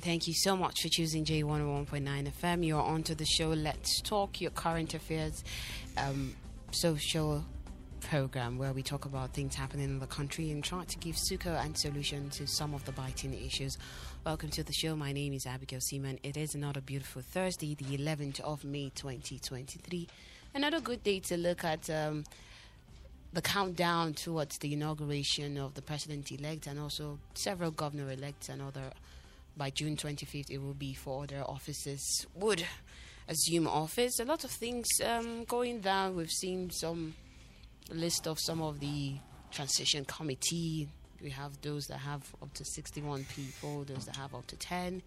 Then. 0.00 0.10
Thank 0.10 0.28
you 0.28 0.34
so 0.34 0.56
much 0.56 0.82
for 0.82 0.88
choosing 0.88 1.24
J101.9 1.24 2.32
FM. 2.32 2.66
You're 2.66 2.80
on 2.80 3.02
to 3.04 3.14
the 3.14 3.24
show 3.24 3.48
Let's 3.48 4.00
Talk, 4.02 4.40
your 4.40 4.50
current 4.50 4.94
affairs 4.94 5.44
um, 5.96 6.34
social 6.70 7.44
program 8.00 8.56
where 8.58 8.72
we 8.72 8.82
talk 8.82 9.04
about 9.04 9.34
things 9.34 9.54
happening 9.54 9.84
in 9.84 9.98
the 9.98 10.06
country 10.06 10.50
and 10.50 10.64
try 10.64 10.84
to 10.84 10.98
give 10.98 11.16
succor 11.16 11.50
and 11.62 11.76
solution 11.76 12.30
to 12.30 12.46
some 12.46 12.74
of 12.74 12.84
the 12.84 12.92
biting 12.92 13.34
issues. 13.34 13.76
Welcome 14.24 14.50
to 14.50 14.62
the 14.62 14.72
show. 14.72 14.96
My 14.96 15.12
name 15.12 15.32
is 15.32 15.46
Abigail 15.46 15.80
Siman. 15.80 16.18
It 16.22 16.36
is 16.36 16.54
another 16.54 16.80
beautiful 16.80 17.22
Thursday, 17.22 17.74
the 17.74 17.96
11th 17.96 18.40
of 18.40 18.64
May 18.64 18.90
2023. 18.94 20.08
Another 20.54 20.80
good 20.80 21.02
day 21.02 21.20
to 21.20 21.36
look 21.36 21.64
at 21.64 21.88
um, 21.90 22.24
the 23.32 23.42
countdown 23.42 24.14
towards 24.14 24.58
the 24.58 24.72
inauguration 24.72 25.58
of 25.58 25.74
the 25.74 25.82
president 25.82 26.32
elect 26.32 26.66
and 26.66 26.78
also 26.80 27.18
several 27.34 27.70
governor 27.70 28.10
elects 28.10 28.48
and 28.48 28.60
other 28.62 28.92
by 29.60 29.68
June 29.68 29.94
25th 29.94 30.48
it 30.48 30.56
will 30.56 30.72
be 30.72 30.94
for 30.94 31.24
other 31.24 31.44
offices. 31.46 32.26
Would 32.34 32.64
assume 33.28 33.68
office. 33.68 34.18
A 34.18 34.24
lot 34.24 34.42
of 34.42 34.50
things 34.50 34.86
um, 35.04 35.44
going 35.44 35.80
down. 35.80 36.16
We've 36.16 36.30
seen 36.30 36.70
some 36.70 37.14
list 37.92 38.26
of 38.26 38.38
some 38.40 38.62
of 38.62 38.80
the 38.80 39.16
transition 39.50 40.06
committee. 40.06 40.88
We 41.22 41.28
have 41.28 41.60
those 41.60 41.84
that 41.88 41.98
have 41.98 42.22
up 42.40 42.54
to 42.54 42.64
61 42.64 43.26
people 43.36 43.84
those 43.84 44.06
that 44.06 44.16
have 44.16 44.34
up 44.34 44.46
to 44.46 44.56
10 44.56 45.02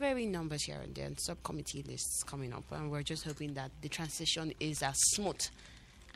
Very 0.00 0.26
numbers 0.26 0.64
here 0.64 0.80
and 0.82 0.92
there 0.92 1.06
and 1.06 1.16
subcommittee 1.20 1.84
lists 1.84 2.24
coming 2.24 2.52
up. 2.52 2.64
And 2.72 2.90
we're 2.90 3.04
just 3.04 3.24
hoping 3.24 3.54
that 3.54 3.70
the 3.80 3.88
transition 3.88 4.52
is 4.58 4.82
as 4.82 4.96
smooth 5.12 5.40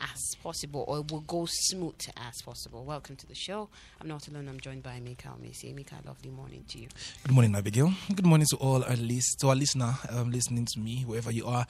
as 0.01 0.35
possible 0.41 0.85
or 0.87 1.01
will 1.09 1.21
go 1.21 1.45
smooth 1.49 1.95
as 2.17 2.41
possible. 2.41 2.83
Welcome 2.83 3.15
to 3.17 3.27
the 3.27 3.35
show. 3.35 3.69
I'm 3.99 4.07
not 4.07 4.27
alone, 4.27 4.47
I'm 4.47 4.59
joined 4.59 4.83
by 4.83 4.91
Emeka 4.91 5.27
Umesi. 5.39 5.73
Mika, 5.73 5.95
lovely 6.05 6.31
morning 6.31 6.63
to 6.69 6.79
you. 6.79 6.87
Good 7.23 7.33
morning, 7.33 7.55
Abigail. 7.55 7.93
Good 8.13 8.25
morning 8.25 8.47
to 8.51 8.57
all 8.57 8.83
our 8.83 8.95
list 8.95 9.39
to 9.41 9.49
our 9.49 9.55
listener 9.55 9.93
um, 10.09 10.31
listening 10.31 10.65
to 10.73 10.79
me, 10.79 11.03
wherever 11.05 11.31
you 11.31 11.45
are. 11.45 11.65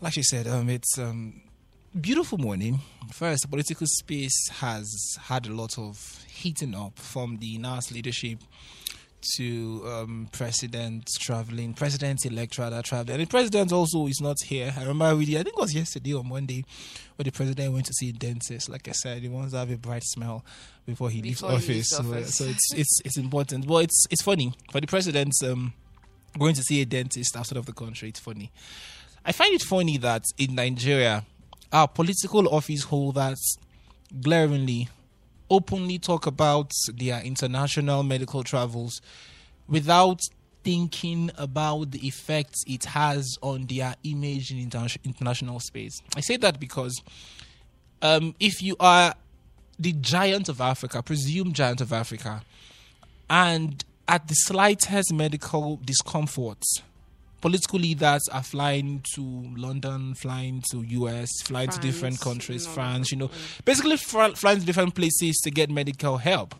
Like 0.00 0.14
she 0.14 0.22
said, 0.22 0.46
um, 0.46 0.68
it's 0.68 0.98
um, 0.98 1.42
beautiful 1.98 2.38
morning. 2.38 2.80
First, 3.12 3.42
the 3.42 3.48
political 3.48 3.86
space 3.86 4.48
has 4.60 5.16
had 5.22 5.46
a 5.46 5.52
lot 5.52 5.78
of 5.78 6.24
heating 6.28 6.74
up 6.74 6.98
from 6.98 7.38
the 7.38 7.58
NASS 7.58 7.92
leadership 7.92 8.38
to 9.36 9.82
um, 9.86 10.28
president 10.32 11.06
traveling, 11.20 11.74
president 11.74 12.24
elect 12.24 12.58
rather 12.58 12.82
traveling. 12.82 13.20
And 13.20 13.26
the 13.26 13.30
president 13.30 13.72
also 13.72 14.06
is 14.06 14.20
not 14.20 14.36
here. 14.44 14.72
I 14.76 14.80
remember 14.84 15.14
really, 15.16 15.34
I 15.38 15.42
think 15.42 15.56
it 15.56 15.60
was 15.60 15.74
yesterday 15.74 16.14
or 16.14 16.24
Monday, 16.24 16.64
where 17.16 17.24
the 17.24 17.30
president 17.30 17.72
went 17.72 17.86
to 17.86 17.92
see 17.92 18.10
a 18.10 18.12
dentist. 18.12 18.68
Like 18.68 18.88
I 18.88 18.92
said, 18.92 19.22
he 19.22 19.28
wants 19.28 19.52
to 19.52 19.58
have 19.58 19.70
a 19.70 19.76
bright 19.76 20.04
smell 20.04 20.44
before 20.86 21.10
he 21.10 21.20
Before 21.22 21.50
leaves 21.50 21.66
he 21.66 21.72
office. 21.72 21.76
leaves 21.76 21.88
so, 21.90 21.98
office. 21.98 22.34
so 22.36 22.44
it's 22.44 22.72
it's 22.74 23.00
it's 23.04 23.16
important. 23.18 23.66
But 23.66 23.84
it's 23.84 24.06
it's 24.10 24.22
funny 24.22 24.52
for 24.72 24.80
the 24.80 24.86
president 24.86 25.32
um, 25.44 25.72
going 26.38 26.54
to 26.54 26.62
see 26.62 26.80
a 26.80 26.84
dentist 26.86 27.36
outside 27.36 27.58
of 27.58 27.66
the 27.66 27.72
country. 27.72 28.08
It's 28.08 28.20
funny. 28.20 28.50
I 29.24 29.32
find 29.32 29.52
it 29.54 29.62
funny 29.62 29.98
that 29.98 30.22
in 30.38 30.54
Nigeria, 30.54 31.24
our 31.72 31.86
political 31.88 32.48
office 32.48 32.84
holders 32.84 33.58
glaringly 34.22 34.88
openly 35.50 35.98
talk 35.98 36.26
about 36.26 36.72
their 36.94 37.20
international 37.22 38.02
medical 38.02 38.42
travels 38.42 39.02
without 39.68 40.20
thinking 40.62 41.30
about 41.38 41.90
the 41.90 42.06
effects 42.06 42.62
it 42.66 42.84
has 42.84 43.38
on 43.42 43.66
their 43.66 43.94
image 44.04 44.50
in 44.50 44.58
inter- 44.58 44.86
international 45.04 45.58
space. 45.60 46.02
I 46.16 46.20
say 46.20 46.36
that 46.38 46.60
because 46.60 47.02
um, 48.02 48.34
if 48.40 48.62
you 48.62 48.76
are 48.78 49.14
the 49.78 49.92
giant 49.92 50.48
of 50.48 50.60
Africa, 50.60 51.02
presumed 51.02 51.54
giant 51.54 51.80
of 51.80 51.92
Africa, 51.92 52.42
and 53.28 53.84
at 54.06 54.28
the 54.28 54.34
slightest 54.34 55.12
medical 55.12 55.76
discomfort, 55.84 56.62
political 57.40 57.78
leaders 57.78 58.28
are 58.32 58.42
flying 58.42 59.02
to 59.14 59.22
London, 59.56 60.14
flying 60.14 60.62
to 60.70 60.82
US, 60.82 61.28
flying 61.44 61.70
to 61.70 61.78
different 61.80 62.20
countries, 62.20 62.66
France, 62.66 63.10
you 63.10 63.18
know, 63.18 63.30
basically 63.64 63.96
fr- 63.96 64.34
flying 64.34 64.60
to 64.60 64.66
different 64.66 64.94
places 64.94 65.40
to 65.44 65.50
get 65.50 65.70
medical 65.70 66.18
help. 66.18 66.54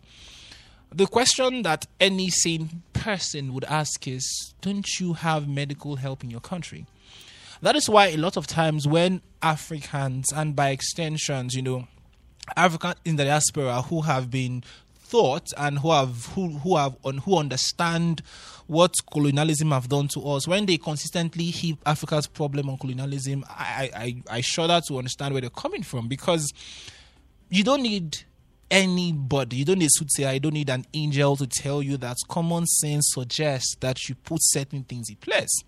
The 0.93 1.07
question 1.07 1.61
that 1.61 1.87
any 1.99 2.29
sane 2.29 2.83
person 2.93 3.53
would 3.53 3.63
ask 3.65 4.07
is 4.07 4.53
Don't 4.61 4.99
you 4.99 5.13
have 5.13 5.47
medical 5.47 5.95
help 5.95 6.23
in 6.23 6.29
your 6.29 6.41
country? 6.41 6.85
That 7.61 7.75
is 7.75 7.87
why 7.87 8.07
a 8.07 8.17
lot 8.17 8.37
of 8.37 8.47
times 8.47 8.87
when 8.87 9.21
Africans, 9.41 10.33
and 10.33 10.55
by 10.55 10.69
extensions, 10.69 11.53
you 11.53 11.61
know, 11.61 11.87
Africans 12.57 12.95
in 13.05 13.15
the 13.15 13.23
diaspora 13.23 13.83
who 13.83 14.01
have 14.01 14.29
been 14.31 14.63
thought 15.11 15.51
and 15.57 15.77
who 15.77 15.91
have 15.91 16.25
who 16.27 16.49
who 16.59 16.77
have 16.77 16.95
on 17.03 17.19
who 17.19 17.37
understand 17.37 18.21
what 18.67 18.93
colonialism 19.11 19.71
have 19.71 19.89
done 19.89 20.07
to 20.07 20.21
us. 20.21 20.47
When 20.47 20.65
they 20.65 20.77
consistently 20.77 21.45
heap 21.45 21.77
Africa's 21.85 22.25
problem 22.25 22.69
on 22.69 22.77
colonialism 22.77 23.45
I 23.49 23.91
I, 23.93 24.37
I 24.37 24.41
shudder 24.41 24.81
to 24.87 24.97
understand 24.97 25.33
where 25.33 25.41
they're 25.41 25.49
coming 25.49 25.83
from 25.83 26.07
because 26.07 26.51
you 27.49 27.63
don't 27.63 27.83
need 27.83 28.19
anybody. 28.71 29.57
You 29.57 29.65
don't 29.65 29.79
need 29.79 29.87
a 29.87 29.89
soothsayer. 29.91 30.33
You 30.33 30.39
don't 30.39 30.53
need 30.53 30.69
an 30.69 30.85
angel 30.93 31.35
to 31.35 31.45
tell 31.45 31.83
you 31.83 31.97
that 31.97 32.15
common 32.29 32.65
sense 32.65 33.11
suggests 33.13 33.75
that 33.81 34.07
you 34.07 34.15
put 34.15 34.39
certain 34.41 34.83
things 34.83 35.09
in 35.09 35.17
place. 35.17 35.61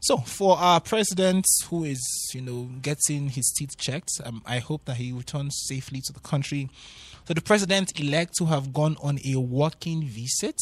So 0.00 0.16
for 0.16 0.56
our 0.56 0.80
president 0.80 1.44
who 1.68 1.84
is 1.84 2.30
you 2.32 2.40
know 2.40 2.70
getting 2.80 3.28
his 3.28 3.52
teeth 3.56 3.76
checked 3.76 4.12
um, 4.24 4.42
i 4.46 4.58
hope 4.58 4.84
that 4.84 4.96
he 4.96 5.12
returns 5.12 5.60
safely 5.66 6.00
to 6.02 6.12
the 6.12 6.20
country 6.20 6.70
for 7.28 7.34
the 7.34 7.42
president 7.42 8.00
elect 8.00 8.38
who 8.38 8.46
have 8.46 8.72
gone 8.72 8.96
on 9.02 9.18
a 9.22 9.36
working 9.36 10.02
visit 10.02 10.56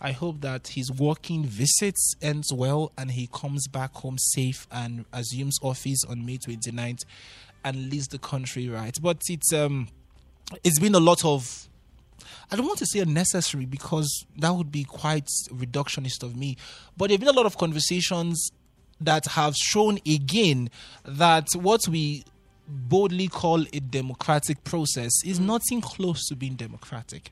i 0.00 0.10
hope 0.10 0.40
that 0.40 0.68
his 0.68 0.90
working 0.90 1.44
visit 1.44 1.94
ends 2.22 2.50
well 2.50 2.90
and 2.96 3.10
he 3.10 3.28
comes 3.30 3.68
back 3.68 3.92
home 3.92 4.16
safe 4.16 4.66
and 4.72 5.04
assumes 5.12 5.58
office 5.60 6.02
on 6.08 6.24
may 6.24 6.38
29th 6.38 7.04
and 7.62 7.90
leads 7.90 8.08
the 8.08 8.18
country 8.18 8.70
right 8.70 8.96
but 9.02 9.20
it's 9.28 9.52
um 9.52 9.86
it's 10.64 10.78
been 10.78 10.94
a 10.94 11.00
lot 11.00 11.22
of 11.26 11.68
I 12.50 12.56
don't 12.56 12.66
want 12.66 12.78
to 12.78 12.86
say 12.86 13.00
unnecessary 13.00 13.66
because 13.66 14.24
that 14.38 14.50
would 14.50 14.72
be 14.72 14.84
quite 14.84 15.28
reductionist 15.52 16.22
of 16.22 16.34
me. 16.34 16.56
But 16.96 17.08
there 17.08 17.14
have 17.14 17.20
been 17.20 17.28
a 17.28 17.36
lot 17.36 17.44
of 17.44 17.58
conversations 17.58 18.50
that 19.02 19.26
have 19.26 19.54
shown 19.54 19.98
again 20.06 20.70
that 21.04 21.46
what 21.54 21.86
we 21.86 22.24
boldly 22.68 23.28
call 23.28 23.62
a 23.72 23.80
democratic 23.80 24.62
process 24.64 25.12
is 25.24 25.40
nothing 25.40 25.80
close 25.80 26.26
to 26.28 26.36
being 26.36 26.54
democratic. 26.54 27.30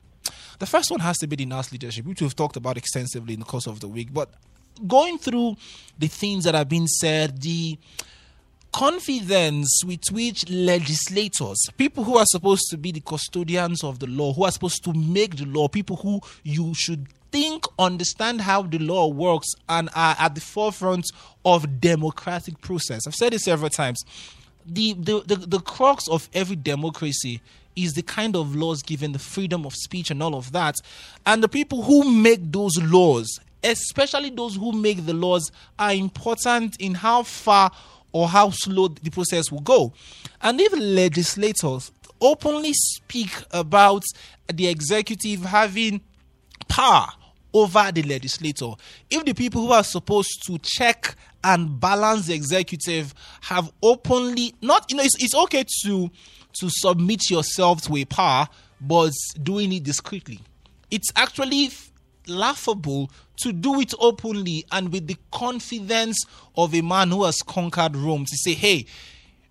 The 0.59 0.65
first 0.65 0.89
one 0.91 0.99
has 1.01 1.17
to 1.19 1.27
be 1.27 1.35
the 1.35 1.45
NASS 1.45 1.71
leadership, 1.71 2.05
which 2.05 2.21
we've 2.21 2.35
talked 2.35 2.57
about 2.57 2.77
extensively 2.77 3.33
in 3.33 3.39
the 3.39 3.45
course 3.45 3.67
of 3.67 3.79
the 3.79 3.87
week. 3.87 4.09
But 4.11 4.31
going 4.87 5.17
through 5.17 5.55
the 5.97 6.07
things 6.07 6.43
that 6.43 6.55
have 6.55 6.69
been 6.69 6.87
said, 6.87 7.41
the 7.41 7.77
confidence 8.73 9.81
with 9.85 10.03
which 10.11 10.49
legislators, 10.49 11.57
people 11.77 12.03
who 12.03 12.17
are 12.17 12.25
supposed 12.25 12.69
to 12.69 12.77
be 12.77 12.91
the 12.91 12.99
custodians 12.99 13.83
of 13.83 13.99
the 13.99 14.07
law, 14.07 14.33
who 14.33 14.43
are 14.43 14.51
supposed 14.51 14.83
to 14.83 14.93
make 14.93 15.37
the 15.37 15.45
law, 15.45 15.67
people 15.67 15.95
who 15.97 16.19
you 16.43 16.73
should 16.75 17.07
think 17.31 17.65
understand 17.77 18.41
how 18.41 18.61
the 18.61 18.79
law 18.79 19.07
works 19.07 19.47
and 19.69 19.89
are 19.95 20.15
at 20.19 20.35
the 20.35 20.41
forefront 20.41 21.05
of 21.45 21.79
democratic 21.79 22.59
process. 22.61 23.05
I've 23.07 23.15
said 23.15 23.33
it 23.33 23.39
several 23.39 23.69
times. 23.69 24.03
The, 24.67 24.93
the, 24.93 25.21
the, 25.25 25.35
the 25.35 25.59
crux 25.59 26.07
of 26.07 26.29
every 26.33 26.55
democracy 26.55 27.41
is 27.75 27.93
the 27.93 28.01
kind 28.01 28.35
of 28.35 28.55
laws 28.55 28.81
given 28.81 29.11
the 29.11 29.19
freedom 29.19 29.65
of 29.65 29.73
speech 29.73 30.11
and 30.11 30.21
all 30.21 30.35
of 30.35 30.51
that. 30.51 30.75
And 31.25 31.43
the 31.43 31.47
people 31.47 31.83
who 31.83 32.09
make 32.09 32.51
those 32.51 32.77
laws, 32.81 33.39
especially 33.63 34.31
those 34.31 34.55
who 34.55 34.71
make 34.71 35.05
the 35.05 35.13
laws, 35.13 35.51
are 35.77 35.93
important 35.93 36.75
in 36.79 36.95
how 36.95 37.23
far 37.23 37.71
or 38.11 38.27
how 38.27 38.49
slow 38.49 38.87
the 38.87 39.11
process 39.11 39.51
will 39.51 39.61
go. 39.61 39.93
And 40.41 40.59
if 40.59 40.73
legislators 40.73 41.91
openly 42.19 42.73
speak 42.73 43.31
about 43.51 44.03
the 44.51 44.67
executive 44.67 45.41
having 45.41 46.01
power 46.67 47.07
over 47.53 47.91
the 47.91 48.03
legislator. 48.03 48.71
If 49.09 49.25
the 49.25 49.33
people 49.33 49.61
who 49.61 49.71
are 49.71 49.83
supposed 49.83 50.43
to 50.47 50.57
check 50.59 51.15
and 51.43 51.79
balance 51.79 52.27
the 52.27 52.33
executive 52.33 53.13
have 53.41 53.71
openly 53.81 54.53
not 54.61 54.85
you 54.89 54.97
know 54.97 55.03
it's, 55.03 55.21
it's 55.23 55.35
okay 55.35 55.63
to 55.83 56.09
to 56.53 56.69
submit 56.69 57.29
yourself 57.29 57.81
to 57.81 57.95
a 57.97 58.05
power 58.05 58.47
but 58.81 59.13
doing 59.41 59.73
it 59.73 59.83
discreetly. 59.83 60.39
It's 60.91 61.11
actually 61.15 61.71
laughable 62.27 63.09
to 63.37 63.53
do 63.53 63.79
it 63.79 63.93
openly 63.99 64.65
and 64.71 64.91
with 64.91 65.07
the 65.07 65.17
confidence 65.31 66.25
of 66.55 66.73
a 66.73 66.81
man 66.81 67.11
who 67.11 67.23
has 67.23 67.41
conquered 67.41 67.95
Rome 67.95 68.25
to 68.25 68.37
say, 68.37 68.53
hey, 68.53 68.85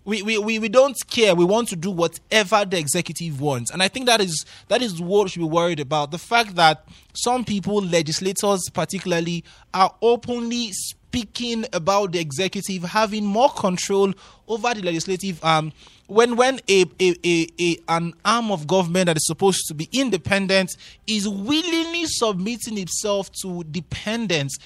we, 0.05 0.21
we, 0.21 0.37
we, 0.37 0.59
we 0.59 0.69
don't 0.69 0.95
care. 1.09 1.35
We 1.35 1.43
want 1.43 1.67
to 1.69 1.75
do 1.75 1.91
whatever 1.91 2.63
the 2.63 2.77
executive 2.77 3.41
wants. 3.41 3.71
And 3.71 3.83
I 3.83 3.89
think 3.89 4.05
that 4.05 4.21
is 4.21 4.45
that 4.69 4.81
is 4.81 5.01
what 5.01 5.25
we 5.25 5.29
should 5.29 5.39
be 5.39 5.45
worried 5.45 5.81
about. 5.81 6.11
The 6.11 6.17
fact 6.17 6.55
that 6.55 6.87
some 7.13 7.43
people, 7.43 7.81
legislators 7.81 8.69
particularly, 8.73 9.43
are 9.73 9.93
openly 10.01 10.71
speaking 11.07 11.65
about 11.71 12.11
the 12.11 12.19
executive 12.19 12.83
having 12.83 13.25
more 13.25 13.49
control 13.49 14.13
over 14.47 14.73
the 14.73 14.81
legislative 14.81 15.43
um 15.43 15.71
when 16.07 16.35
when 16.35 16.59
a, 16.69 16.85
a, 16.99 17.15
a, 17.25 17.47
a 17.59 17.77
an 17.89 18.13
arm 18.25 18.51
of 18.51 18.67
government 18.67 19.05
that 19.07 19.15
is 19.17 19.25
supposed 19.25 19.65
to 19.67 19.73
be 19.73 19.87
independent 19.93 20.75
is 21.07 21.27
willingly 21.27 22.05
submitting 22.05 22.77
itself 22.77 23.31
to 23.41 23.63
dependence 23.65 24.57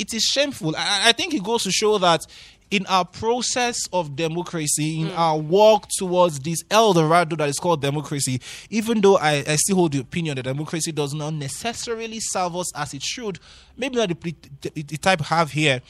it 0.00 0.14
is 0.14 0.22
shameful. 0.22 0.74
I, 0.76 1.10
I 1.10 1.12
think 1.12 1.34
it 1.34 1.42
goes 1.44 1.62
to 1.64 1.70
show 1.70 1.98
that 1.98 2.26
in 2.70 2.86
our 2.86 3.04
process 3.04 3.76
of 3.92 4.14
democracy, 4.14 5.00
in 5.00 5.08
hmm. 5.08 5.18
our 5.18 5.36
walk 5.38 5.88
towards 5.96 6.38
this 6.40 6.62
El 6.70 6.92
Dorado 6.92 7.36
that 7.36 7.48
is 7.48 7.58
called 7.58 7.82
democracy, 7.82 8.40
even 8.70 9.00
though 9.00 9.16
I, 9.18 9.44
I 9.46 9.56
still 9.56 9.76
hold 9.76 9.92
the 9.92 10.00
opinion 10.00 10.36
that 10.36 10.44
democracy 10.44 10.92
does 10.92 11.12
not 11.12 11.34
necessarily 11.34 12.20
serve 12.20 12.56
us 12.56 12.74
as 12.76 12.94
it 12.94 13.02
should, 13.02 13.38
maybe 13.76 13.96
not 13.96 14.08
the, 14.08 14.34
the, 14.60 14.82
the 14.82 14.96
type 14.96 15.20
have 15.22 15.50
here. 15.50 15.80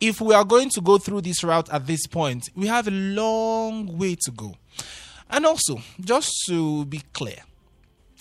If 0.00 0.20
we 0.20 0.34
are 0.34 0.44
going 0.44 0.70
to 0.70 0.80
go 0.80 0.98
through 0.98 1.22
this 1.22 1.42
route 1.42 1.72
at 1.72 1.86
this 1.86 2.06
point, 2.06 2.50
we 2.54 2.66
have 2.66 2.86
a 2.86 2.90
long 2.90 3.96
way 3.98 4.14
to 4.24 4.30
go. 4.30 4.54
And 5.30 5.46
also, 5.46 5.80
just 6.00 6.30
to 6.48 6.84
be 6.84 7.02
clear, 7.12 7.38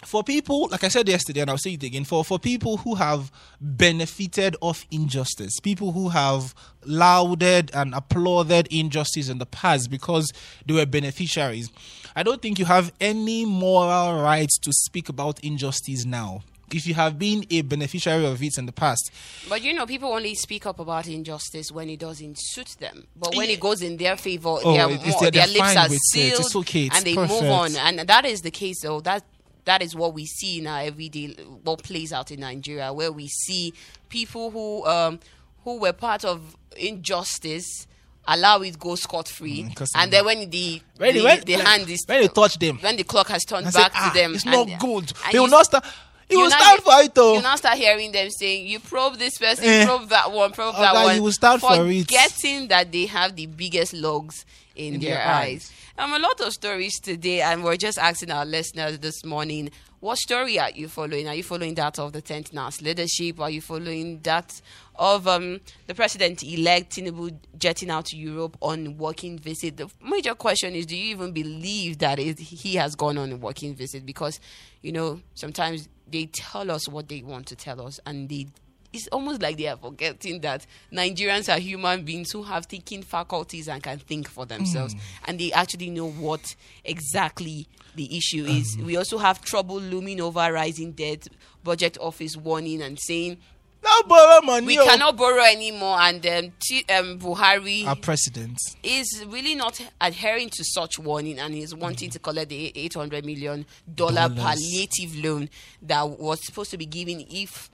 for 0.06 0.24
people, 0.24 0.68
like 0.72 0.84
I 0.84 0.88
said 0.90 1.08
yesterday, 1.08 1.42
and 1.42 1.50
I'll 1.50 1.58
say 1.58 1.74
it 1.74 1.84
again, 1.84 2.04
for, 2.06 2.24
for 2.24 2.38
people 2.40 2.78
who 2.78 2.96
have 2.96 3.32
benefited 3.60 4.56
of 4.62 4.86
injustice, 4.92 5.60
people 5.60 5.92
who 5.92 6.10
have 6.10 6.54
lauded 6.86 7.72
and 7.74 7.94
applauded 7.94 8.68
injustice 8.72 9.30
in 9.30 9.38
the 9.38 9.46
past 9.46 9.90
because 9.90 10.32
they 10.66 10.74
were 10.74 10.86
beneficiaries, 10.86 11.70
I 12.16 12.24
don't 12.24 12.42
think 12.42 12.60
you 12.60 12.66
have 12.66 12.92
any 13.02 13.46
moral 13.46 14.22
right 14.22 14.50
to 14.62 14.72
speak 14.72 15.10
about 15.10 15.40
injustice 15.44 16.06
now. 16.06 16.44
If 16.74 16.88
you 16.88 16.96
have 16.96 17.20
been 17.20 17.46
a 17.52 17.62
beneficiary 17.62 18.26
of 18.26 18.42
it 18.42 18.58
in 18.58 18.66
the 18.66 18.72
past, 18.72 19.12
But 19.48 19.62
you 19.64 19.72
know, 19.74 19.86
people 19.86 20.12
only 20.12 20.34
speak 20.34 20.66
up 20.66 20.80
about 20.80 21.08
injustice 21.08 21.72
when 21.72 21.90
it 21.90 22.00
doesn't 22.00 22.38
suit 22.40 22.76
them. 22.80 23.06
But 23.16 23.36
when 23.36 23.48
Yeah. 23.50 23.54
it 23.54 23.60
goes 23.60 23.84
in 23.84 23.98
their 23.98 24.18
favor, 24.18 24.50
Oh, 24.64 24.74
they 24.74 24.80
are 24.80 24.90
more, 24.90 24.98
they're- 25.22 25.32
their 25.32 25.48
lips 25.48 25.76
are 25.76 25.84
with 25.90 25.98
it. 25.98 26.02
sealed, 26.12 26.40
It's 26.40 26.56
okay. 26.56 26.86
It's 26.88 26.98
and 26.98 27.06
they 27.06 27.16
move 27.16 27.32
on. 27.32 27.76
And 27.76 28.00
that 28.00 28.26
is 28.26 28.42
the 28.42 28.50
case, 28.50 28.82
though. 28.82 29.00
That 29.00 29.24
that 29.66 29.82
is 29.82 29.96
what 29.96 30.14
we 30.14 30.26
see 30.26 30.60
in 30.60 30.68
our 30.68 30.82
everyday, 30.82 31.34
what 31.64 31.84
plays 31.84 32.14
out 32.14 32.32
in 32.32 32.40
Nigeria, 32.40 32.94
where 32.94 33.12
we 33.12 33.28
see 33.28 33.74
people 34.10 34.52
who 34.52 34.86
um 34.86 35.20
who 35.64 35.80
were 35.80 35.94
part 35.94 36.24
of 36.24 36.56
injustice 36.78 37.88
allow 38.28 38.60
it 38.62 38.80
go 38.80 38.96
scot 38.96 39.28
free, 39.28 39.64
Mm, 39.64 39.92
and 39.96 40.12
then 40.12 40.26
when 40.26 40.50
the 40.50 40.82
when, 40.98 41.14
the, 41.14 41.24
when, 41.24 41.42
the 41.42 41.54
hand 41.54 41.88
is 41.90 42.04
when 42.08 42.22
they 42.22 42.28
touch 42.28 42.58
them, 42.58 42.78
when 42.80 42.96
the 42.96 43.04
clock 43.04 43.28
has 43.28 43.44
turned 43.46 43.68
I 43.68 43.70
say, 43.70 43.80
back 43.80 43.92
ah, 43.96 44.10
to 44.12 44.20
them, 44.20 44.34
it's 44.34 44.46
not 44.46 44.68
good. 44.80 45.12
They 45.32 45.40
will 45.40 45.48
not 45.48 45.66
stand. 45.66 45.84
He 46.28 46.36
will 46.36 46.50
stand 46.50 46.82
for 46.82 46.94
it, 47.02 47.14
though. 47.14 47.36
You 47.36 47.44
now 47.44 47.56
start 47.56 47.78
hearing 47.78 48.12
them 48.12 48.32
saying, 48.32 48.66
"You 48.66 48.80
probe 48.80 49.18
this 49.20 49.38
person, 49.38 49.64
Eh. 49.66 49.86
probe 49.86 50.10
that 50.10 50.32
one, 50.32 50.52
probe 50.54 50.74
Oga, 50.74 50.80
that 50.80 50.94
one." 51.04 51.16
you 51.18 51.22
will 51.22 51.32
start 51.32 51.62
for 51.62 51.74
it. 51.88 52.02
forgetting 52.08 52.68
that 52.70 52.92
they 52.92 53.06
have 53.06 53.36
the 53.36 53.46
biggest 53.46 53.94
logs 53.94 54.44
in, 54.76 54.96
In 54.96 55.02
their, 55.02 55.18
their 55.18 55.28
eyes. 55.28 55.46
eyes. 55.46 55.72
Um, 55.98 56.12
a 56.12 56.20
lot 56.20 56.42
of 56.42 56.52
stories 56.52 57.00
today, 57.00 57.40
and 57.40 57.64
we're 57.64 57.78
just 57.78 57.98
asking 57.98 58.30
our 58.30 58.46
listeners 58.46 59.00
this 59.00 59.24
morning, 59.24 59.70
what 60.02 60.18
story 60.18 60.60
are 60.60 60.70
you 60.72 60.90
following? 60.90 61.30
Are 61.30 61.36
you 61.36 61.42
following 61.42 61.74
that 61.76 62.00
of 62.00 62.12
the 62.12 62.22
10th 62.22 62.52
NASS 62.52 62.82
leadership? 62.82 63.40
Are 63.40 63.50
you 63.50 63.62
following 63.62 64.20
that 64.24 64.62
of 64.96 65.26
um, 65.26 65.62
the 65.88 65.96
president-elect 65.96 66.98
Tinubu 66.98 67.38
jetting 67.58 67.90
out 67.90 68.08
to 68.08 68.18
Europe 68.18 68.58
on 68.62 68.98
working 68.98 69.40
visit? 69.40 69.78
The 69.78 69.90
major 70.04 70.36
question 70.36 70.76
is, 70.76 70.86
do 70.86 70.98
you 70.98 71.16
even 71.16 71.32
believe 71.32 72.00
that 72.00 72.20
it, 72.20 72.40
he 72.40 72.76
has 72.76 72.96
gone 72.96 73.18
on 73.18 73.32
a 73.32 73.38
working 73.38 73.74
visit? 73.74 74.06
Because, 74.06 74.42
you 74.82 74.92
know, 74.92 75.22
sometimes 75.34 75.88
they 76.12 76.26
tell 76.26 76.70
us 76.72 76.90
what 76.90 77.08
they 77.08 77.22
want 77.22 77.46
to 77.48 77.56
tell 77.56 77.80
us, 77.82 78.02
and 78.06 78.28
they 78.28 78.48
it's 78.96 79.08
almost 79.08 79.42
like 79.42 79.58
they 79.58 79.68
are 79.68 79.78
forgetting 79.78 80.42
that 80.42 80.66
Nigerians 80.92 81.54
are 81.54 81.60
human 81.60 82.04
beings 82.04 82.32
who 82.32 82.44
have 82.44 82.66
thinking 82.66 83.04
faculties 83.04 83.68
and 83.68 83.84
can 83.84 84.00
think 84.00 84.28
for 84.30 84.46
themselves, 84.46 84.94
Hmm. 84.94 85.00
and 85.26 85.40
they 85.40 85.52
actually 85.52 85.90
know 85.90 86.10
what 86.10 86.56
exactly 86.84 87.68
the 87.96 88.18
issue 88.18 88.46
is. 88.46 88.78
We 88.78 88.98
also 88.98 89.18
have 89.18 89.42
trouble 89.42 89.80
looming 89.80 90.20
over 90.22 90.52
rising 90.52 90.92
debt, 90.94 91.28
budget 91.64 91.98
office 92.00 92.36
warning 92.36 92.82
and 92.82 92.98
saying 93.00 93.38
Now 93.84 94.02
borrow 94.08 94.42
money. 94.42 94.66
we 94.66 94.80
oh. 94.80 94.86
cannot 94.86 95.16
borrow 95.16 95.44
anymore, 95.44 95.98
and 96.00 96.26
um, 96.26 96.52
T- 96.60 96.84
um, 96.90 97.20
Buhari 97.20 97.86
Our 97.86 97.96
president. 97.96 98.58
is 98.84 99.24
really 99.28 99.54
not 99.56 99.80
adhering 100.02 100.50
to 100.50 100.64
such 100.64 100.98
warning 100.98 101.38
and 101.40 101.54
is 101.54 101.74
wanting 101.76 102.10
to 102.10 102.20
collect 102.20 102.50
the 102.50 102.72
800 102.76 103.24
million 103.24 103.66
dollar 103.94 104.28
palliative 104.30 105.16
loan 105.24 105.50
that 105.84 106.10
was 106.10 106.44
supposed 106.46 106.72
to 106.72 106.78
be 106.78 106.86
given 106.88 107.26
if 107.30 107.70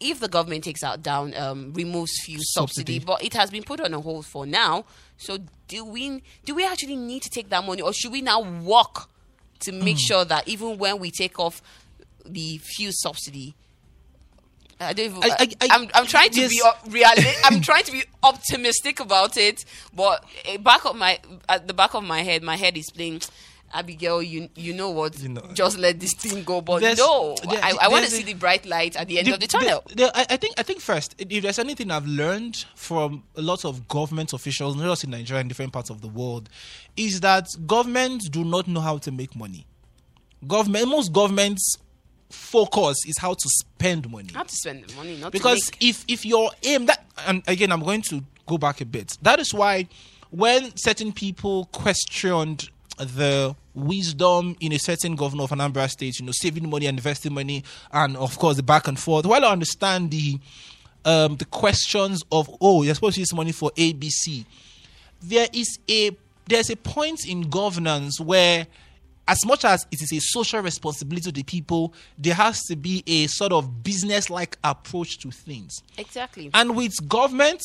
if 0.00 0.20
the 0.20 0.28
government 0.28 0.62
takes 0.64 0.82
out 0.82 1.02
down 1.02 1.34
um, 1.36 1.72
removes 1.74 2.12
fuel 2.24 2.40
subsidy. 2.42 2.98
Subsidy. 2.98 3.04
but 3.04 3.24
it 3.24 3.32
has 3.34 3.50
been 3.50 3.62
put 3.62 3.80
on 3.80 3.94
a 3.94 4.00
hold 4.00 4.26
for 4.26 4.44
now 4.46 4.84
so 5.16 5.38
do 5.68 5.84
we 5.84 6.22
do 6.44 6.54
we 6.54 6.64
actually 6.66 6.96
need 6.96 7.22
to 7.22 7.30
take 7.30 7.48
that 7.48 7.64
money 7.64 7.80
or 7.82 7.92
should 7.92 8.12
we 8.12 8.20
now 8.22 8.40
work 8.62 9.08
to 9.60 9.72
make 9.72 9.96
Hmm. 9.96 10.06
sure 10.08 10.24
that 10.26 10.46
even 10.46 10.76
when 10.78 10.98
we 10.98 11.10
take 11.10 11.38
off 11.40 11.62
the 12.24 12.58
fuel 12.58 12.92
subsidy 12.94 13.54
I 14.78 14.92
don't 14.92 15.06
even, 15.06 15.22
I- 15.22 15.56
am 15.74 15.88
I'm 15.94 16.04
trying 16.06 16.28
to 16.30 16.48
be 16.48 16.56
yes. 16.56 16.62
op- 16.64 16.84
reali- 16.88 17.34
I'm 17.44 17.62
trying 17.62 17.84
to 17.84 17.92
be 17.92 18.04
optimistic 18.22 19.00
about 19.00 19.38
it, 19.38 19.64
but 19.94 20.22
eh, 20.44 20.58
back 20.58 20.84
of 20.84 20.96
my 20.96 21.18
at 21.48 21.66
the 21.66 21.72
back 21.72 21.94
of 21.94 22.04
my 22.04 22.20
head, 22.22 22.42
my 22.42 22.56
head 22.56 22.76
is 22.76 22.90
playing. 22.90 23.22
Abigail, 23.72 24.22
you 24.22 24.48
you 24.54 24.72
know 24.72 24.90
what? 24.90 25.18
You 25.20 25.28
know. 25.30 25.42
Just 25.52 25.78
let 25.78 25.98
this 26.00 26.14
thing 26.14 26.44
go. 26.44 26.60
But 26.60 26.82
no, 26.96 27.36
there- 27.50 27.60
I, 27.62 27.76
I 27.82 27.88
want 27.88 28.04
to 28.04 28.10
see 28.10 28.22
the 28.22 28.34
bright 28.34 28.64
light 28.64 28.96
at 28.96 29.08
the 29.08 29.18
end 29.18 29.26
The- 29.28 29.34
of 29.34 29.40
the 29.40 29.46
tunnel. 29.46 29.82
the- 29.88 29.94
the- 29.96 30.32
I, 30.32 30.36
think 30.36 30.54
I 30.58 30.62
think 30.62 30.80
first, 30.80 31.14
if 31.18 31.42
there's 31.42 31.58
anything 31.58 31.90
I've 31.90 32.06
learned 32.06 32.64
from 32.74 33.24
a 33.36 33.42
lot 33.42 33.64
of 33.64 33.86
government 33.88 34.32
officials, 34.32 34.76
not 34.76 34.84
just 34.86 35.04
in 35.04 35.10
Nigeria 35.10 35.40
and 35.40 35.48
different 35.48 35.72
parts 35.72 35.90
of 35.90 36.00
the 36.00 36.08
world, 36.08 36.48
is 36.96 37.20
that 37.20 37.48
governments 37.66 38.28
do 38.28 38.44
not 38.44 38.66
know 38.68 38.80
how 38.80 38.98
to 38.98 39.10
make 39.12 39.34
money. 39.36 39.66
Government, 40.46 40.88
most 40.88 41.12
governments' 41.12 41.76
focus 42.30 42.96
is 43.06 43.18
how 43.18 43.34
to 43.34 43.48
spend 43.60 44.10
money. 44.10 44.30
How 44.34 44.42
to 44.42 44.54
spend 44.54 44.84
the 44.84 44.94
money, 44.96 45.16
not 45.16 45.32
because 45.32 45.70
if 45.80 46.04
if 46.08 46.24
your 46.26 46.50
aim 46.64 46.86
that 46.86 47.04
and 47.26 47.42
again 47.46 47.70
i'm 47.70 47.80
going 47.82 48.02
to 48.02 48.20
go 48.46 48.58
back 48.58 48.80
a 48.80 48.84
bit 48.84 49.16
that 49.22 49.38
is 49.38 49.54
why 49.54 49.86
when 50.30 50.76
certain 50.76 51.12
people 51.12 51.66
questioned 51.66 52.68
the 52.98 53.54
wisdom 53.74 54.56
in 54.60 54.72
a 54.72 54.78
certain 54.78 55.14
governor 55.16 55.44
of 55.44 55.50
Anambra 55.50 55.88
State, 55.90 56.18
you 56.18 56.26
know, 56.26 56.32
saving 56.34 56.68
money 56.68 56.86
and 56.86 56.98
investing 56.98 57.34
money, 57.34 57.62
and 57.92 58.16
of 58.16 58.38
course 58.38 58.56
the 58.56 58.62
back 58.62 58.88
and 58.88 58.98
forth. 58.98 59.26
While 59.26 59.44
I 59.44 59.52
understand 59.52 60.10
the 60.10 60.38
um, 61.04 61.36
the 61.36 61.44
questions 61.44 62.24
of 62.32 62.48
oh, 62.60 62.82
you're 62.82 62.94
supposed 62.94 63.14
to 63.14 63.20
use 63.20 63.34
money 63.34 63.52
for 63.52 63.70
ABC, 63.72 64.44
there 65.22 65.48
is 65.52 65.78
a 65.88 66.10
there's 66.46 66.70
a 66.70 66.76
point 66.76 67.26
in 67.26 67.42
governance 67.50 68.20
where 68.20 68.66
as 69.28 69.44
much 69.44 69.64
as 69.64 69.86
it 69.90 70.00
is 70.00 70.12
a 70.12 70.20
social 70.20 70.60
responsibility 70.60 71.24
to 71.24 71.32
the 71.32 71.42
people, 71.42 71.92
there 72.16 72.34
has 72.34 72.62
to 72.64 72.76
be 72.76 73.02
a 73.06 73.26
sort 73.26 73.52
of 73.52 73.82
business 73.82 74.30
like 74.30 74.56
approach 74.62 75.18
to 75.18 75.30
things. 75.30 75.82
Exactly. 75.98 76.50
And 76.54 76.76
with 76.76 77.08
government, 77.08 77.60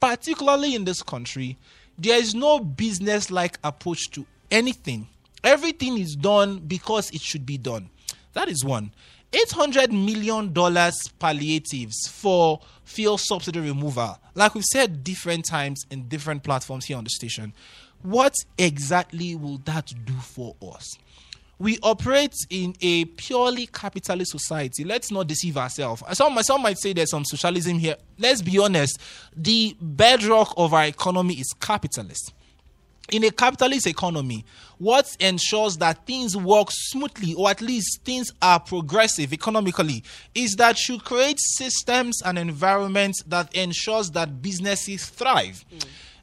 particularly 0.00 0.74
in 0.74 0.84
this 0.84 1.02
country, 1.02 1.56
there 1.98 2.18
is 2.18 2.34
no 2.34 2.58
business 2.58 3.30
like 3.30 3.58
approach 3.62 4.10
to 4.10 4.26
anything. 4.54 5.08
Everything 5.42 5.98
is 5.98 6.14
done 6.16 6.58
because 6.58 7.10
it 7.10 7.20
should 7.20 7.44
be 7.44 7.58
done. 7.58 7.90
That 8.32 8.48
is 8.48 8.64
one. 8.64 8.92
$800 9.32 9.90
million 9.90 10.54
palliatives 11.18 12.08
for 12.08 12.60
fuel 12.84 13.18
subsidy 13.18 13.60
removal. 13.60 14.18
Like 14.34 14.54
we've 14.54 14.64
said 14.64 15.02
different 15.02 15.44
times 15.44 15.84
in 15.90 16.08
different 16.08 16.44
platforms 16.44 16.86
here 16.86 16.96
on 16.96 17.04
the 17.04 17.10
station. 17.10 17.52
What 18.02 18.34
exactly 18.56 19.34
will 19.34 19.58
that 19.64 19.92
do 20.04 20.14
for 20.14 20.54
us? 20.62 20.96
we 21.58 21.78
operate 21.82 22.34
in 22.50 22.74
a 22.80 23.04
purely 23.04 23.66
capitalist 23.66 24.32
society. 24.32 24.84
Let's 24.84 25.10
not 25.10 25.28
deceive 25.28 25.56
ourselves. 25.56 26.02
Some, 26.12 26.36
some 26.42 26.62
might 26.62 26.78
say 26.78 26.92
there's 26.92 27.10
some 27.10 27.24
socialism 27.24 27.78
here. 27.78 27.96
Let's 28.18 28.42
be 28.42 28.58
honest. 28.58 28.98
The 29.36 29.76
bedrock 29.80 30.52
of 30.56 30.74
our 30.74 30.86
economy 30.86 31.34
is 31.34 31.52
capitalist. 31.60 32.32
In 33.10 33.24
a 33.24 33.30
capitalist 33.30 33.86
economy, 33.86 34.44
what 34.78 35.06
ensures 35.20 35.76
that 35.78 36.06
things 36.06 36.36
work 36.36 36.68
smoothly 36.70 37.34
or 37.34 37.50
at 37.50 37.60
least 37.60 38.02
things 38.04 38.32
are 38.42 38.58
progressive 38.58 39.32
economically 39.32 40.02
is 40.34 40.54
that 40.56 40.88
you 40.88 40.98
create 40.98 41.38
systems 41.38 42.22
and 42.22 42.38
environments 42.38 43.22
that 43.24 43.54
ensures 43.54 44.10
that 44.12 44.42
businesses 44.42 45.06
thrive. 45.06 45.64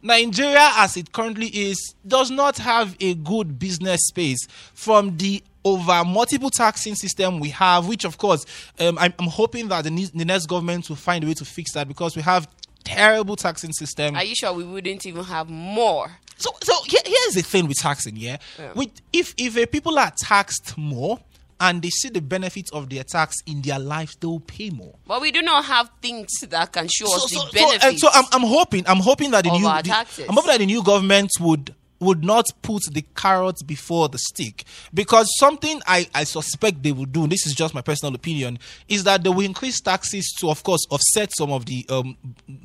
Nigeria, 0.02 0.72
as 0.78 0.98
it 0.98 1.12
currently 1.12 1.48
is, 1.48 1.94
does 2.08 2.32
not 2.32 2.58
have 2.58 2.96
a 3.00 3.14
good 3.16 3.60
business 3.60 4.08
space 4.08 4.48
from 4.74 5.16
the 5.18 5.44
over 5.64 6.04
multiple 6.04 6.50
taxing 6.50 6.96
system 6.96 7.40
we 7.40 7.50
have, 7.50 7.88
which 7.88 8.04
of 8.04 8.18
course 8.18 8.46
um, 8.80 8.98
I'm, 8.98 9.14
I'm 9.20 9.28
hoping 9.28 9.68
that 9.68 9.84
the, 9.84 9.92
ne- 9.92 10.10
the 10.14 10.26
next 10.26 10.48
government 10.48 10.90
will 10.90 10.96
find 10.96 11.24
a 11.24 11.28
way 11.28 11.36
to 11.36 11.46
fix 11.46 11.74
that 11.74 11.88
because 11.88 12.16
we 12.16 12.24
have 12.24 12.48
terrible 12.84 13.36
taxing 13.36 13.72
system. 13.74 14.16
Are 14.16 14.24
you 14.24 14.36
sure 14.36 14.54
we 14.54 14.64
wouldn't 14.64 15.06
even 15.06 15.24
have 15.26 15.50
more? 15.50 16.12
So, 16.42 16.52
so 16.64 16.74
here, 16.88 17.02
here's 17.06 17.36
the 17.36 17.42
thing 17.44 17.68
with 17.68 17.78
taxing, 17.78 18.16
yeah. 18.18 18.38
Yeah. 18.60 18.74
With 18.74 18.90
if 19.14 19.34
if 19.38 19.58
uh, 19.58 19.66
people 19.68 19.98
are 20.00 20.12
taxed 20.18 20.78
more 20.78 21.20
and 21.60 21.82
they 21.82 21.90
see 21.90 22.10
the 22.10 22.22
benefits 22.22 22.72
of 22.72 22.90
their 22.90 23.04
tax 23.04 23.36
in 23.46 23.62
their 23.62 23.78
lives, 23.78 24.16
they 24.20 24.26
will 24.28 24.40
pay 24.40 24.72
more. 24.72 24.96
But 25.08 25.22
we 25.22 25.32
do 25.32 25.42
not 25.44 25.66
have 25.66 25.92
things 26.02 26.30
that 26.50 26.72
can 26.72 26.88
show 26.88 27.06
us 27.14 27.22
So, 27.22 27.28
so, 27.28 27.46
the 27.52 27.60
so, 27.60 27.66
uh, 27.68 27.70
benefits. 27.70 28.02
so 28.02 28.10
I'm, 28.12 28.26
I'm 28.32 28.42
hoping 28.42 28.84
I'm 28.88 28.98
hoping 29.00 29.30
that 29.32 29.44
the 29.44 29.52
new 29.52 29.62
the- 29.62 30.26
I'm 30.28 30.34
hoping 30.36 30.52
that 30.52 30.58
the 30.60 30.66
new 30.66 30.84
government 30.84 31.30
would 31.40 31.76
would 32.00 32.24
not 32.24 32.46
put 32.64 32.82
the 32.94 33.04
carrot 33.16 33.58
before 33.68 34.10
the 34.10 34.18
stick 34.18 34.64
because 34.92 35.28
something 35.38 35.80
I, 35.86 36.10
I 36.16 36.24
suspect 36.24 36.82
they 36.82 36.92
will 36.92 37.06
do 37.06 37.28
this 37.28 37.46
is 37.46 37.54
just 37.54 37.76
my 37.76 37.82
personal 37.82 38.16
opinion 38.16 38.58
is 38.88 39.04
that 39.04 39.24
they 39.24 39.30
will 39.30 39.46
increase 39.46 39.80
taxes 39.80 40.34
to 40.40 40.50
of 40.50 40.64
course 40.64 40.82
offset 40.90 41.30
some 41.38 41.52
of 41.52 41.68
the 41.68 41.86
um, 41.90 42.18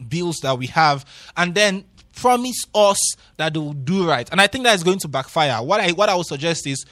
bills 0.08 0.36
that 0.42 0.56
we 0.56 0.68
have 0.68 1.04
and 1.36 1.54
then 1.54 1.84
promise 2.16 2.64
us 2.74 2.98
that 3.36 3.54
they 3.54 3.60
will 3.60 3.72
do 3.72 4.08
right. 4.08 4.28
And 4.32 4.40
I 4.40 4.48
think 4.48 4.64
that 4.64 4.74
is 4.74 4.82
going 4.82 4.98
to 5.00 5.08
backfire. 5.08 5.62
What 5.62 5.80
I 5.80 5.92
what 5.92 6.08
I 6.08 6.16
would 6.16 6.26
suggest 6.26 6.66
is 6.66 6.84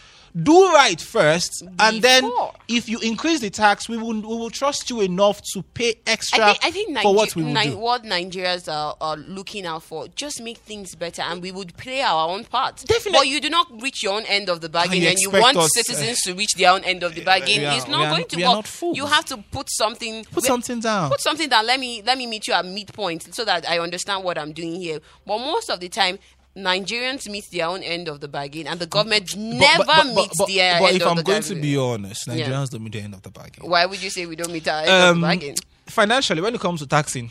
do 0.43 0.73
right 0.73 1.01
first 1.01 1.63
and 1.79 2.03
then 2.03 2.29
if 2.67 2.89
you 2.89 2.99
increase 3.01 3.39
the 3.39 3.51
tax 3.51 3.89
we 3.89 3.97
will 3.97 4.15
we 4.15 4.23
will 4.23 4.51
trust 4.51 4.91
you 4.91 5.01
enough 5.01 5.41
to 5.53 5.63
pay 5.63 5.95
extra 6.07 6.45
I 6.45 6.53
think, 6.55 6.65
I 6.65 6.71
think 6.73 6.99
for 7.03 7.15
what 7.15 7.37
we 7.37 7.45
will 7.45 7.53
Ni- 7.53 7.71
do 7.71 7.79
what 7.79 8.03
Nigerians 8.03 8.69
are, 8.73 8.97
are 9.01 9.17
looking 9.17 9.65
out 9.65 9.85
for 9.85 10.09
just 10.09 10.43
make 10.43 10.59
things 10.59 10.97
better, 10.97 11.23
and 11.23 11.41
we 11.41 11.53
would 11.53 11.77
play 11.77 12.01
our 12.03 12.29
own 12.31 12.45
part. 12.45 12.77
Definitely. 12.85 13.13
But 13.19 13.29
you 13.29 13.41
do 13.41 13.49
not 13.51 13.67
reach 13.81 14.03
your 14.03 14.15
own 14.15 14.25
end 14.25 14.49
of 14.49 14.61
the 14.61 14.69
bargain, 14.69 15.03
you 15.03 15.09
and 15.09 15.19
you 15.21 15.31
want 15.31 15.57
us, 15.57 15.65
uh, 15.77 15.83
citizens 15.83 16.21
to 16.23 16.35
reach 16.35 16.55
their 16.57 16.71
own 16.73 16.83
end 16.85 17.03
of 17.05 17.15
the 17.15 17.23
bargain. 17.23 17.65
are- 17.65 17.77
it's 17.77 17.87
not 17.87 18.11
going 18.11 18.27
to 18.27 18.37
work. 18.45 18.67
You 18.97 19.07
have 19.07 19.25
to 19.27 19.37
put 19.37 19.71
something. 19.71 20.25
Put 20.33 20.45
something 20.45 20.81
down. 20.81 21.11
Put 21.11 21.21
something 21.21 21.49
down. 21.49 21.67
Let 21.67 21.79
me 21.79 22.03
let 22.05 22.19
me 22.19 22.27
meet 22.27 22.49
you 22.49 22.55
at 22.55 22.65
midpoint 22.67 23.35
so 23.35 23.45
that 23.45 23.69
I 23.69 23.79
understand 23.79 24.25
what 24.25 24.37
I'm 24.39 24.53
doing 24.53 24.75
here. 24.75 24.99
But 25.27 25.39
most 25.39 25.71
of 25.71 25.79
the 25.81 25.89
time. 25.89 26.19
Nigerians 26.57 27.29
meet 27.29 27.45
their 27.51 27.67
own 27.67 27.83
end 27.83 28.07
of 28.09 28.21
the 28.21 28.29
bargain, 28.29 28.67
and 28.69 28.79
the 28.79 28.87
government 28.87 29.37
never 29.37 29.85
but, 29.85 29.87
but, 29.87 30.15
meets 30.15 30.39
but, 30.39 30.49
their 30.49 30.79
but 30.79 30.87
end 30.93 30.97
if 31.03 31.07
I'm 31.07 31.23
going 31.23 31.43
to 31.43 31.55
be 31.57 31.77
honest, 31.77 32.27
Yeah. 32.29 32.35
Nigerians 32.49 32.71
don't 32.71 32.85
meet 32.85 32.93
the 32.93 33.01
end 33.01 33.15
of 33.15 33.23
the 33.23 33.31
bargain. 33.31 33.69
Why 33.69 33.87
would 33.87 34.01
you 34.03 34.11
say 34.11 34.27
we 34.27 34.37
don't 34.37 34.53
meet 34.53 34.69
our 34.69 34.81
end 34.81 34.89
of 34.89 34.95
the 35.01 35.11
Um, 35.11 35.21
bargain? 35.21 35.55
financially, 35.87 36.41
when 36.41 36.55
it 36.55 36.61
comes 36.61 36.81
to 36.81 36.87
taxing, 36.87 37.31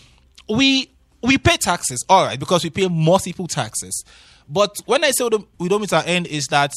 we 0.50 0.90
we 1.22 1.38
pay 1.38 1.56
taxes, 1.56 2.04
all 2.10 2.26
right, 2.26 2.38
because 2.38 2.66
we 2.66 2.70
pay 2.70 2.88
multiple 2.90 3.48
taxes. 3.48 4.04
But 4.50 4.76
when 4.86 5.06
I 5.06 5.12
say 5.12 5.24
we 5.24 5.30
don't, 5.30 5.48
we 5.58 5.70
don't 5.70 5.80
meet 5.80 5.94
our 5.94 6.04
end, 6.06 6.28
is 6.28 6.46
that 6.48 6.74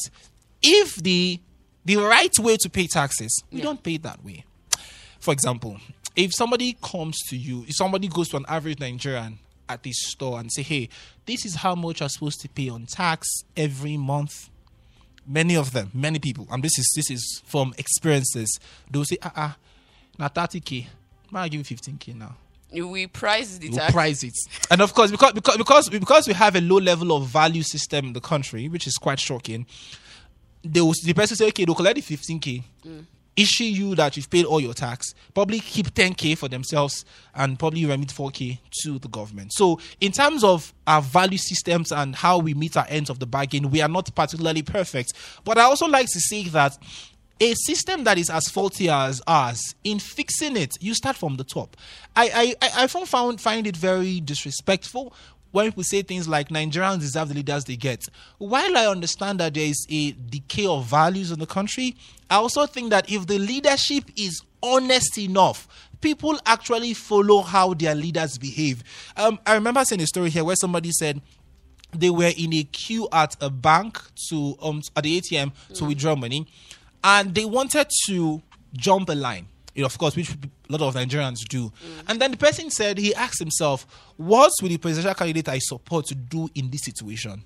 if 0.62 0.94
the 0.96 1.40
the 1.84 1.96
right 1.96 2.32
way 2.38 2.56
to 2.58 2.70
pay 2.70 2.86
taxes, 2.86 3.42
we 3.50 3.60
don't 3.60 3.82
pay 3.82 3.96
that 3.98 4.24
way. 4.24 4.44
For 5.18 5.32
example, 5.32 5.78
if 6.14 6.32
somebody 6.32 6.76
comes 6.80 7.18
to 7.28 7.36
you, 7.36 7.64
if 7.66 7.74
somebody 7.74 8.06
goes 8.06 8.28
to 8.28 8.36
an 8.36 8.44
average 8.48 8.78
Nigerian 8.78 9.40
at 9.68 9.82
this 9.82 10.02
store 10.02 10.38
and 10.40 10.52
say, 10.52 10.62
"Hey, 10.62 10.88
this 11.26 11.44
is 11.44 11.56
how 11.56 11.74
much 11.74 12.00
you're 12.00 12.08
supposed 12.08 12.40
to 12.40 12.48
pay 12.48 12.68
on 12.68 12.86
tax 12.86 13.28
every 13.56 13.96
month," 13.96 14.48
many 15.26 15.56
of 15.56 15.72
them, 15.72 15.90
many 15.92 16.18
people, 16.18 16.46
and 16.50 16.62
this 16.62 16.78
is 16.78 16.92
this 16.94 17.10
is 17.10 17.42
from 17.46 17.74
experiences, 17.78 18.58
they'll 18.90 19.04
say, 19.04 19.18
"Ah, 19.22 19.32
ah, 19.36 19.56
now 20.18 20.28
thirty 20.28 20.60
k, 20.60 20.88
might 21.30 21.50
give 21.50 21.58
you 21.60 21.64
fifteen 21.64 21.98
k 21.98 22.12
now." 22.12 22.36
we 22.72 23.06
price 23.06 23.58
the 23.58 23.70
We'll 23.70 23.88
price 23.88 24.22
it, 24.22 24.34
and 24.70 24.82
of 24.82 24.92
course, 24.92 25.10
because 25.10 25.32
because 25.32 25.56
because 25.56 25.88
because 25.88 26.26
we 26.26 26.34
have 26.34 26.56
a 26.56 26.60
low 26.60 26.78
level 26.78 27.16
of 27.16 27.26
value 27.26 27.62
system 27.62 28.06
in 28.06 28.12
the 28.12 28.20
country, 28.20 28.68
which 28.68 28.86
is 28.86 28.94
quite 28.94 29.20
shocking. 29.20 29.66
They 30.62 30.80
will, 30.80 30.94
the 31.02 31.14
person 31.14 31.36
say, 31.36 31.46
"Okay, 31.48 31.64
they'll 31.64 31.74
collect 31.74 31.96
the 31.96 32.02
fifteen 32.02 32.40
k." 32.40 32.64
Issue 33.36 33.64
you 33.64 33.94
that 33.96 34.16
you've 34.16 34.30
paid 34.30 34.46
all 34.46 34.60
your 34.60 34.72
tax, 34.72 35.14
probably 35.34 35.60
keep 35.60 35.92
10k 35.92 36.38
for 36.38 36.48
themselves, 36.48 37.04
and 37.34 37.58
probably 37.58 37.84
remit 37.84 38.08
4k 38.08 38.58
to 38.82 38.98
the 38.98 39.08
government. 39.08 39.52
So, 39.52 39.78
in 40.00 40.12
terms 40.12 40.42
of 40.42 40.72
our 40.86 41.02
value 41.02 41.36
systems 41.36 41.92
and 41.92 42.16
how 42.16 42.38
we 42.38 42.54
meet 42.54 42.76
our 42.76 42.86
ends 42.88 43.10
of 43.10 43.18
the 43.18 43.26
bargain, 43.26 43.70
we 43.70 43.82
are 43.82 43.88
not 43.88 44.14
particularly 44.14 44.62
perfect. 44.62 45.12
But 45.44 45.58
I 45.58 45.62
also 45.62 45.86
like 45.86 46.06
to 46.06 46.20
say 46.20 46.44
that 46.44 46.78
a 47.38 47.52
system 47.54 48.04
that 48.04 48.16
is 48.18 48.30
as 48.30 48.48
faulty 48.48 48.88
as 48.88 49.20
ours, 49.26 49.74
in 49.84 49.98
fixing 49.98 50.56
it, 50.56 50.72
you 50.80 50.94
start 50.94 51.16
from 51.16 51.36
the 51.36 51.44
top. 51.44 51.76
I 52.14 52.54
I, 52.62 52.82
I, 52.84 52.86
found, 52.86 53.08
found 53.08 53.40
find 53.40 53.66
it 53.66 53.76
very 53.76 54.20
disrespectful 54.20 55.12
when 55.52 55.66
people 55.66 55.84
say 55.84 56.02
things 56.02 56.28
like 56.28 56.48
Nigerians 56.48 57.00
deserve 57.00 57.28
the 57.28 57.34
leaders 57.34 57.64
they 57.64 57.76
get. 57.76 58.04
While 58.38 58.76
I 58.76 58.86
understand 58.86 59.40
that 59.40 59.54
there 59.54 59.64
is 59.64 59.86
a 59.90 60.12
decay 60.12 60.66
of 60.66 60.86
values 60.86 61.30
in 61.30 61.38
the 61.38 61.46
country, 61.46 61.96
I 62.30 62.36
also 62.36 62.66
think 62.66 62.90
that 62.90 63.10
if 63.10 63.26
the 63.26 63.38
leadership 63.38 64.04
is 64.16 64.42
honest 64.62 65.18
enough, 65.18 65.68
people 66.00 66.38
actually 66.46 66.94
follow 66.94 67.42
how 67.42 67.74
their 67.74 67.94
leaders 67.94 68.38
behave. 68.38 68.82
Um, 69.16 69.38
I 69.46 69.54
remember 69.54 69.84
seeing 69.84 70.00
a 70.00 70.06
story 70.06 70.30
here 70.30 70.44
where 70.44 70.56
somebody 70.56 70.90
said 70.92 71.20
they 71.92 72.10
were 72.10 72.32
in 72.36 72.52
a 72.54 72.64
queue 72.64 73.08
at 73.12 73.36
a 73.40 73.50
bank 73.50 74.00
to 74.28 74.56
um 74.60 74.82
at 74.96 75.04
the 75.04 75.20
ATM 75.20 75.52
to 75.74 75.84
withdraw 75.84 76.16
money, 76.16 76.46
and 77.02 77.34
they 77.34 77.44
wanted 77.44 77.86
to 78.06 78.42
jump 78.74 79.08
a 79.08 79.14
line. 79.14 79.46
You 79.74 79.82
know, 79.82 79.86
of 79.86 79.98
course, 79.98 80.16
which 80.16 80.30
a 80.30 80.36
lot 80.70 80.80
of 80.80 80.94
Nigerians 80.94 81.46
do. 81.46 81.70
And 82.08 82.18
then 82.20 82.30
the 82.30 82.36
person 82.36 82.70
said 82.70 82.96
he 82.98 83.14
asked 83.14 83.38
himself, 83.38 83.86
"What 84.16 84.50
would 84.62 84.70
the 84.70 84.78
presidential 84.78 85.14
candidate 85.14 85.48
I 85.48 85.58
support 85.58 86.06
to 86.06 86.14
do 86.14 86.48
in 86.54 86.70
this 86.70 86.82
situation?" 86.84 87.42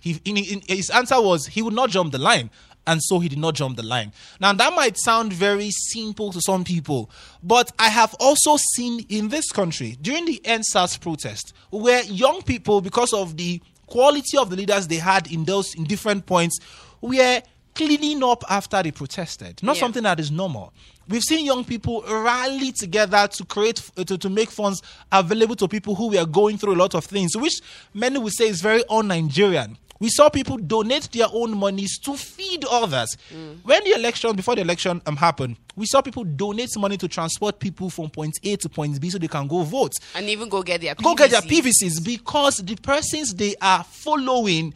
He, 0.00 0.18
in, 0.24 0.36
in, 0.38 0.62
his 0.66 0.88
answer 0.90 1.20
was 1.20 1.46
he 1.46 1.60
would 1.62 1.74
not 1.74 1.90
jump 1.90 2.12
the 2.12 2.18
line, 2.18 2.50
and 2.86 3.00
so 3.02 3.18
he 3.18 3.28
did 3.28 3.38
not 3.38 3.54
jump 3.54 3.76
the 3.76 3.82
line. 3.82 4.12
Now 4.40 4.52
that 4.52 4.74
might 4.74 4.96
sound 4.98 5.32
very 5.32 5.70
simple 5.70 6.32
to 6.32 6.40
some 6.40 6.64
people, 6.64 7.10
but 7.42 7.70
I 7.78 7.88
have 7.88 8.14
also 8.18 8.56
seen 8.74 9.04
in 9.08 9.28
this 9.28 9.50
country 9.52 9.96
during 10.00 10.24
the 10.24 10.40
EndSARS 10.44 11.00
protest 11.00 11.52
where 11.70 12.02
young 12.04 12.42
people, 12.42 12.80
because 12.80 13.12
of 13.12 13.36
the 13.36 13.60
quality 13.86 14.38
of 14.38 14.50
the 14.50 14.56
leaders 14.56 14.86
they 14.88 14.96
had 14.96 15.30
in 15.30 15.44
those 15.44 15.74
in 15.74 15.84
different 15.84 16.24
points, 16.26 16.58
were 17.00 17.42
cleaning 17.74 18.22
up 18.24 18.44
after 18.50 18.82
they 18.82 18.90
protested. 18.90 19.62
Not 19.62 19.76
Yeah. 19.76 19.80
something 19.80 20.02
that 20.02 20.18
is 20.20 20.30
normal. 20.30 20.72
We've 21.08 21.22
seen 21.22 21.44
young 21.44 21.64
people 21.64 22.02
rally 22.02 22.72
together 22.72 23.26
to 23.28 23.44
create 23.44 23.80
uh, 23.96 24.04
to, 24.04 24.16
to 24.18 24.30
make 24.30 24.50
funds 24.50 24.80
available 25.10 25.56
to 25.56 25.66
people 25.68 25.94
who 25.96 26.08
were 26.08 26.24
going 26.24 26.56
through 26.56 26.74
a 26.74 26.80
lot 26.80 26.94
of 26.94 27.04
things, 27.04 27.36
which 27.36 27.60
many 27.92 28.18
would 28.18 28.32
say 28.32 28.48
is 28.48 28.60
very 28.60 28.84
un-Nigerian. 28.88 29.76
We 30.00 30.08
saw 30.08 30.30
people 30.30 30.56
donate 30.56 31.12
their 31.12 31.26
own 31.30 31.56
monies 31.56 31.98
to 32.00 32.14
feed 32.16 32.64
others. 32.64 33.16
When 33.62 33.84
the 33.84 33.92
election, 33.94 34.34
before 34.34 34.56
the 34.56 34.62
election 34.62 35.02
um, 35.06 35.16
happened, 35.16 35.56
we 35.76 35.84
saw 35.86 36.00
people 36.00 36.24
donate 36.24 36.70
money 36.78 36.96
to 36.96 37.06
transport 37.06 37.58
people 37.58 37.90
from 37.90 38.08
point 38.08 38.38
A 38.42 38.56
to 38.56 38.68
point 38.68 38.98
B 39.00 39.10
so 39.10 39.18
they 39.18 39.28
can 39.28 39.46
go 39.46 39.62
vote 39.62 39.92
and 40.14 40.28
even 40.28 40.48
go 40.48 40.62
get 40.62 40.80
their 40.80 40.94
go 40.94 41.14
get 41.14 41.30
their 41.30 41.42
PVCs 41.42 42.04
because 42.04 42.56
the 42.58 42.76
persons 42.76 43.34
they 43.34 43.54
are 43.60 43.84
following 43.84 44.72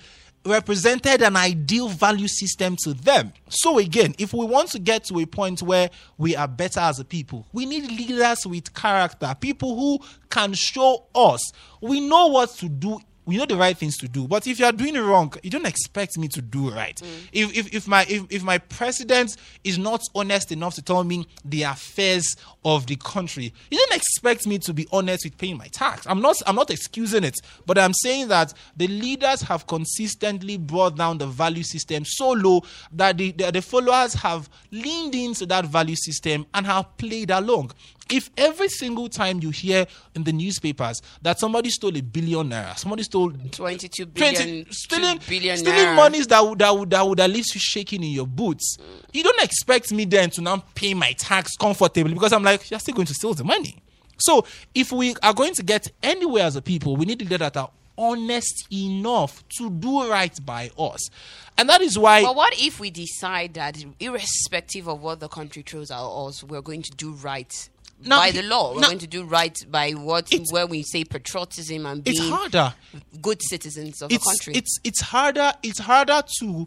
represented 0.46 1.22
an 1.22 1.36
ideal 1.36 1.88
value 1.88 2.28
system 2.28 2.76
to 2.76 2.92
them. 2.92 3.32
So 3.48 3.78
again, 3.78 4.14
if 4.18 4.34
we 4.34 4.44
want 4.44 4.70
to 4.72 4.78
get 4.78 5.04
to 5.04 5.18
a 5.20 5.26
point 5.26 5.62
where 5.62 5.88
we 6.18 6.36
are 6.36 6.46
better 6.48 6.80
as 6.80 6.98
a 7.00 7.04
people, 7.04 7.46
we 7.52 7.64
need 7.64 7.90
leaders 7.90 8.46
with 8.46 8.74
character, 8.74 9.34
people 9.40 9.74
who 9.74 10.04
can 10.28 10.52
show 10.52 11.06
us 11.14 11.40
we 11.80 12.00
know 12.00 12.28
what 12.28 12.50
to 12.56 12.68
do. 12.68 12.98
We 13.26 13.36
know 13.36 13.46
the 13.46 13.56
right 13.56 13.76
things 13.76 13.96
to 13.98 14.08
do, 14.08 14.28
but 14.28 14.46
if 14.46 14.58
you 14.58 14.66
are 14.66 14.72
doing 14.72 14.96
it 14.96 15.00
wrong, 15.00 15.32
you 15.42 15.50
don't 15.50 15.66
expect 15.66 16.18
me 16.18 16.28
to 16.28 16.42
do 16.42 16.70
right. 16.70 16.96
Mm. 16.96 17.28
If, 17.32 17.56
if 17.56 17.74
if 17.74 17.88
my 17.88 18.04
if, 18.08 18.24
if 18.30 18.42
my 18.42 18.58
president 18.58 19.36
is 19.64 19.78
not 19.78 20.02
honest 20.14 20.52
enough 20.52 20.74
to 20.74 20.82
tell 20.82 21.04
me 21.04 21.26
the 21.44 21.62
affairs 21.62 22.36
of 22.64 22.86
the 22.86 22.96
country, 22.96 23.52
you 23.70 23.78
don't 23.78 23.96
expect 23.96 24.46
me 24.46 24.58
to 24.58 24.74
be 24.74 24.86
honest 24.92 25.24
with 25.24 25.38
paying 25.38 25.56
my 25.56 25.68
tax. 25.68 26.06
I'm 26.06 26.20
not 26.20 26.36
I'm 26.46 26.56
not 26.56 26.70
excusing 26.70 27.24
it, 27.24 27.36
but 27.66 27.78
I'm 27.78 27.94
saying 27.94 28.28
that 28.28 28.52
the 28.76 28.88
leaders 28.88 29.40
have 29.42 29.66
consistently 29.66 30.58
brought 30.58 30.96
down 30.96 31.18
the 31.18 31.26
value 31.26 31.62
system 31.62 32.04
so 32.04 32.30
low 32.32 32.62
that 32.92 33.16
the, 33.16 33.32
the, 33.32 33.50
the 33.50 33.62
followers 33.62 34.14
have 34.14 34.48
leaned 34.70 35.14
into 35.14 35.46
that 35.46 35.66
value 35.66 35.96
system 35.96 36.46
and 36.54 36.66
have 36.66 36.96
played 36.98 37.30
along. 37.30 37.72
If 38.10 38.30
every 38.36 38.68
single 38.68 39.08
time 39.08 39.40
you 39.40 39.50
hear 39.50 39.86
in 40.14 40.24
the 40.24 40.32
newspapers 40.32 41.00
that 41.22 41.38
somebody 41.38 41.70
stole 41.70 41.96
a 41.96 42.00
billion 42.02 42.50
naira, 42.50 42.76
somebody 42.76 43.02
stole 43.02 43.32
22 43.50 44.06
20 44.06 44.12
billion, 44.12 44.66
stealing, 44.70 45.18
2 45.18 45.28
billion 45.28 45.56
stealing 45.56 45.78
naira. 45.80 45.96
monies 45.96 46.26
that 46.26 46.40
would, 46.44 46.58
that 46.58 46.76
would 46.76 46.90
that 46.90 47.06
would 47.06 47.20
at 47.20 47.30
least 47.30 47.54
you 47.54 47.60
shaking 47.60 48.02
in 48.02 48.10
your 48.10 48.26
boots. 48.26 48.76
You 49.12 49.22
don't 49.22 49.42
expect 49.42 49.92
me 49.92 50.04
then 50.04 50.30
to 50.30 50.42
now 50.42 50.62
pay 50.74 50.94
my 50.94 51.12
tax 51.12 51.56
comfortably 51.56 52.12
because 52.14 52.32
I'm 52.32 52.42
like 52.42 52.70
you're 52.70 52.80
still 52.80 52.94
going 52.94 53.06
to 53.06 53.14
steal 53.14 53.34
the 53.34 53.44
money. 53.44 53.82
So 54.18 54.46
if 54.74 54.92
we 54.92 55.14
are 55.22 55.34
going 55.34 55.54
to 55.54 55.62
get 55.62 55.90
anywhere 56.02 56.44
as 56.44 56.56
a 56.56 56.62
people, 56.62 56.96
we 56.96 57.04
need 57.06 57.18
to 57.18 57.24
get 57.24 57.40
that 57.40 57.56
are 57.56 57.70
honest 57.96 58.66
enough 58.72 59.46
to 59.58 59.70
do 59.70 60.10
right 60.10 60.36
by 60.44 60.70
us. 60.78 61.08
And 61.56 61.68
that 61.68 61.80
is 61.80 61.98
why 61.98 62.22
But 62.22 62.34
what 62.34 62.52
if 62.60 62.80
we 62.80 62.90
decide 62.90 63.54
that, 63.54 63.76
irrespective 64.00 64.88
of 64.88 65.02
what 65.02 65.20
the 65.20 65.28
country 65.28 65.62
throws 65.62 65.90
at 65.90 66.00
us, 66.00 66.42
we're 66.42 66.62
going 66.62 66.82
to 66.82 66.90
do 66.92 67.12
right 67.12 67.68
Now, 68.04 68.18
by 68.20 68.30
the 68.30 68.42
law? 68.42 68.74
We're 68.74 68.80
now- 68.80 68.86
going 68.88 68.98
to 69.00 69.06
do 69.06 69.24
right 69.24 69.56
by 69.70 69.92
what 69.92 70.32
It's- 70.32 70.52
where 70.52 70.66
we 70.66 70.82
say 70.82 71.04
patriotism 71.04 71.86
and 71.86 72.06
it's 72.06 72.18
being 72.20 72.32
harder. 72.32 72.74
good 73.20 73.40
citizens 73.42 74.02
of 74.02 74.12
it's 74.12 74.24
the 74.24 74.30
country. 74.30 74.54
it's 74.54 74.78
it's 74.84 75.00
harder 75.00 75.52
it's 75.62 75.78
harder 75.78 76.22
to 76.40 76.66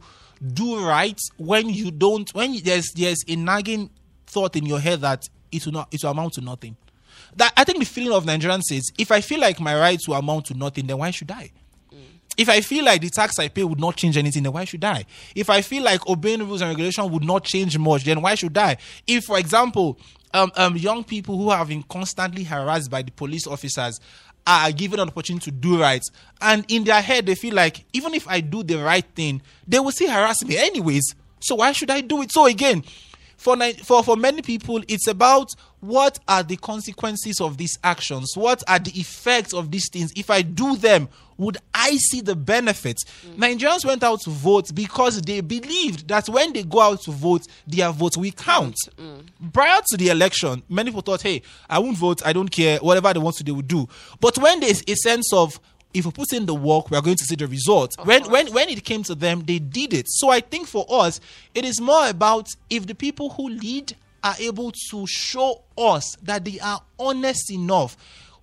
do 0.54 0.80
right 0.86 1.20
when 1.38 1.70
you 1.70 1.92
don't 1.92 2.34
when 2.34 2.60
there's 2.64 2.92
there's 2.96 3.20
a 3.28 3.36
nagging 3.36 3.90
thought 4.28 4.56
in 4.56 4.66
your 4.66 4.80
head 4.80 5.02
that 5.02 5.24
it 5.52 5.66
will 5.66 5.74
not 5.74 5.88
it 5.92 6.04
will 6.04 6.12
amount 6.12 6.34
to 6.34 6.42
nothing. 6.42 6.76
That 7.36 7.54
I 7.58 7.64
think 7.64 7.80
the 7.80 7.86
feeling 7.86 8.14
of 8.14 8.26
Nigerians 8.26 8.72
is 8.72 8.92
if 8.98 9.12
I 9.12 9.22
feel 9.22 9.40
like 9.40 9.60
my 9.60 9.78
rights 9.78 10.08
will 10.08 10.16
amount 10.16 10.46
to 10.48 10.54
nothing, 10.54 10.88
then 10.88 10.98
why 10.98 11.12
should 11.12 11.32
I? 11.32 11.52
If 12.38 12.50
I 12.50 12.62
feel 12.62 12.86
like 12.86 13.02
the 13.02 13.10
tax 13.10 13.40
I 13.40 13.48
pay 13.48 13.64
would 13.64 13.80
not 13.80 13.96
change 13.96 14.16
anything, 14.16 14.44
then 14.44 14.54
why 14.54 14.66
should 14.66 14.84
I? 14.84 15.06
If 15.36 15.50
I 15.50 15.62
feel 15.62 15.84
like 15.84 16.08
obeying 16.08 16.48
rules 16.48 16.62
and 16.62 16.70
regulation 16.70 17.10
would 17.12 17.24
not 17.24 17.44
change 17.44 17.78
much, 17.78 18.04
then 18.04 18.22
why 18.22 18.36
should 18.36 18.58
I? 18.58 18.78
If, 19.08 19.26
for 19.26 19.40
example, 19.40 19.98
um, 20.34 20.52
um, 20.56 20.78
young 20.78 21.04
people 21.04 21.38
who 21.38 21.50
have 21.50 21.70
been 21.70 21.84
constantly 21.84 22.44
harassed 22.44 22.92
by 22.92 23.02
the 23.02 23.12
police 23.12 23.48
officers 23.48 24.00
are 24.46 24.72
given 24.72 25.00
an 25.00 25.08
opportunity 25.10 25.52
to 25.52 25.58
do 25.58 25.82
right, 25.82 26.04
and 26.40 26.64
in 26.70 26.84
their 26.84 27.02
head 27.02 27.26
they 27.26 27.36
feel 27.36 27.56
like 27.56 27.84
even 27.94 28.14
if 28.14 28.28
I 28.28 28.40
do 28.40 28.64
the 28.64 28.76
right 28.78 29.06
thing, 29.16 29.42
they 29.68 29.80
will 29.80 29.92
still 29.92 30.12
harass 30.12 30.44
me 30.46 30.58
anyways. 30.58 31.16
So 31.40 31.56
why 31.56 31.72
should 31.72 31.90
I 31.90 32.02
do 32.02 32.22
it? 32.22 32.32
So 32.32 32.46
again, 32.46 32.84
for, 33.38 33.56
for 33.84 34.04
for 34.04 34.18
many 34.18 34.42
people 34.42 34.82
it's 34.88 35.08
about 35.08 35.54
what 35.80 36.20
are 36.28 36.44
the 36.44 36.58
consequences 36.58 37.40
of 37.40 37.58
these 37.58 37.78
actions 37.84 38.36
what 38.36 38.64
are 38.68 38.80
the 38.80 38.92
effects 39.00 39.54
of 39.54 39.70
these 39.72 39.90
things 39.90 40.12
if 40.16 40.30
i 40.30 40.42
do 40.42 40.76
them 40.76 41.08
would 41.38 41.58
i 41.74 41.96
see 41.98 42.22
the 42.22 42.36
benefits? 42.36 43.04
Nigerians 43.36 43.86
went 43.86 44.04
out 44.04 44.22
to 44.22 44.30
vote 44.30 44.74
because 44.74 45.22
they 45.22 45.42
believed 45.42 46.08
that 46.08 46.30
when 46.30 46.54
they 46.54 46.64
go 46.64 46.80
out 46.82 47.02
to 47.04 47.12
vote 47.12 47.48
their 47.66 47.92
vote 47.92 48.18
will 48.18 48.32
count. 48.32 48.76
Mm, 48.98 49.22
mm. 49.22 49.54
Prior 49.54 49.82
to 49.88 49.98
the 49.98 50.10
election 50.10 50.62
many 50.70 50.92
people 50.92 51.02
thought 51.02 51.22
hey 51.22 51.42
i 51.70 51.80
won't 51.80 51.98
vote 51.98 52.22
i 52.26 52.34
don't 52.34 52.50
care 52.50 52.78
whatever 52.80 53.14
they 53.14 53.20
want 53.20 53.36
to 53.38 53.44
do 53.44 53.48
they 53.48 53.56
will 53.56 53.62
do. 53.62 53.88
But 54.20 54.38
when 54.38 54.60
there's 54.60 54.84
a 54.88 54.96
sense 54.96 55.34
of 55.34 55.60
if 55.94 56.06
we 56.06 56.12
put 56.12 56.34
in 56.34 56.46
the 56.46 56.54
work, 56.54 56.92
we 56.92 56.98
are 56.98 57.02
going 57.02 57.16
to 57.16 57.24
see 57.24 57.36
the 57.36 57.48
result. 57.48 57.96
When 58.04 58.30
when 58.30 58.54
when 58.54 58.70
it 58.70 58.84
came 58.84 59.04
to 59.04 59.16
them, 59.16 59.44
they 59.46 59.60
did 59.60 59.94
it. 59.94 60.06
So 60.08 60.30
I 60.30 60.42
think 60.42 60.68
for 60.68 60.86
us, 60.90 61.20
it 61.56 61.66
is 61.66 61.82
more 61.82 62.10
about 62.10 62.50
if 62.70 62.86
the 62.86 62.94
people 62.94 63.30
who 63.32 63.50
lead 63.50 63.96
are 64.24 64.36
able 64.40 64.72
to 64.92 65.08
show 65.08 65.64
us 65.78 66.16
that 66.24 66.44
they 66.44 66.60
are 66.60 66.82
honest 67.00 67.52
enough, 67.52 67.96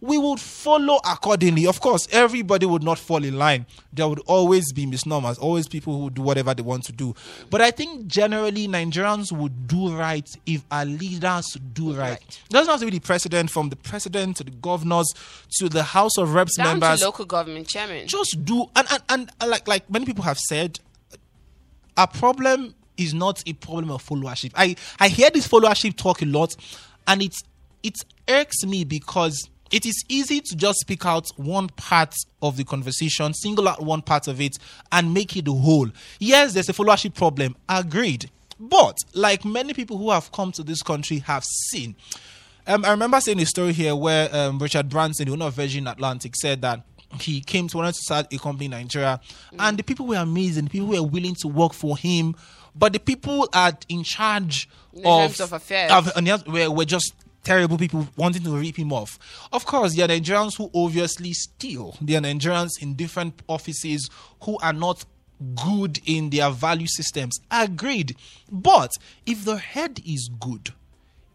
we 0.05 0.19
would 0.19 0.39
follow 0.39 0.99
accordingly. 1.11 1.67
Of 1.67 1.81
course, 1.81 2.07
everybody 2.13 2.67
would 2.67 2.83
not 2.83 2.99
fall 2.99 3.25
in 3.25 3.39
line. 3.39 3.65
There 3.91 4.07
would 4.07 4.21
always 4.27 4.71
be 4.71 4.85
misnomers, 4.85 5.39
always 5.39 5.67
people 5.67 5.99
who 5.99 6.11
do 6.11 6.21
whatever 6.21 6.53
they 6.53 6.63
want 6.63 6.85
to 6.85 6.93
do. 6.93 7.15
But 7.49 7.63
I 7.63 7.71
think 7.71 8.07
generally 8.07 8.69
Nigerians 8.69 9.33
would 9.33 9.67
do 9.67 9.97
right 9.97 10.29
if 10.45 10.63
our 10.71 10.85
leaders 10.85 11.57
do 11.73 11.95
right. 11.95 12.11
Right. 12.11 12.21
It 12.21 12.51
doesn't 12.51 12.71
have 12.71 12.81
to 12.81 12.85
be 12.87 12.93
the 12.93 13.01
president, 13.01 13.51
from 13.51 13.71
the 13.71 13.77
president 13.77 14.37
to 14.37 14.45
the 14.45 14.51
governors 14.51 15.11
to 15.59 15.71
the 15.71 15.83
House 15.83 16.19
of 16.19 16.35
Reps 16.35 16.59
Down 16.59 16.81
members 16.81 17.01
to 17.01 17.07
local 17.07 17.25
government 17.25 17.67
chairman. 17.69 18.07
just 18.07 18.45
do 18.45 18.67
and, 18.77 18.87
and 19.09 19.31
and 19.41 19.51
like 19.51 19.67
like 19.67 19.89
many 19.91 20.05
people 20.05 20.25
have 20.25 20.39
said 20.39 20.81
our 21.97 22.07
problem 22.07 22.75
is 22.99 23.15
not 23.15 23.43
a 23.47 23.53
problem 23.55 23.91
of 23.91 24.05
followership 24.07 24.53
i 24.57 24.75
i 25.01 25.09
hear 25.09 25.31
this 25.31 25.47
followership 25.49 25.97
talk 25.97 26.21
a 26.23 26.27
lot 26.27 26.55
and 27.07 27.23
it's 27.23 27.43
it 27.83 27.95
irks 28.29 28.65
me 28.65 28.85
because 28.85 29.49
it 29.71 29.87
is 29.87 30.05
easy 30.09 30.41
to 30.41 30.55
just 30.57 30.85
pick 30.87 31.05
out 31.07 31.27
one 31.37 31.69
part 31.69 32.15
of 32.43 32.57
the 32.57 32.65
conversation 32.65 33.33
single 33.35 33.67
out 33.69 33.83
one 33.83 34.03
part 34.03 34.29
of 34.29 34.41
it 34.41 34.57
and 34.93 35.13
make 35.15 35.37
it 35.37 35.45
the 35.47 35.53
whole 35.53 35.89
yes 36.19 36.53
there's 36.53 36.69
a 36.69 36.73
followership 36.73 37.15
problem 37.15 37.57
agreed 37.69 38.31
but 38.61 38.99
like 39.15 39.45
many 39.45 39.73
people 39.75 39.97
who 39.99 40.11
have 40.11 40.31
come 40.33 40.53
to 40.53 40.63
this 40.63 40.83
country 40.83 41.19
have 41.19 41.45
seen 41.45 41.95
um, 42.67 42.83
I 42.85 42.93
remember 42.93 43.21
seeing 43.21 43.39
a 43.41 43.47
story 43.47 43.75
here 43.75 43.95
where 43.95 44.35
um, 44.35 44.59
Richard 44.59 44.89
Branson, 44.89 45.27
the 45.27 45.33
owner 45.33 45.45
of 45.49 45.53
Virgin 45.55 45.87
Atlantic, 45.87 46.35
said 46.35 46.63
that 46.63 46.81
he 47.21 47.43
came 47.43 47.69
to 47.69 47.77
wanted 47.77 47.93
to 47.95 48.01
start 48.01 48.33
a 48.33 48.39
company 48.39 48.65
in 48.65 48.71
Nigeria, 48.71 49.21
and 49.59 49.77
the 49.79 49.83
people 49.83 50.07
were 50.07 50.17
amazing. 50.17 50.65
The 50.65 50.71
people 50.71 50.87
were 50.87 51.03
willing 51.03 51.35
to 51.43 51.49
work 51.49 51.75
for 51.75 51.99
him, 51.99 52.35
but 52.75 52.95
the 52.95 53.01
people 53.01 53.51
at 53.53 53.85
in 53.91 54.03
charge 54.03 54.67
In 54.95 55.05
of, 55.05 55.39
of 55.43 55.53
affairs. 55.53 55.93
of- 55.93 56.11
and 56.17 56.27
were, 56.47 56.71
were 56.71 56.85
just 56.87 57.13
terrible 57.45 57.79
people 57.79 58.09
wanting 58.17 58.43
to 58.43 58.57
rip 58.57 58.77
him 58.77 58.93
off. 58.93 59.19
Of 59.53 59.67
course, 59.67 59.95
there 59.95 60.07
are 60.07 60.09
Nigerians 60.09 60.57
who 60.57 60.71
obviously 60.75 61.33
steal. 61.33 61.97
There 62.01 62.19
are 62.19 62.23
Nigerians 62.23 62.81
in 62.81 62.95
different 62.95 63.41
offices 63.49 64.09
who 64.43 64.59
are 64.59 64.73
not 64.73 65.05
good 65.65 66.01
in 66.07 66.31
their 66.31 66.51
value 66.51 66.87
systems. 66.87 67.39
Agreed. 67.51 68.17
But 68.51 68.91
if 69.27 69.45
the 69.45 69.57
head 69.57 70.01
is 70.07 70.31
good, 70.41 70.73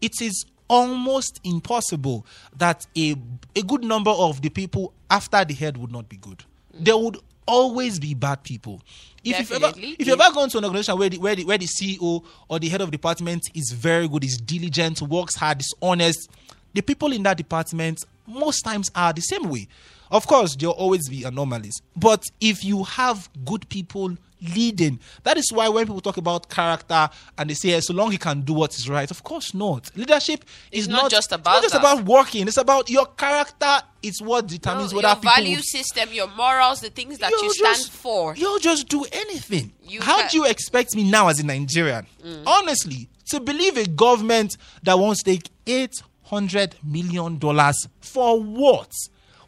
it 0.00 0.20
is 0.20 0.44
almost 0.68 1.40
impossible 1.44 2.24
that 2.56 2.86
a 2.96 3.16
a 3.56 3.62
good 3.62 3.82
number 3.82 4.10
of 4.10 4.40
the 4.40 4.48
people 4.48 4.92
after 5.10 5.44
the 5.44 5.54
head 5.54 5.76
would 5.76 5.90
not 5.92 6.08
be 6.08 6.16
good. 6.16 6.44
There 6.72 6.96
would 6.96 7.18
always 7.50 7.98
be 7.98 8.14
bad 8.14 8.42
people. 8.42 8.80
If 9.22 9.38
you've 9.38 9.62
ever 9.62 9.72
if 9.76 10.06
you've 10.06 10.20
ever 10.20 10.32
gone 10.32 10.48
to 10.50 10.58
an 10.58 10.64
organization 10.64 10.98
where 10.98 11.08
the, 11.10 11.18
where 11.18 11.34
the 11.34 11.44
where 11.44 11.58
the 11.58 11.66
CEO 11.66 12.24
or 12.48 12.58
the 12.58 12.68
head 12.68 12.80
of 12.80 12.90
department 12.90 13.42
is 13.54 13.72
very 13.72 14.08
good, 14.08 14.24
is 14.24 14.38
diligent, 14.38 15.02
works 15.02 15.34
hard, 15.34 15.60
is 15.60 15.74
honest, 15.82 16.30
the 16.72 16.80
people 16.80 17.12
in 17.12 17.22
that 17.24 17.36
department 17.36 18.02
most 18.26 18.62
times 18.62 18.90
are 18.94 19.12
the 19.12 19.20
same 19.20 19.50
way. 19.50 19.66
Of 20.10 20.26
course, 20.26 20.56
there'll 20.56 20.74
always 20.74 21.08
be 21.08 21.24
anomalies, 21.24 21.82
but 21.96 22.24
if 22.40 22.64
you 22.64 22.84
have 22.84 23.28
good 23.44 23.68
people 23.68 24.16
leading, 24.54 24.98
that 25.24 25.36
is 25.36 25.50
why 25.52 25.68
when 25.68 25.86
people 25.86 26.00
talk 26.00 26.16
about 26.16 26.48
character 26.48 27.08
and 27.38 27.50
they 27.50 27.54
say, 27.54 27.80
so 27.80 27.92
long 27.94 28.10
he 28.10 28.18
can 28.18 28.40
do 28.42 28.52
what 28.54 28.74
is 28.76 28.88
right, 28.88 29.10
of 29.10 29.22
course 29.22 29.54
not. 29.54 29.90
Leadership 29.96 30.44
is 30.72 30.86
It's 30.86 30.88
not 30.88 31.10
just 31.10 31.32
about 31.32 31.52
not 31.54 31.62
just 31.62 31.74
that. 31.74 31.80
about 31.80 32.04
working. 32.04 32.48
It's 32.48 32.56
about 32.56 32.88
your 32.90 33.06
character. 33.06 33.80
It's 34.02 34.22
what 34.22 34.46
determines 34.46 34.92
No, 34.92 34.96
whether 34.96 35.08
your 35.08 35.16
people 35.16 35.30
value 35.34 35.58
system, 35.60 36.08
your 36.12 36.28
morals, 36.28 36.80
the 36.80 36.90
things 36.90 37.18
that 37.18 37.30
You'll 37.30 37.50
stand 37.50 37.76
just- 37.76 37.90
for. 37.90 38.34
You'll 38.34 38.58
just 38.58 38.88
do 38.88 39.04
anything. 39.12 39.72
You 39.82 40.00
How 40.00 40.20
can- 40.20 40.28
do 40.30 40.36
you 40.38 40.46
expect 40.46 40.94
me 40.96 41.04
now 41.10 41.28
as 41.28 41.38
a 41.40 41.44
Nigerian, 41.46 42.06
mm. 42.24 42.42
honestly, 42.46 43.08
to 43.30 43.40
believe 43.40 43.76
a 43.76 43.86
government 43.86 44.56
that 44.82 44.98
wants 44.98 45.22
to 45.22 45.30
take 45.32 45.50
eight 45.66 46.02
hundred 46.24 46.76
million 46.84 47.38
dollars 47.38 47.86
for 48.00 48.40
what? 48.40 48.90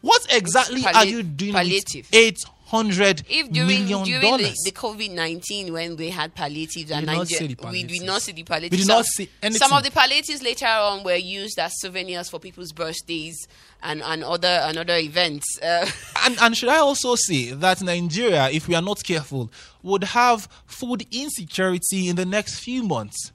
What 0.03 0.27
exactly 0.31 0.85
are 0.85 1.05
you 1.05 1.23
doing 1.23 1.53
palliative. 1.53 2.07
with 2.11 2.15
eight 2.15 2.39
hundred 2.73 3.23
If 3.29 3.53
during 3.53 3.85
during 3.87 4.39
the, 4.39 4.57
the 4.65 4.73
COVID 4.73 5.11
nineteen 5.13 5.75
when 5.75 5.95
they 5.97 6.09
had 6.09 6.35
palliatives 6.35 6.91
and 6.91 7.07
did 7.07 7.15
not 7.15 7.29
see 7.29 7.49
Nigeria, 7.49 7.71
we 7.71 7.83
did 7.85 8.03
not 8.03 8.23
see 8.23 8.33
the 8.33 8.45
palliatives. 8.45 8.71
We 8.73 8.77
did 8.79 8.87
some, 8.87 8.97
not 8.97 9.05
see 9.05 9.29
anything. 9.43 9.59
Some 9.59 9.73
of 9.77 9.85
the 9.85 9.91
palliatives 9.91 10.43
later 10.43 10.67
on 10.67 11.05
were 11.05 11.15
used 11.15 11.59
as 11.59 11.73
souvenirs 11.81 12.31
for 12.31 12.41
people's 12.41 12.73
birthdays 12.73 13.47
and, 13.83 14.03
and 14.03 14.25
other 14.25 14.49
and 14.49 14.79
other 14.79 14.97
events. 14.97 15.59
Uh, 15.63 15.87
and, 16.25 16.39
and 16.41 16.57
should 16.57 16.71
I 16.71 16.79
also 16.79 17.15
say 17.15 17.53
that 17.53 17.83
Nigeria, 17.83 18.49
if 18.51 18.67
we 18.69 18.75
are 18.75 18.83
not 18.83 19.05
careful, 19.05 19.53
would 19.83 20.05
have 20.05 20.49
food 20.65 21.07
insecurity 21.13 22.09
in 22.09 22.17
the 22.17 22.25
next 22.27 22.61
few 22.61 22.83
months? 22.83 23.33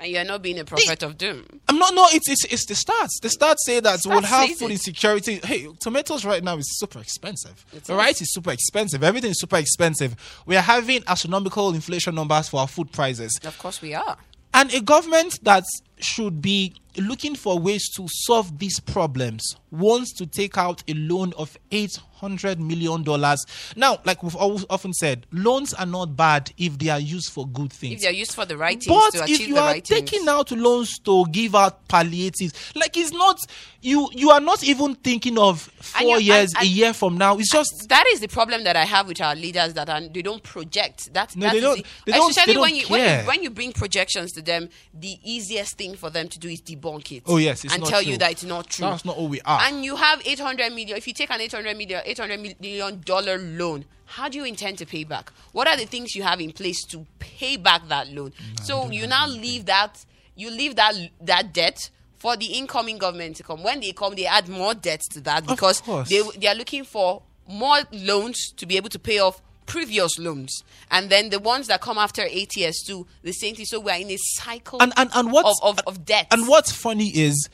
And 0.00 0.10
you're 0.10 0.24
not 0.24 0.42
being 0.42 0.58
a 0.58 0.64
prophet 0.64 1.02
of 1.02 1.18
doom. 1.18 1.44
I'm 1.68 1.78
not. 1.78 1.94
No, 1.94 2.06
it's 2.12 2.28
it's 2.28 2.44
it's 2.46 2.66
the 2.66 2.74
stats. 2.74 3.20
The 3.22 3.28
stats 3.28 3.56
say 3.64 3.80
that 3.80 4.00
we'll 4.06 4.22
have 4.22 4.48
food 4.56 4.70
it. 4.70 4.72
insecurity. 4.72 5.40
Hey, 5.44 5.68
tomatoes 5.80 6.24
right 6.24 6.42
now 6.42 6.56
is 6.56 6.78
super 6.78 6.98
expensive. 7.00 7.64
It 7.72 7.84
The 7.84 7.92
is. 7.92 7.96
rice 7.98 8.20
is 8.22 8.32
super 8.32 8.50
expensive. 8.50 9.02
Everything 9.04 9.30
is 9.30 9.40
super 9.40 9.56
expensive. 9.58 10.16
We 10.46 10.56
are 10.56 10.62
having 10.62 11.04
astronomical 11.06 11.74
inflation 11.74 12.14
numbers 12.14 12.48
for 12.48 12.60
our 12.60 12.68
food 12.68 12.90
prices, 12.92 13.38
Of 13.44 13.58
course, 13.58 13.82
we 13.82 13.94
are. 13.94 14.16
and 14.54 14.72
a 14.74 14.80
government 14.80 15.38
that 15.44 15.64
should 15.98 16.40
be 16.42 16.74
looking 16.96 17.34
for 17.36 17.58
ways 17.58 17.88
to 17.96 18.06
solve 18.08 18.58
these 18.58 18.80
problems 18.80 19.54
wants 19.70 20.12
to 20.14 20.26
take 20.26 20.58
out 20.58 20.82
a 20.88 20.94
loan 20.94 21.32
of 21.36 21.56
eight 21.70 21.98
hundred 22.20 22.60
million 22.60 23.02
dollars. 23.02 23.44
Now, 23.76 23.98
like 24.04 24.22
we've 24.22 24.36
always 24.36 24.64
often 24.70 24.92
said, 24.92 25.26
loans 25.32 25.72
are 25.74 25.86
not 25.86 26.16
bad 26.16 26.52
if 26.58 26.78
they 26.78 26.88
are 26.90 27.00
used 27.00 27.32
for 27.32 27.46
good 27.48 27.72
things. 27.72 27.94
If 27.94 28.00
they're 28.02 28.12
used 28.12 28.34
for 28.34 28.44
the 28.44 28.56
right 28.56 28.82
things 28.82 28.86
But 29.12 29.26
to 29.26 29.32
if 29.32 29.40
you 29.40 29.54
the 29.54 29.60
are 29.60 29.66
right 29.72 29.84
taking 29.84 30.20
things. 30.20 30.28
out 30.28 30.50
loans 30.52 30.98
to 31.00 31.24
give 31.30 31.54
out 31.54 31.86
palliatives, 31.88 32.52
like 32.74 32.96
it's 32.96 33.12
not 33.12 33.38
you 33.82 34.08
you 34.12 34.30
are 34.30 34.40
not 34.40 34.62
even 34.62 34.94
thinking 34.96 35.38
of 35.38 35.60
four 35.80 36.20
you- 36.20 36.34
years, 36.34 36.52
and- 36.54 36.64
a 36.64 36.66
year 36.66 36.92
from 36.92 37.16
now. 37.16 37.38
It's 37.38 37.50
just 37.50 37.86
that 37.88 38.04
is 38.12 38.20
the 38.20 38.28
problem 38.28 38.64
that 38.64 38.76
I 38.76 38.84
have 38.84 39.08
with 39.08 39.20
our 39.22 39.34
leaders 39.34 39.72
that 39.74 39.88
are, 39.88 40.00
they 40.00 40.22
don't 40.22 40.42
project. 40.42 41.12
That, 41.14 41.34
No, 41.34 41.46
that 41.46 41.52
they 41.54 41.60
don't- 41.60 41.76
the- 41.78 41.84
they 42.06 42.12
don't- 42.12 42.30
especially 42.30 42.54
they 42.54 42.60
when 42.60 42.70
don't 42.70 42.80
you 42.80 42.86
when 42.88 43.20
you 43.20 43.26
when 43.26 43.42
you 43.42 43.50
bring 43.50 43.72
projections 43.72 44.32
to 44.32 44.42
them, 44.42 44.68
the 44.92 45.16
easiest 45.24 45.76
thing 45.78 45.96
for 45.96 46.10
them 46.10 46.28
to 46.28 46.38
do 46.38 46.48
is 46.48 46.60
debunk 46.60 47.12
it. 47.12 47.22
Oh, 47.26 47.38
yes, 47.38 47.64
it's 47.64 47.72
and 47.74 47.84
tell 47.86 48.02
true. 48.02 48.12
you 48.12 48.18
that 48.18 48.32
it's 48.32 48.44
not 48.44 48.68
true. 48.68 48.86
That's 48.86 49.04
not 49.04 49.16
who 49.16 49.24
we 49.24 49.40
are. 49.42 49.60
And 49.62 49.84
you 49.84 49.96
have 49.96 50.20
800 50.26 50.72
million. 50.74 50.96
If 50.96 51.06
you 51.06 51.14
take 51.14 51.30
an 51.30 51.40
800 51.40 51.76
million 51.76 52.02
800 52.10 52.60
million 52.60 53.00
dollar 53.04 53.38
loan, 53.38 53.84
how 54.04 54.28
do 54.28 54.38
you 54.38 54.44
intend 54.44 54.78
to 54.78 54.86
pay 54.86 55.04
back? 55.04 55.32
What 55.52 55.68
are 55.68 55.76
the 55.76 55.86
things 55.86 56.14
you 56.14 56.22
have 56.24 56.40
in 56.40 56.52
place 56.52 56.84
to 56.86 57.06
pay 57.18 57.56
back 57.56 57.86
that 57.88 58.08
loan? 58.08 58.30
Mm, 58.30 58.60
so 58.60 58.90
you 58.90 59.06
now 59.06 59.28
leave 59.28 59.66
that 59.66 60.04
you 60.34 60.50
leave 60.50 60.76
that 60.76 60.94
that 61.20 61.52
debt 61.52 61.90
for 62.18 62.36
the 62.36 62.46
incoming 62.46 62.98
government 62.98 63.36
to 63.36 63.42
come. 63.42 63.62
When 63.62 63.80
they 63.80 63.92
come, 63.92 64.14
they 64.14 64.26
add 64.26 64.48
more 64.48 64.74
debt 64.74 65.00
to 65.12 65.20
that 65.22 65.46
because 65.46 65.82
they 66.08 66.22
they 66.36 66.48
are 66.48 66.54
looking 66.54 66.84
for 66.84 67.22
more 67.46 67.78
loans 67.92 68.52
to 68.56 68.66
be 68.66 68.76
able 68.76 68.88
to 68.90 68.98
pay 68.98 69.18
off 69.18 69.40
previous 69.66 70.18
loans, 70.18 70.64
and 70.90 71.08
then 71.10 71.30
the 71.30 71.38
ones 71.38 71.68
that 71.68 71.80
come 71.80 71.96
after 71.96 72.22
ATS2, 72.22 73.06
the 73.22 73.32
same 73.32 73.54
thing. 73.54 73.64
So 73.64 73.78
we 73.78 73.92
are 73.92 73.98
in 73.98 74.10
a 74.10 74.16
cycle 74.18 74.82
and 74.82 74.92
and 74.96 75.08
and 75.14 75.30
what 75.30 75.46
of, 75.46 75.56
of, 75.62 75.78
of 75.86 76.04
debt. 76.04 76.26
And 76.32 76.48
what's 76.48 76.72
funny 76.72 77.08
is 77.08 77.48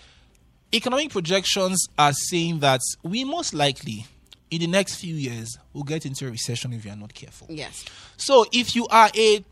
economic 0.73 1.11
projections 1.11 1.87
are 1.99 2.13
saying 2.13 2.61
that 2.61 2.81
we 3.03 3.25
most 3.25 3.55
likely 3.55 4.07
in 4.51 4.61
the 4.61 4.67
next 4.67 4.97
few 4.97 5.15
years 5.15 5.59
we'll 5.73 5.85
get 5.85 6.07
into 6.07 6.27
a 6.27 6.31
recession 6.31 6.73
if 6.73 6.85
we 6.85 6.91
are 6.91 6.97
not 6.97 7.13
careful. 7.15 7.47
yes. 7.51 7.85
So 8.17 8.47
if 8.53 8.75
you 8.77 8.87
are 8.89 9.11
a 9.17 9.45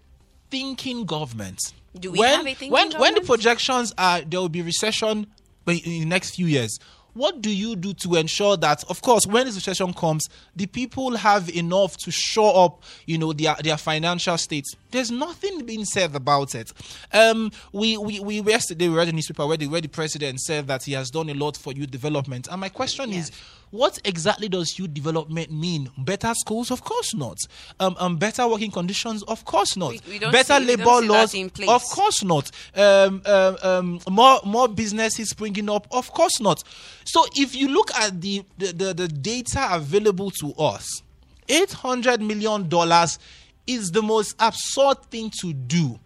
thinking 0.50 1.04
government, 1.04 1.58
Do 1.98 2.12
we 2.12 2.18
when, 2.20 2.30
have 2.36 2.46
a 2.46 2.54
thinking 2.54 2.70
when, 2.70 2.92
When 2.92 3.14
the 3.14 3.20
projections 3.22 3.92
are 3.98 4.20
there 4.20 4.40
will 4.40 4.48
be 4.48 4.62
recession 4.62 5.26
in 5.66 5.82
the 5.84 6.04
next 6.04 6.34
few 6.36 6.46
years, 6.46 6.78
what 7.14 7.40
do 7.40 7.48
you 7.48 7.76
do 7.76 7.94
to 7.94 8.16
ensure 8.16 8.56
that, 8.56 8.82
of 8.90 9.00
course, 9.00 9.24
when 9.24 9.46
this 9.46 9.54
recession 9.54 9.92
comes, 9.94 10.28
the 10.56 10.66
people 10.66 11.16
have 11.16 11.48
enough 11.48 11.96
to 11.98 12.10
shore 12.10 12.64
up, 12.64 12.82
you 13.06 13.16
know, 13.18 13.32
their 13.32 13.54
their 13.62 13.76
financial 13.76 14.36
states? 14.36 14.74
There's 14.90 15.12
nothing 15.12 15.64
being 15.64 15.84
said 15.84 16.14
about 16.16 16.56
it. 16.56 16.72
Um, 17.12 17.52
we, 17.72 17.96
we, 17.96 18.18
we 18.18 18.40
yesterday 18.40 18.88
we 18.88 18.96
read 18.96 19.08
a 19.08 19.12
newspaper 19.12 19.46
where 19.46 19.56
the, 19.56 19.68
where 19.68 19.80
the 19.80 19.88
president 19.88 20.40
said 20.40 20.66
that 20.66 20.82
he 20.82 20.92
has 20.92 21.08
done 21.10 21.30
a 21.30 21.34
lot 21.34 21.56
for 21.56 21.72
youth 21.72 21.92
development, 21.92 22.48
and 22.50 22.60
my 22.60 22.68
question 22.68 23.12
is, 23.12 23.30
what 23.74 23.98
exactly 24.04 24.48
does 24.48 24.78
youth 24.78 24.94
development 24.94 25.50
mean? 25.50 25.90
Better 25.98 26.32
schools? 26.34 26.70
Of 26.70 26.84
course 26.84 27.12
not. 27.12 27.38
Um, 27.80 27.96
um 27.98 28.16
better 28.16 28.46
working 28.46 28.70
conditions? 28.70 29.24
Of 29.24 29.44
course 29.44 29.76
not. 29.76 29.90
We- 29.90 30.00
we 30.08 30.18
better 30.20 30.60
see- 30.60 30.64
labor 30.64 31.00
laws? 31.02 31.34
in 31.34 31.50
place. 31.50 31.68
Of 31.68 31.82
course 31.82 32.22
not. 32.22 32.52
Um, 32.76 33.20
um, 33.26 33.56
um, 33.62 34.00
more 34.08 34.40
more 34.44 34.68
businesses 34.68 35.30
springing 35.30 35.68
up? 35.68 35.88
Of 35.90 36.12
course 36.12 36.40
not. 36.40 36.62
So 37.04 37.26
if 37.34 37.56
you 37.56 37.66
look 37.68 37.92
at 37.96 38.20
the 38.20 38.44
the, 38.58 38.66
the, 38.72 38.94
the 38.94 39.08
data 39.08 39.66
available 39.72 40.30
to 40.40 40.52
us, 40.54 41.02
eight 41.48 41.72
hundred 41.72 42.22
million 42.22 42.68
dollars 42.68 43.18
is 43.66 43.90
the 43.90 44.02
most 44.02 44.36
absurd 44.38 45.02
thing 45.10 45.32
to 45.40 45.52
do. 45.52 45.98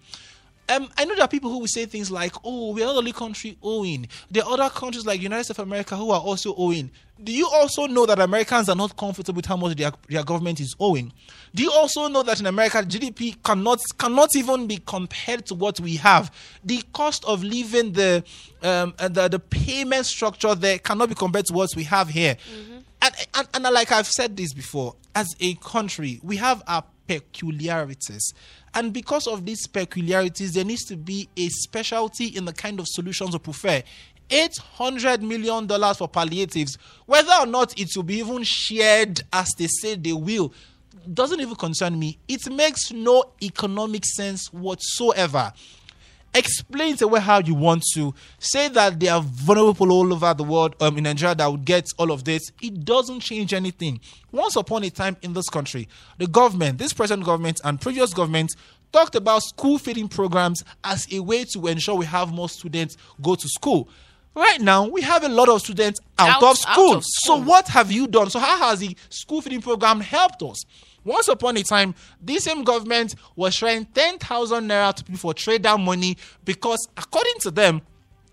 Um, 0.68 0.88
I 0.98 1.04
know 1.04 1.14
there 1.14 1.24
are 1.24 1.28
people 1.28 1.50
who 1.50 1.60
will 1.60 1.66
say 1.66 1.86
things 1.86 2.10
like, 2.10 2.34
"Oh, 2.44 2.72
we 2.72 2.82
are 2.82 2.86
not 2.86 2.92
the 2.92 2.98
only 2.98 3.12
country 3.12 3.56
owing." 3.62 4.06
There 4.30 4.44
are 4.44 4.52
other 4.52 4.68
countries 4.68 5.06
like 5.06 5.20
United 5.22 5.44
States 5.44 5.58
of 5.58 5.66
America 5.66 5.96
who 5.96 6.10
are 6.10 6.20
also 6.20 6.54
owing. 6.56 6.90
Do 7.22 7.32
you 7.32 7.48
also 7.48 7.86
know 7.86 8.06
that 8.06 8.20
Americans 8.20 8.68
are 8.68 8.76
not 8.76 8.96
comfortable 8.96 9.36
with 9.36 9.46
how 9.46 9.56
much 9.56 9.76
their, 9.76 9.90
their 10.08 10.22
government 10.22 10.60
is 10.60 10.76
owing? 10.78 11.12
Do 11.54 11.62
you 11.64 11.72
also 11.72 12.06
know 12.08 12.22
that 12.22 12.38
in 12.38 12.46
America 12.46 12.78
GDP 12.78 13.42
cannot 13.42 13.80
cannot 13.98 14.36
even 14.36 14.66
be 14.66 14.78
compared 14.84 15.46
to 15.46 15.54
what 15.54 15.80
we 15.80 15.96
have? 15.96 16.30
The 16.62 16.82
cost 16.92 17.24
of 17.24 17.42
living, 17.42 17.92
the 17.92 18.22
um, 18.62 18.94
the, 18.98 19.28
the 19.28 19.38
payment 19.38 20.06
structure 20.06 20.54
there 20.54 20.78
cannot 20.78 21.08
be 21.08 21.14
compared 21.14 21.46
to 21.46 21.54
what 21.54 21.70
we 21.74 21.84
have 21.84 22.08
here. 22.08 22.36
And, 23.00 23.14
and 23.34 23.48
and 23.54 23.64
like 23.64 23.90
I've 23.90 24.06
said 24.06 24.36
this 24.36 24.52
before, 24.52 24.94
as 25.14 25.34
a 25.40 25.54
country, 25.54 26.20
we 26.22 26.36
have 26.36 26.62
our 26.66 26.84
peculiarities. 27.08 28.32
And 28.74 28.92
because 28.92 29.26
of 29.26 29.44
these 29.44 29.66
peculiarities, 29.66 30.52
there 30.52 30.64
needs 30.64 30.84
to 30.84 30.96
be 30.96 31.28
a 31.36 31.48
specialty 31.48 32.26
in 32.26 32.44
the 32.44 32.52
kind 32.52 32.78
of 32.78 32.86
solutions 32.86 33.32
we 33.32 33.38
prefer. 33.40 33.82
$800 34.28 35.22
million 35.22 35.66
for 35.94 36.06
palliatives, 36.06 36.76
whether 37.06 37.32
or 37.40 37.46
not 37.46 37.78
it 37.80 37.88
will 37.96 38.02
be 38.02 38.18
even 38.18 38.42
shared 38.44 39.22
as 39.32 39.48
they 39.58 39.66
say 39.66 39.94
they 39.94 40.12
will, 40.12 40.52
doesn't 41.12 41.40
even 41.40 41.54
concern 41.54 41.98
me. 41.98 42.18
It 42.28 42.50
makes 42.52 42.92
no 42.92 43.24
economic 43.42 44.04
sense 44.04 44.52
whatsoever 44.52 45.52
explain 46.34 46.96
to 46.96 47.04
away 47.06 47.20
how 47.20 47.38
you 47.38 47.54
want 47.54 47.82
to. 47.94 48.14
Say 48.38 48.68
that 48.68 49.00
there 49.00 49.12
are 49.14 49.22
vulnerable 49.22 49.74
people 49.74 49.92
all 49.92 50.12
over 50.12 50.34
the 50.34 50.44
world 50.44 50.76
um, 50.80 50.96
in 50.98 51.04
nigeria 51.04 51.34
that 51.34 51.50
would 51.50 51.64
get 51.64 51.86
all 51.98 52.10
of 52.10 52.24
this. 52.24 52.42
It 52.62 52.84
doesn't 52.84 53.20
change 53.20 53.54
anything. 53.54 54.00
Once 54.30 54.56
upon 54.56 54.84
a 54.84 54.90
time 54.90 55.16
in 55.22 55.32
this 55.32 55.48
country 55.48 55.88
the 56.18 56.26
government 56.26 56.78
this 56.78 56.92
present 56.92 57.24
government 57.24 57.60
and 57.64 57.80
previous 57.80 58.12
government 58.12 58.54
talked 58.92 59.14
about 59.14 59.42
school 59.42 59.78
feeding 59.78 60.08
programs 60.08 60.62
as 60.84 61.06
a 61.12 61.20
way 61.20 61.44
to 61.44 61.66
ensure 61.66 61.94
we 61.94 62.06
have 62.06 62.32
more 62.32 62.48
students 62.48 62.96
go 63.22 63.34
to 63.34 63.48
school. 63.48 63.88
Right 64.34 64.60
now 64.60 64.86
we 64.86 65.02
have 65.02 65.24
a 65.24 65.28
lot 65.28 65.48
of 65.48 65.60
students 65.60 66.00
out, 66.18 66.28
Out- 66.30 66.36
of 66.42 66.48
out 66.48 66.56
school. 66.56 67.00
So 67.02 67.36
what 67.36 67.68
have 67.68 67.90
you 67.90 68.06
done? 68.06 68.30
So 68.30 68.38
how 68.38 68.56
has 68.58 68.80
the 68.80 68.96
school 69.10 69.40
feeding 69.40 69.60
program 69.62 70.00
helped 70.00 70.42
us 70.42 70.64
once 71.04 71.28
upon 71.28 71.56
a 71.56 71.62
time, 71.62 71.94
this 72.20 72.44
same 72.44 72.64
government 72.64 73.14
was 73.36 73.54
sharing 73.54 73.84
10,000 73.86 74.68
naira 74.68 74.94
to 74.94 75.04
people 75.04 75.18
for 75.18 75.34
TraderMoni 75.34 76.16
because, 76.44 76.88
according 76.96 77.38
to 77.40 77.50
them, 77.50 77.82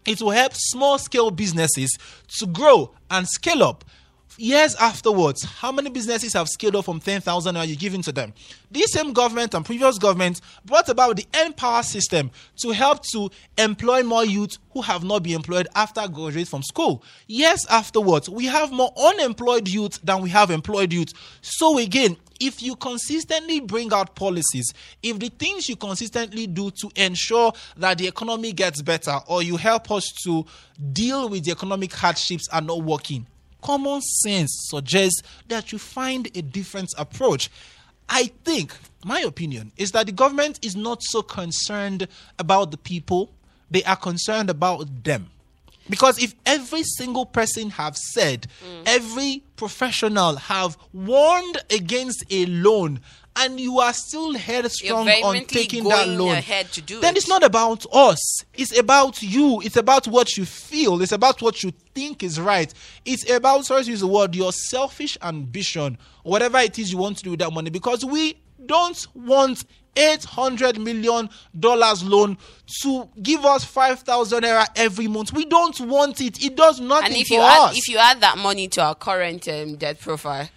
it 0.05 0.21
will 0.21 0.31
help 0.31 0.53
small 0.53 0.97
scale 0.97 1.31
businesses 1.31 1.97
to 2.39 2.45
grow 2.47 2.91
and 3.09 3.27
scale 3.27 3.63
up. 3.63 3.83
Years 4.37 4.75
afterwards, 4.75 5.45
how 5.45 5.71
many 5.71 5.89
businesses 5.89 6.33
have 6.33 6.49
scaled 6.49 6.75
up 6.75 6.83
from 6.83 6.99
10,000 6.99 7.55
naira 7.55 7.65
you 7.65 7.77
giving 7.77 8.01
to 8.01 8.11
them? 8.11 8.33
This 8.69 8.91
same 8.91 9.13
government 9.13 9.53
and 9.53 9.65
previous 9.65 9.97
government 9.97 10.41
brought 10.65 10.89
about 10.89 11.15
the 11.15 11.25
N-Power 11.33 11.83
system 11.83 12.29
to 12.57 12.71
help 12.71 13.01
to 13.13 13.29
employ 13.57 14.03
more 14.03 14.25
youth 14.25 14.57
who 14.71 14.81
have 14.81 15.05
not 15.05 15.23
been 15.23 15.35
employed 15.35 15.69
after 15.73 16.05
graduating 16.09 16.45
from 16.45 16.63
school. 16.63 17.01
Years 17.27 17.65
afterwards, 17.69 18.29
we 18.29 18.45
have 18.45 18.73
more 18.73 18.91
unemployed 18.97 19.69
youth 19.69 20.01
than 20.03 20.21
we 20.21 20.29
have 20.31 20.51
employed 20.51 20.91
youth. 20.91 21.13
So 21.39 21.77
again, 21.77 22.17
if 22.39 22.61
you 22.61 22.75
consistently 22.75 23.59
bring 23.59 23.93
out 23.93 24.15
policies, 24.15 24.73
if 25.01 25.19
the 25.19 25.29
things 25.29 25.69
you 25.69 25.75
consistently 25.75 26.47
do 26.47 26.71
to 26.71 26.91
ensure 26.95 27.53
that 27.77 27.97
the 27.97 28.07
economy 28.07 28.51
gets 28.51 28.81
better 28.81 29.17
or 29.27 29.43
you 29.43 29.57
help 29.57 29.91
us 29.91 30.11
to 30.23 30.45
deal 30.91 31.29
with 31.29 31.45
the 31.45 31.51
economic 31.51 31.93
hardships 31.93 32.47
are 32.49 32.61
not 32.61 32.81
working, 32.83 33.25
common 33.61 34.01
sense 34.01 34.67
suggests 34.69 35.21
that 35.47 35.71
you 35.71 35.79
find 35.79 36.27
a 36.37 36.41
different 36.41 36.93
approach. 36.97 37.49
I 38.07 38.31
think, 38.43 38.75
my 39.03 39.21
opinion, 39.21 39.71
is 39.77 39.91
that 39.91 40.05
the 40.05 40.11
government 40.11 40.63
is 40.63 40.75
not 40.75 41.01
so 41.01 41.21
concerned 41.21 42.07
about 42.37 42.71
the 42.71 42.77
people, 42.77 43.31
they 43.71 43.83
are 43.83 43.95
concerned 43.95 44.49
about 44.49 45.03
them. 45.03 45.31
Because 45.89 46.21
if 46.21 46.33
every 46.45 46.83
single 46.83 47.25
person 47.25 47.69
have 47.71 47.95
said, 47.95 48.47
every 48.85 49.43
professional 49.55 50.35
have 50.35 50.77
warned 50.93 51.57
against 51.69 52.23
a 52.29 52.45
loan, 52.47 53.01
and 53.37 53.59
you 53.59 53.79
are 53.79 53.93
still 53.93 54.33
headstrong 54.33 55.09
on 55.09 55.45
taking 55.45 55.83
that 55.83 56.07
loan, 56.07 56.31
ahead 56.35 56.71
to 56.71 56.81
do 56.81 57.01
then 57.01 57.15
it. 57.15 57.17
it's 57.17 57.27
not 57.27 57.43
about 57.43 57.85
us. 57.91 58.43
It's 58.53 58.77
about 58.77 59.21
you. 59.21 59.61
It's 59.61 59.75
about 59.75 60.07
what 60.07 60.37
you 60.37 60.45
feel. 60.45 61.01
It's 61.01 61.11
about 61.11 61.41
what 61.41 61.61
you 61.61 61.71
think 61.93 62.23
is 62.23 62.39
right. 62.39 62.73
It's 63.03 63.29
about, 63.29 63.65
sorry 63.65 63.83
to 63.83 63.91
use 63.91 63.99
the 63.99 64.07
word, 64.07 64.35
your 64.35 64.53
selfish 64.53 65.17
ambition, 65.21 65.97
whatever 66.23 66.59
it 66.59 66.79
is 66.79 66.91
you 66.91 66.97
want 66.97 67.17
to 67.17 67.23
do 67.23 67.31
with 67.31 67.39
that 67.39 67.51
money. 67.51 67.69
Because 67.69 68.05
we 68.05 68.37
don't 68.65 69.05
want 69.13 69.65
eight 69.95 70.23
hundred 70.23 70.79
million 70.79 71.29
dollars 71.57 72.03
loan 72.03 72.37
to 72.81 73.09
give 73.21 73.45
us 73.45 73.63
five 73.63 73.99
thousand 73.99 74.43
naira 74.43 74.67
every 74.75 75.07
month. 75.07 75.33
We 75.33 75.45
don't 75.45 75.79
want 75.81 76.21
it. 76.21 76.43
It 76.43 76.55
does 76.55 76.79
nothing 76.79 77.13
and 77.13 77.15
if 77.15 77.27
for 77.27 77.35
you 77.35 77.41
add 77.41 77.75
if 77.75 77.87
you 77.87 77.97
add 77.97 78.21
that 78.21 78.37
money 78.37 78.67
to 78.69 78.81
our 78.81 78.95
current 78.95 79.47
um, 79.47 79.75
debt 79.75 79.99
profile, 79.99 80.49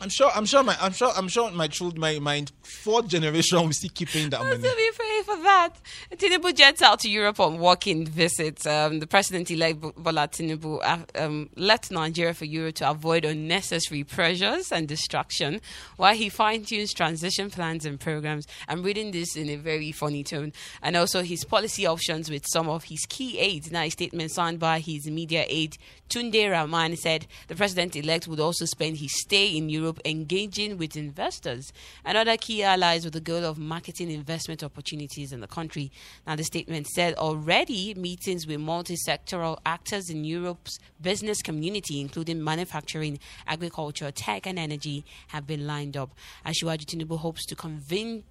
I'm 0.00 0.08
sure. 0.08 0.30
I'm 0.34 0.46
sure. 0.46 0.62
My. 0.62 0.76
I'm 0.80 0.92
sure. 0.92 1.12
I'm 1.14 1.28
sure. 1.28 1.50
My 1.50 1.68
children. 1.68 2.00
My. 2.00 2.18
My 2.18 2.44
fourth 2.62 3.08
generation 3.08 3.60
will 3.60 3.72
still 3.72 3.90
keep 3.94 4.08
paying 4.08 4.30
that 4.30 4.40
money. 4.40 4.56
be 4.56 4.90
for 5.24 5.36
that. 5.36 5.70
Tinubu 6.12 6.54
jets 6.54 6.82
out 6.82 7.00
to 7.00 7.08
Europe 7.08 7.40
on 7.40 7.58
walk-in 7.58 8.06
visits. 8.06 8.66
Um, 8.66 9.00
the 9.00 9.06
president-elect 9.06 9.80
Bo- 9.80 9.92
Bola 9.96 10.28
Tinubu 10.28 10.80
uh, 10.82 10.98
um, 11.18 11.48
left 11.56 11.90
Nigeria 11.90 12.34
for 12.34 12.44
Europe 12.44 12.76
to 12.76 12.90
avoid 12.90 13.24
unnecessary 13.24 14.04
pressures 14.04 14.70
and 14.70 14.86
distraction, 14.86 15.60
while 15.96 16.14
he 16.14 16.28
fine-tunes 16.28 16.92
transition 16.92 17.50
plans 17.50 17.86
and 17.86 17.98
programs. 17.98 18.46
I'm 18.68 18.82
reading 18.82 19.10
this 19.10 19.36
in 19.36 19.48
a 19.48 19.56
very 19.56 19.92
funny 19.92 20.22
tone, 20.22 20.52
and 20.82 20.96
also 20.96 21.22
his 21.22 21.44
policy 21.44 21.86
options 21.86 22.30
with 22.30 22.46
some 22.46 22.68
of 22.68 22.84
his 22.84 23.06
key 23.08 23.38
aides. 23.38 23.72
Now, 23.72 23.82
a 23.82 23.90
statement 23.90 24.30
signed 24.30 24.58
by 24.58 24.80
his 24.80 25.06
media 25.06 25.46
aide 25.48 25.78
Tunde 26.08 26.50
Rahman 26.50 26.96
said 26.96 27.26
the 27.48 27.56
president-elect 27.56 28.28
would 28.28 28.38
also 28.38 28.66
spend 28.66 28.98
his 28.98 29.18
stay 29.20 29.56
in 29.56 29.68
Europe 29.68 30.00
engaging 30.04 30.78
with 30.78 30.96
investors 30.96 31.72
and 32.04 32.16
other 32.16 32.36
key 32.36 32.62
allies 32.62 33.04
with 33.04 33.14
the 33.14 33.20
goal 33.20 33.44
of 33.44 33.58
marketing 33.58 34.10
investment 34.10 34.62
opportunities 34.62 35.13
in 35.18 35.40
the 35.40 35.46
country. 35.46 35.90
Now, 36.26 36.36
the 36.36 36.44
statement 36.44 36.86
said 36.88 37.14
already 37.14 37.94
meetings 37.94 38.46
with 38.46 38.60
multi-sectoral 38.60 39.58
actors 39.64 40.10
in 40.10 40.24
Europe's 40.24 40.78
business 41.00 41.42
community, 41.42 42.00
including 42.00 42.42
manufacturing, 42.42 43.18
agriculture, 43.46 44.10
tech, 44.10 44.46
and 44.46 44.58
energy, 44.58 45.04
have 45.28 45.46
been 45.46 45.66
lined 45.66 45.96
up. 45.96 46.10
Asiwaju 46.44 46.84
Tinubu 46.84 47.18
hopes 47.18 47.46
to 47.46 47.54
convince 47.54 48.24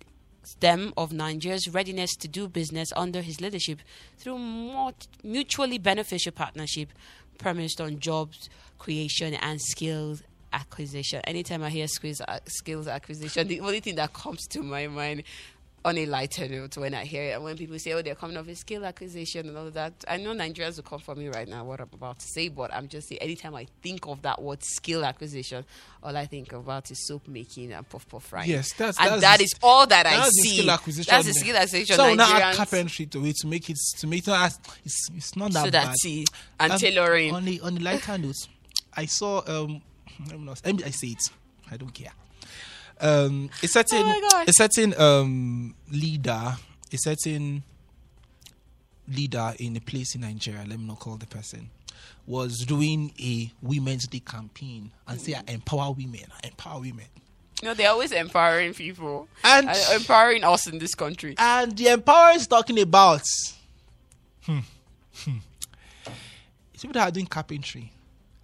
them 0.60 0.94
of 0.98 1.14
Nigeria's 1.14 1.70
readiness 1.70 2.16
to 2.18 2.28
do 2.28 2.48
business 2.48 2.90
under 2.96 3.22
his 3.22 3.40
leadership 3.40 3.80
through 4.18 4.38
more 4.40 4.92
mutually 5.24 5.78
beneficial 5.78 6.34
partnership 6.34 6.90
premised 7.38 7.80
on 7.80 8.00
jobs 8.00 8.50
creation 8.78 9.34
and 9.36 9.62
skills 9.62 10.22
acquisition. 10.52 11.22
Anytime 11.26 11.64
I 11.64 11.70
hear 11.70 11.88
skills, 11.88 12.22
uh, 12.22 12.40
skills 12.46 12.88
acquisition, 12.88 13.48
the 13.48 13.60
only 13.62 13.80
thing 13.80 13.96
that 13.96 14.14
comes 14.14 14.46
to 14.48 14.62
my 14.62 14.88
mind 14.88 15.24
on 15.86 15.98
a 15.98 16.06
lighter 16.06 16.48
note 16.48 16.78
when 16.78 16.94
I 16.94 17.04
hear 17.04 17.24
it. 17.24 17.32
And 17.32 17.44
when 17.44 17.58
people 17.58 17.78
say, 17.78 17.92
oh, 17.92 18.02
they're 18.02 18.16
coming 18.16 18.38
off 18.38 18.48
a 18.48 18.56
skill 18.56 18.86
acquisition 18.86 19.50
and 19.50 19.58
all 19.58 19.68
of 19.68 19.74
that, 19.74 19.94
I 20.08 20.16
know 20.18 20.32
Nigerians 20.34 20.78
will 20.78 20.84
come 20.84 21.00
for 21.00 21.14
me 21.14 21.28
right 21.28 21.48
now, 21.48 21.66
what 21.66 21.82
I'm 21.82 21.90
about 21.94 22.20
to 22.20 22.26
say, 22.26 22.48
but 22.48 22.74
I'm 22.74 22.88
just 22.88 23.10
saying, 23.10 23.22
anytime 23.22 23.54
I 23.56 23.68
think 23.82 24.08
of 24.08 24.22
that 24.22 24.42
word 24.42 24.64
skill 24.64 25.04
acquisition, 25.04 25.66
all 26.02 26.16
I 26.16 26.26
think 26.26 26.54
about 26.54 26.90
is 26.90 27.06
soap 27.06 27.28
making 27.28 27.74
and 27.74 27.88
puff 27.90 28.08
puff 28.08 28.24
frying. 28.24 28.50
Yes, 28.50 28.72
that's 28.74 28.98
and 29.00 29.22
that's 29.22 29.22
that 29.22 29.40
the- 29.40 29.56
all 29.62 29.86
that 29.88 30.06
I 30.06 30.30
see. 30.30 30.58
skill 30.58 30.72
acquisition. 30.72 31.12
That's 31.12 31.28
the 31.28 31.34
skill 31.34 31.56
acquisition. 31.58 31.96
So 31.98 32.14
now 32.14 32.24
add 32.34 32.42
Nigerians- 32.54 32.56
carpentry 32.56 33.06
to 33.08 33.26
it 33.26 33.36
to 33.38 33.48
make 33.48 33.70
it 33.70 33.78
to 34.00 34.08
make 34.08 34.26
it 34.28 34.32
it's 34.86 35.10
it's 35.16 35.36
not 35.36 35.52
that 35.52 35.66
so 35.66 35.72
bad. 35.72 35.96
it. 36.06 36.30
And 36.60 36.72
Um, 36.72 36.80
tailoring. 36.80 37.34
On 37.36 37.44
the 37.44 37.60
on 37.62 37.76
the 37.76 37.82
lighter 37.82 38.18
note, 38.18 38.36
I 38.96 39.06
saw 39.06 39.42
um 39.48 39.82
let 40.30 40.40
me, 40.40 40.46
not, 40.46 40.62
I 40.66 40.92
say 40.92 41.08
it. 41.08 41.24
I 41.72 41.76
don't 41.78 41.94
care. 41.94 42.12
Um 43.02 43.50
a 43.62 43.68
certain 43.68 44.04
Oh 44.06 44.44
a 44.48 44.54
certain 44.54 44.94
um 45.00 45.76
leader, 45.92 46.56
a 46.92 46.98
certain 46.98 47.64
leader 49.08 49.54
in 49.60 49.76
a 49.76 49.82
place 49.82 50.16
in 50.16 50.22
Nigeria, 50.22 50.64
let 50.68 50.80
me 50.80 50.86
not 50.86 51.00
call 51.00 51.18
the 51.18 51.26
person, 51.28 51.70
was 52.26 52.60
doing 52.66 53.12
a 53.20 53.52
women's 53.62 54.08
day 54.08 54.20
campaign 54.20 54.92
and 55.08 55.20
say 55.20 55.34
I 55.34 55.44
empower 55.52 55.92
women, 55.92 56.26
I 56.44 56.48
empower 56.48 56.80
women. 56.80 57.06
You 57.62 57.70
know, 57.70 57.74
they're 57.76 57.90
always 57.92 58.12
empowering 58.12 58.74
people 58.74 59.28
And- 59.44 59.70
and 59.70 60.02
empowering 60.02 60.44
us 60.44 60.68
in 60.68 60.80
this 60.80 60.96
country. 60.96 61.36
And 61.38 61.78
the 61.78 61.88
empower 61.90 62.32
is 62.36 62.48
talking 62.48 62.80
about 62.80 63.24
hmm, 64.46 64.60
hmm. 65.24 65.38
People 66.74 66.94
that 66.94 67.08
are 67.08 67.12
doing 67.12 67.26
carpentry. 67.28 67.92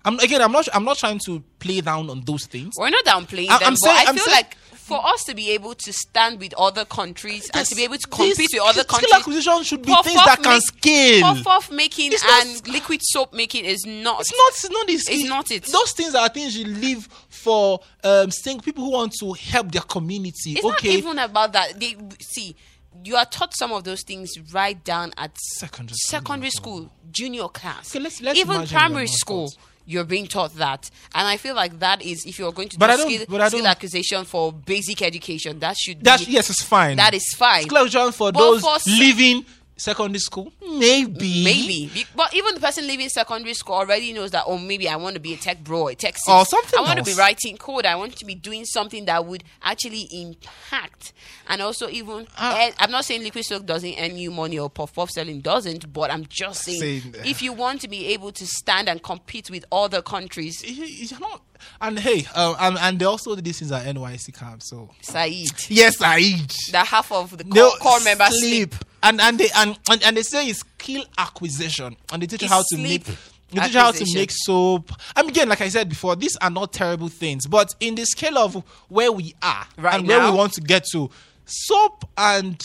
I'm 0.05 0.17
again. 0.19 0.41
I'm 0.41 0.51
not. 0.51 0.67
I'm 0.73 0.85
not 0.85 0.97
trying 0.97 1.19
to 1.25 1.43
play 1.59 1.81
down 1.81 2.09
on 2.09 2.21
those 2.25 2.45
things. 2.45 2.75
We're 2.77 2.89
not 2.89 3.03
downplaying 3.05 3.49
I- 3.49 3.57
them, 3.59 3.67
I'm 3.67 3.73
but 3.73 3.79
saying- 3.79 3.97
I 3.97 4.05
I'm 4.09 4.15
feel 4.15 4.23
saying- 4.25 4.35
like 4.35 4.57
for 4.73 5.05
us 5.05 5.23
to 5.25 5.35
be 5.35 5.51
able 5.51 5.75
to 5.75 5.93
stand 5.93 6.39
with 6.39 6.51
other 6.57 6.83
countries 6.83 7.47
and 7.53 7.63
to 7.67 7.75
be 7.75 7.83
able 7.83 7.97
to 7.97 8.07
compete 8.07 8.37
with 8.37 8.61
other 8.63 8.83
countries, 8.83 9.09
skill 9.11 9.19
acquisition 9.19 9.63
should 9.63 9.81
be 9.83 9.93
things 10.03 10.15
that 10.25 10.41
can 10.41 10.59
scale. 10.61 11.43
Puff 11.43 11.69
making 11.69 12.11
It's 12.13 12.23
not- 12.23 12.45
and 12.45 12.67
liquid 12.69 13.01
soap 13.03 13.31
making 13.33 13.65
is 13.65 13.85
not. 13.85 14.21
It's 14.21 14.31
not. 14.35 14.49
It's 14.49 14.69
not 14.71 14.87
this. 14.87 15.09
It's 15.09 15.29
not 15.29 15.51
it. 15.51 15.63
Those 15.65 15.91
things 15.91 16.15
are 16.15 16.27
things 16.29 16.57
you 16.57 16.65
leave 16.65 17.07
for 17.29 17.79
um 18.03 18.31
saying 18.31 18.61
people 18.61 18.85
who 18.85 18.91
want 18.91 19.13
to 19.19 19.33
help 19.33 19.71
their 19.71 19.81
community. 19.83 20.53
It's 20.53 20.65
okay. 20.65 20.87
not 20.89 20.97
even 20.97 21.19
about 21.19 21.53
that. 21.53 21.79
They 21.79 21.95
see. 22.19 22.55
You 23.03 23.15
are 23.15 23.25
taught 23.25 23.55
some 23.55 23.71
of 23.71 23.83
those 23.83 24.01
things 24.01 24.31
right 24.51 24.83
down 24.83 25.13
at 25.17 25.37
Secondary 25.37 25.95
school. 25.95 26.09
secondary 26.19 26.49
school, 26.49 26.91
junior 27.11 27.47
class, 27.47 27.91
Okay, 27.95 28.03
let's- 28.03 28.19
let's 28.19 28.37
even 28.39 28.67
primary 28.67 29.07
school. 29.07 29.53
You're 29.89 30.03
being 30.03 30.27
taught 30.27 30.53
that, 30.57 30.87
and 31.15 31.27
I 31.27 31.37
feel 31.37 31.55
like 31.55 31.79
that 31.79 32.03
is 32.03 32.23
if 32.27 32.37
you're 32.37 32.51
going 32.51 32.69
to 32.69 32.77
But 32.77 32.87
do 32.87 32.93
I 32.93 32.97
don't- 32.97 33.09
skill, 33.11 33.25
but 33.27 33.41
I 33.41 33.47
skill 33.49 33.65
acquisition 33.65 34.23
for 34.23 34.53
basic 34.53 35.01
education, 35.01 35.57
that 35.59 35.75
should 35.77 36.03
That's 36.03 36.25
be 36.25 36.33
yes, 36.33 36.51
it's 36.51 36.61
fine. 36.63 36.97
that 36.97 37.15
is 37.15 37.25
fine. 37.35 37.63
Acquisition 37.65 38.11
for 38.11 38.31
But 38.31 38.39
those 38.39 38.61
for 38.61 38.77
leaving 38.85 39.45
secondary 39.79 40.19
school, 40.19 40.51
maybe, 40.61 41.43
Maybe, 41.43 42.05
but 42.15 42.33
even 42.35 42.53
the 42.55 42.59
person 42.61 42.85
leaving 42.87 43.09
secondary 43.09 43.53
school 43.53 43.75
already 43.75 44.13
knows 44.13 44.31
that. 44.31 44.43
Oh, 44.45 44.57
maybe 44.57 44.87
I 44.89 44.95
want 44.97 45.15
to 45.15 45.19
be 45.19 45.33
a 45.33 45.37
tech 45.37 45.63
bro, 45.63 45.87
a 45.87 45.95
tech 45.95 46.15
sis. 46.17 46.27
Or 46.29 46.45
something 46.45 46.77
I 46.77 46.81
want 46.81 46.99
to 46.99 47.05
be 47.05 47.13
writing 47.17 47.57
code. 47.57 47.85
I 47.85 47.95
want 47.95 48.15
to 48.17 48.25
be 48.25 48.35
doing 48.35 48.65
something 48.65 49.05
that 49.05 49.25
would 49.25 49.43
actually 49.63 50.07
impact, 50.11 51.13
and 51.47 51.61
also 51.61 51.89
even. 51.89 52.27
Earn- 52.41 52.73
I'm 52.79 52.91
not 52.91 53.05
saying 53.05 53.23
liquid 53.23 53.45
soap 53.45 53.65
doesn't 53.65 53.95
earn 53.99 54.17
you 54.17 54.31
money 54.31 54.59
or 54.59 54.69
puff 54.69 54.93
puff 54.93 55.09
selling 55.09 55.41
doesn't, 55.41 55.91
but 55.91 56.11
I'm 56.11 56.25
just 56.29 56.63
saying, 56.63 56.79
Saying 56.79 57.11
that. 57.13 57.25
if 57.25 57.41
you 57.41 57.53
want 57.53 57.81
to 57.81 57.87
be 57.87 58.07
able 58.07 58.31
to 58.33 58.45
stand 58.45 58.89
and 58.89 59.01
compete 59.01 59.49
with 59.49 59.65
other 59.71 60.01
countries, 60.01 60.63
You- 60.63 60.85
you're 60.85 61.19
not- 61.19 61.41
And 61.81 61.99
hey, 61.99 62.25
um, 62.35 62.55
and, 62.59 62.77
and 62.77 62.99
they 62.99 63.05
also 63.05 63.35
did 63.35 63.43
this 63.45 63.59
things 63.59 63.71
at 63.71 63.85
NYSC 63.85 64.31
camp. 64.37 64.63
So 64.63 64.89
SAED, 65.01 65.65
yes, 65.69 65.97
SAED, 65.97 66.19
eat. 66.21 66.53
that 66.71 66.87
half 66.87 67.11
of 67.11 67.37
the 67.37 67.43
No, 67.43 67.69
core, 67.71 67.77
core 67.79 67.99
members 68.01 68.29
sleep. 68.39 68.73
sleep. 68.73 68.85
And 69.03 69.21
and 69.21 69.37
they 69.39 69.49
and, 69.55 69.77
and 69.89 70.03
and 70.03 70.17
they 70.17 70.23
say 70.23 70.47
it's 70.47 70.59
skill 70.59 71.03
acquisition, 71.17 71.95
and 72.11 72.21
they 72.21 72.27
teach 72.27 72.43
you 72.43 72.47
how 72.47 72.63
to 72.69 72.77
make. 72.77 73.05
They 73.51 73.61
teach 73.61 73.73
you 73.73 73.79
how 73.79 73.91
to 73.91 74.13
make 74.13 74.29
soap. 74.31 74.91
I 75.15 75.23
mean, 75.23 75.31
again, 75.31 75.49
like 75.49 75.61
I 75.61 75.69
said 75.69 75.89
before, 75.89 76.15
these 76.15 76.37
are 76.37 76.51
not 76.51 76.71
terrible 76.71 77.07
things, 77.07 77.47
but 77.47 77.73
in 77.79 77.95
the 77.95 78.05
scale 78.05 78.37
of 78.37 78.55
where 78.89 79.11
we 79.11 79.33
are 79.41 79.65
Right 79.77 79.95
and 79.95 80.07
where 80.07 80.23
we 80.23 80.37
want 80.37 80.53
to 80.53 80.61
get 80.61 80.85
to, 80.91 81.09
soap 81.45 82.05
and 82.15 82.61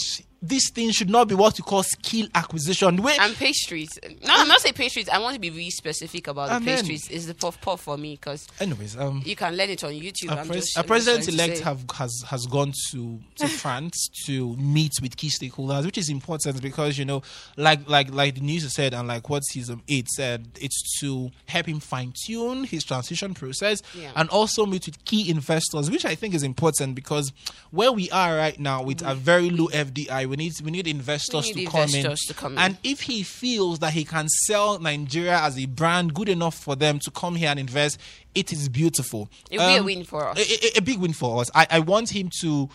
these 0.47 0.71
things 0.71 0.95
should 0.95 1.11
not 1.11 1.29
be 1.29 1.35
what 1.35 1.59
you 1.59 1.65
call 1.65 1.83
skill 1.83 2.27
acquisition. 2.35 3.03
Wait, 3.03 3.19
And 3.21 3.35
pastries. 3.35 3.89
No, 4.27 4.35
I'm 4.35 4.49
not 4.49 4.61
saying 4.61 4.75
pastries. 4.75 5.09
I 5.09 5.19
want 5.19 5.35
to 5.35 5.41
be 5.41 5.51
really 5.51 5.71
specific 5.71 6.27
about 6.29 6.49
the 6.51 6.57
And 6.57 6.65
pastries. 6.65 7.09
It's 7.11 7.27
the 7.27 7.35
puff 7.35 7.61
puff 7.61 7.81
for 7.83 7.97
me 7.97 8.13
because 8.15 8.47
anyways, 8.61 8.97
um, 8.97 9.23
you 9.25 9.37
can 9.37 9.57
learn 9.57 9.71
it 9.71 9.83
on 9.85 9.93
YouTube. 9.93 10.31
a, 10.31 10.41
I'm 10.41 10.47
pres- 10.47 10.67
just- 10.67 10.77
a 10.77 10.81
I'm 10.81 10.83
just 10.85 10.89
president 10.89 11.29
elect 11.29 11.61
have 11.61 11.85
has 11.95 12.13
has 12.29 12.47
gone 12.47 12.73
to 12.91 13.21
to 13.37 13.49
France 13.63 14.09
to 14.27 14.57
meet 14.57 14.93
with 15.01 15.17
key 15.17 15.31
stakeholders, 15.31 15.85
which 15.85 15.99
is 15.99 16.09
important 16.09 16.61
because 16.63 16.99
you 16.99 17.05
know, 17.05 17.23
like 17.57 17.89
like 17.89 18.13
like 18.13 18.35
the 18.35 18.41
news 18.41 18.73
said 18.75 18.95
and 18.95 19.09
like 19.09 19.29
what 19.29 19.43
his 19.53 19.71
um, 19.71 19.83
aide 19.89 20.09
said, 20.09 20.47
it's 20.61 20.99
to 21.01 21.31
help 21.47 21.67
him 21.67 21.81
fine 21.81 22.13
tune 22.27 22.65
his 22.65 22.85
transition 22.85 23.35
process 23.35 23.83
Yeah. 23.99 24.11
and 24.17 24.29
also 24.31 24.67
meet 24.67 24.87
with 24.87 25.05
key 25.05 25.31
investors, 25.31 25.91
which 25.91 26.05
I 26.05 26.15
think 26.15 26.35
is 26.35 26.43
important 26.43 26.95
because 26.95 27.33
where 27.71 27.93
we 27.93 28.11
are 28.11 28.37
right 28.37 28.59
now 28.59 28.83
with 28.83 29.03
a 29.03 29.15
very 29.15 29.51
low 29.51 29.69
FDI, 29.69 30.27
we 30.37 30.44
need 30.44 30.53
we 30.64 30.70
need 30.73 30.88
investors 30.88 31.47
Mm. 31.51 31.55
need 31.55 31.64
to 31.66 31.70
come 31.70 31.94
in. 31.94 32.16
to 32.16 32.35
come 32.35 32.53
in. 32.55 32.59
and 32.59 32.79
if 32.83 33.03
he 33.03 33.23
feels 33.23 33.79
that 33.79 33.92
he 33.92 34.05
can 34.05 34.29
sell 34.29 34.79
Nigeria 34.81 35.38
as 35.40 35.57
a 35.59 35.66
brand 35.66 36.12
good 36.12 36.29
enough 36.29 36.57
for 36.57 36.75
them 36.75 36.99
to 37.01 37.11
come 37.12 37.37
here 37.37 37.51
and 37.51 37.61
invest, 37.61 37.99
it 38.35 38.53
is 38.53 38.68
beautiful. 38.68 39.29
It'll 39.51 39.66
be 39.66 39.75
a 39.77 39.79
Um, 39.81 39.85
win 39.87 40.05
for 40.05 40.29
us. 40.29 40.38
A, 40.38 40.66
a- 40.77 40.79
a 40.79 40.83
big 40.83 40.99
win 40.99 41.12
for 41.12 41.40
us. 41.40 41.51
I, 41.55 41.66
I 41.70 41.79
want 41.79 42.11
him 42.11 42.31
to 42.40 42.68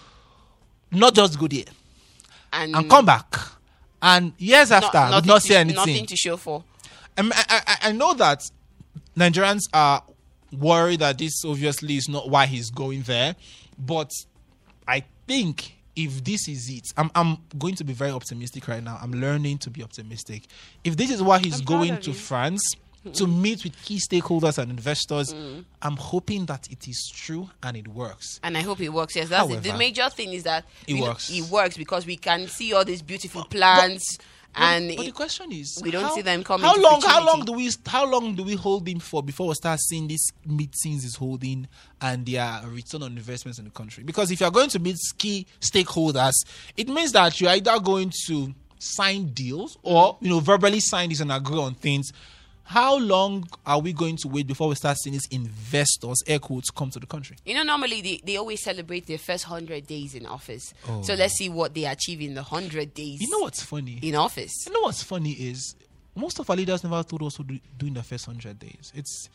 not 0.91 1.15
just 1.15 1.37
go 1.37 1.47
there 1.47 1.65
and, 2.53 2.75
and 2.75 2.89
come 2.89 3.05
back. 3.05 3.35
And 4.01 4.31
years 4.37 4.69
not- 4.69 4.83
after, 4.85 4.97
nothing 5.11 5.27
not 5.27 5.41
to- 5.41 5.47
say 5.47 5.55
anything. 5.57 5.75
Nothing 5.75 6.05
to 6.05 6.15
show 6.15 6.37
for. 6.37 6.63
Um, 7.17 7.33
I, 7.35 7.61
I, 7.67 7.77
I 7.89 7.91
know 7.91 8.13
that 8.13 8.41
Nigerians 9.17 9.63
are 9.73 10.01
worried 10.57 11.01
that 11.01 11.17
this 11.17 11.43
obviously 11.43 11.97
is 11.97 12.07
not 12.07 12.29
why 12.29 12.45
he's 12.45 12.69
going 12.71 13.01
there, 13.01 13.35
but 13.77 14.11
I 14.87 15.03
think 15.27 15.75
if 16.05 16.23
this 16.23 16.47
is 16.47 16.69
it, 16.69 16.85
I'm, 16.97 17.11
I'm 17.13 17.37
going 17.57 17.75
to 17.75 17.83
be 17.83 17.93
very 17.93 18.11
optimistic 18.11 18.67
right 18.67 18.83
now. 18.83 18.97
I'm 19.01 19.11
learning 19.11 19.57
to 19.59 19.69
be 19.69 19.83
optimistic. 19.83 20.43
If 20.83 20.95
this 20.95 21.11
is 21.11 21.21
why 21.21 21.39
he's 21.39 21.59
I'm 21.59 21.65
going 21.65 21.97
to. 21.99 22.13
France 22.13 22.61
to 23.13 23.25
meet 23.27 23.63
with 23.63 23.81
key 23.83 23.97
stakeholders 23.97 24.57
and 24.57 24.69
investors, 24.69 25.33
Mm. 25.33 25.63
I'm 25.81 25.95
hoping 25.95 26.45
that 26.47 26.67
it 26.69 26.85
is 26.87 27.09
true 27.15 27.49
and 27.63 27.77
it 27.77 27.87
works. 27.87 28.39
And 28.43 28.57
I 28.57 28.61
hope 28.61 28.81
it 28.81 28.89
works. 28.89 29.15
Yes, 29.15 29.29
that's 29.29 29.49
it. 29.49 29.63
The 29.63 29.73
major 29.77 30.09
thing 30.09 30.33
is 30.33 30.43
that 30.43 30.65
it 30.85 30.93
we 30.95 30.99
know- 30.99 31.07
works. 31.07 31.29
it 31.31 31.43
works 31.49 31.77
because 31.77 32.05
we 32.05 32.17
can 32.17 32.47
see 32.49 32.73
all 32.73 32.83
these 32.83 33.01
beautiful 33.01 33.45
plans, 33.45 34.03
and 34.55 34.89
but 34.89 34.97
the 35.03 35.07
it- 35.09 35.13
question 35.15 35.51
is, 35.51 35.79
we 35.83 35.91
don't 35.91 36.03
how- 36.03 36.15
see 36.15 36.21
them 36.21 36.43
coming 36.43 36.65
How 36.65 36.75
long? 36.75 37.01
How 37.01 37.23
long 37.25 37.45
do 37.45 37.53
we? 37.53 37.69
How 37.85 38.05
long 38.09 38.35
do 38.35 38.43
we 38.43 38.55
hold 38.55 38.87
him 38.87 38.99
for 38.99 39.21
before 39.23 39.47
we 39.47 39.53
start 39.55 39.79
seeing 39.79 40.07
these 40.07 40.31
meetings 40.45 41.05
is 41.05 41.15
holding 41.15 41.67
and 42.01 42.25
their 42.25 42.61
return 42.67 43.03
on 43.03 43.15
investments 43.17 43.59
in 43.59 43.65
the 43.65 43.71
country? 43.71 44.03
Because 44.03 44.31
if 44.31 44.39
you 44.39 44.45
are 44.47 44.51
going 44.51 44.69
to 44.69 44.79
meet 44.79 44.97
key 45.17 45.45
stakeholders, 45.61 46.33
it 46.75 46.87
means 46.89 47.11
that 47.11 47.39
you're 47.39 47.51
either 47.51 47.79
going 47.79 48.11
to 48.27 48.53
sign 48.79 49.27
deals 49.33 49.77
or 49.83 50.17
you 50.21 50.29
know 50.29 50.39
verbally 50.39 50.79
sign 50.79 51.09
this 51.09 51.19
and 51.19 51.31
agree 51.31 51.59
on 51.59 51.73
things. 51.75 52.11
How 52.71 52.99
long 52.99 53.47
are 53.65 53.79
we 53.81 53.93
going 53.93 54.15
to 54.17 54.27
wait 54.27 54.45
before 54.45 54.67
we 54.69 54.75
start 54.75 54.95
seeing 54.99 55.13
these 55.13 55.25
investors, 55.31 56.21
air 56.27 56.37
quotes, 56.37 56.69
come 56.69 56.91
to 56.91 56.99
the 56.99 57.07
country? 57.07 57.35
you 57.43 57.55
know, 57.55 57.63
normally 57.63 58.01
they, 58.03 58.21
they 58.23 58.37
always 58.37 58.61
celebrate 58.63 59.07
their 59.07 59.17
first 59.17 59.45
hundred 59.45 59.87
days 59.87 60.13
in 60.13 60.27
office. 60.27 60.71
Oh. 60.87 61.01
So 61.01 61.15
let's 61.15 61.33
see 61.33 61.49
what 61.49 61.73
they 61.73 61.85
achieve 61.85 62.21
in 62.21 62.35
the 62.35 62.43
hundred 62.43 62.93
days. 62.93 63.21
You 63.21 63.29
know 63.31 63.39
what's 63.39 63.63
funny? 63.63 63.97
in 64.03 64.13
office. 64.13 64.53
You 64.67 64.73
know 64.73 64.81
what's 64.81 65.01
funny 65.01 65.31
is 65.31 65.75
most 66.15 66.37
of 66.37 66.47
our 66.47 66.55
leaders 66.55 66.83
never 66.83 67.01
told 67.01 67.23
us 67.23 67.33
to 67.37 67.43
do 67.43 67.87
in 67.87 67.95
the 67.95 68.03
first 68.03 68.27
hundred 68.27 68.59
days. 68.59 68.91
It's 68.93 69.29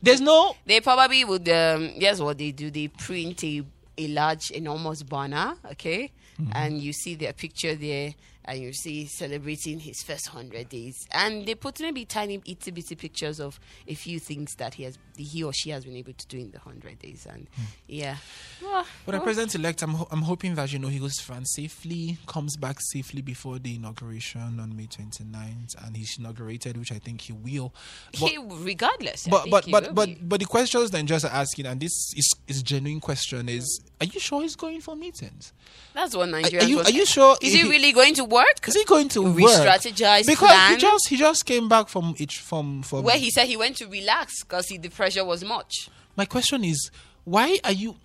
there's 0.00 0.22
no 0.22 0.56
They 0.64 0.80
probably 0.80 1.24
would. 1.24 1.46
Um, 1.50 1.90
yes, 1.96 2.18
what 2.18 2.38
they 2.38 2.50
do, 2.52 2.70
they 2.70 2.88
print 2.88 3.44
a, 3.44 3.62
a 3.98 4.08
large, 4.08 4.50
enormous 4.52 5.02
banner, 5.02 5.54
okay, 5.72 6.10
Mm-hmm. 6.40 6.52
and 6.54 6.80
you 6.80 6.94
see 6.94 7.14
their 7.14 7.34
picture 7.34 7.74
there, 7.74 8.14
and 8.44 8.58
you 8.58 8.72
see 8.72 9.06
celebrating 9.06 9.78
his 9.80 10.02
first 10.02 10.28
hundred 10.28 10.68
days, 10.68 11.06
and 11.12 11.46
they 11.46 11.54
put 11.54 11.80
maybe 11.80 12.04
tiny, 12.04 12.40
itty 12.46 12.70
bitty 12.70 12.94
pictures 12.94 13.40
of 13.40 13.58
a 13.86 13.94
few 13.94 14.18
things 14.18 14.54
that 14.56 14.74
he 14.74 14.82
has, 14.84 14.98
he 15.16 15.42
or 15.44 15.52
she 15.52 15.70
has 15.70 15.84
been 15.84 15.96
able 15.96 16.12
to 16.12 16.26
do 16.26 16.38
in 16.38 16.50
the 16.50 16.58
hundred 16.58 16.98
days, 16.98 17.26
and 17.30 17.46
Hmm. 17.56 17.62
yeah. 17.88 18.16
Well, 18.62 18.86
But 19.06 19.12
the 19.12 19.20
president 19.20 19.54
elect, 19.54 19.82
I'm, 19.82 19.90
ho- 19.94 20.08
I'm 20.10 20.22
hoping 20.22 20.54
that 20.54 20.72
you 20.72 20.78
know 20.78 20.88
he 20.88 20.98
goes 20.98 21.16
to 21.16 21.22
France 21.24 21.52
safely, 21.54 22.18
comes 22.26 22.56
back 22.56 22.76
safely 22.80 23.22
before 23.22 23.58
the 23.58 23.74
inauguration 23.76 24.58
on 24.60 24.76
May 24.76 24.86
29th, 24.86 25.84
and 25.84 25.96
he's 25.96 26.16
inaugurated, 26.18 26.76
which 26.76 26.92
I 26.92 26.98
think 26.98 27.20
he 27.22 27.32
will. 27.32 27.74
But 28.20 28.30
he, 28.30 28.38
regardless, 28.38 29.26
I 29.26 29.30
but 29.30 29.42
think 29.42 29.50
but 29.52 29.64
he 29.64 29.70
but 29.72 29.82
will 29.88 29.92
but, 29.94 30.06
be. 30.06 30.14
but 30.22 30.40
the 30.40 30.46
questions 30.46 30.90
that 30.90 31.04
Nigerians 31.04 31.24
are 31.24 31.32
asking, 31.34 31.66
and 31.66 31.80
this 31.80 31.92
is 32.16 32.32
is 32.46 32.62
genuine 32.62 33.00
question, 33.00 33.48
is: 33.48 33.80
Are 34.00 34.06
you 34.06 34.20
sure 34.20 34.42
he's 34.42 34.56
going 34.56 34.80
for 34.80 34.94
meetings? 34.96 35.52
that's 35.94 36.16
what 36.16 36.28
Nigeria. 36.28 36.64
are 36.64 36.68
you 36.68 36.80
are 36.80 36.90
you 36.90 37.04
sure? 37.06 37.36
Is 37.42 37.52
he 37.52 37.62
really 37.68 37.92
going 37.92 38.14
to 38.14 38.24
work? 38.32 38.66
Is 38.66 38.74
he 38.74 38.84
going 38.84 39.08
to 39.10 39.22
work? 39.22 39.36
Re-strategize, 39.36 40.26
Because 40.26 40.48
plan? 40.48 40.74
he 40.74 40.78
just 40.80 41.08
he 41.08 41.16
just 41.16 41.44
came 41.46 41.68
back 41.68 41.88
from 41.88 42.14
it 42.18 42.32
from 42.32 42.82
from 42.82 43.02
Where 43.04 43.16
he 43.18 43.30
said 43.30 43.46
he 43.46 43.56
went 43.56 43.76
to 43.76 43.86
relax 43.86 44.42
because 44.42 44.66
the 44.66 44.88
pressure 44.88 45.24
was 45.24 45.44
much. 45.44 45.88
My 46.16 46.24
question 46.24 46.64
is, 46.64 46.90
why 47.24 47.58
are 47.64 47.72
you? 47.72 47.96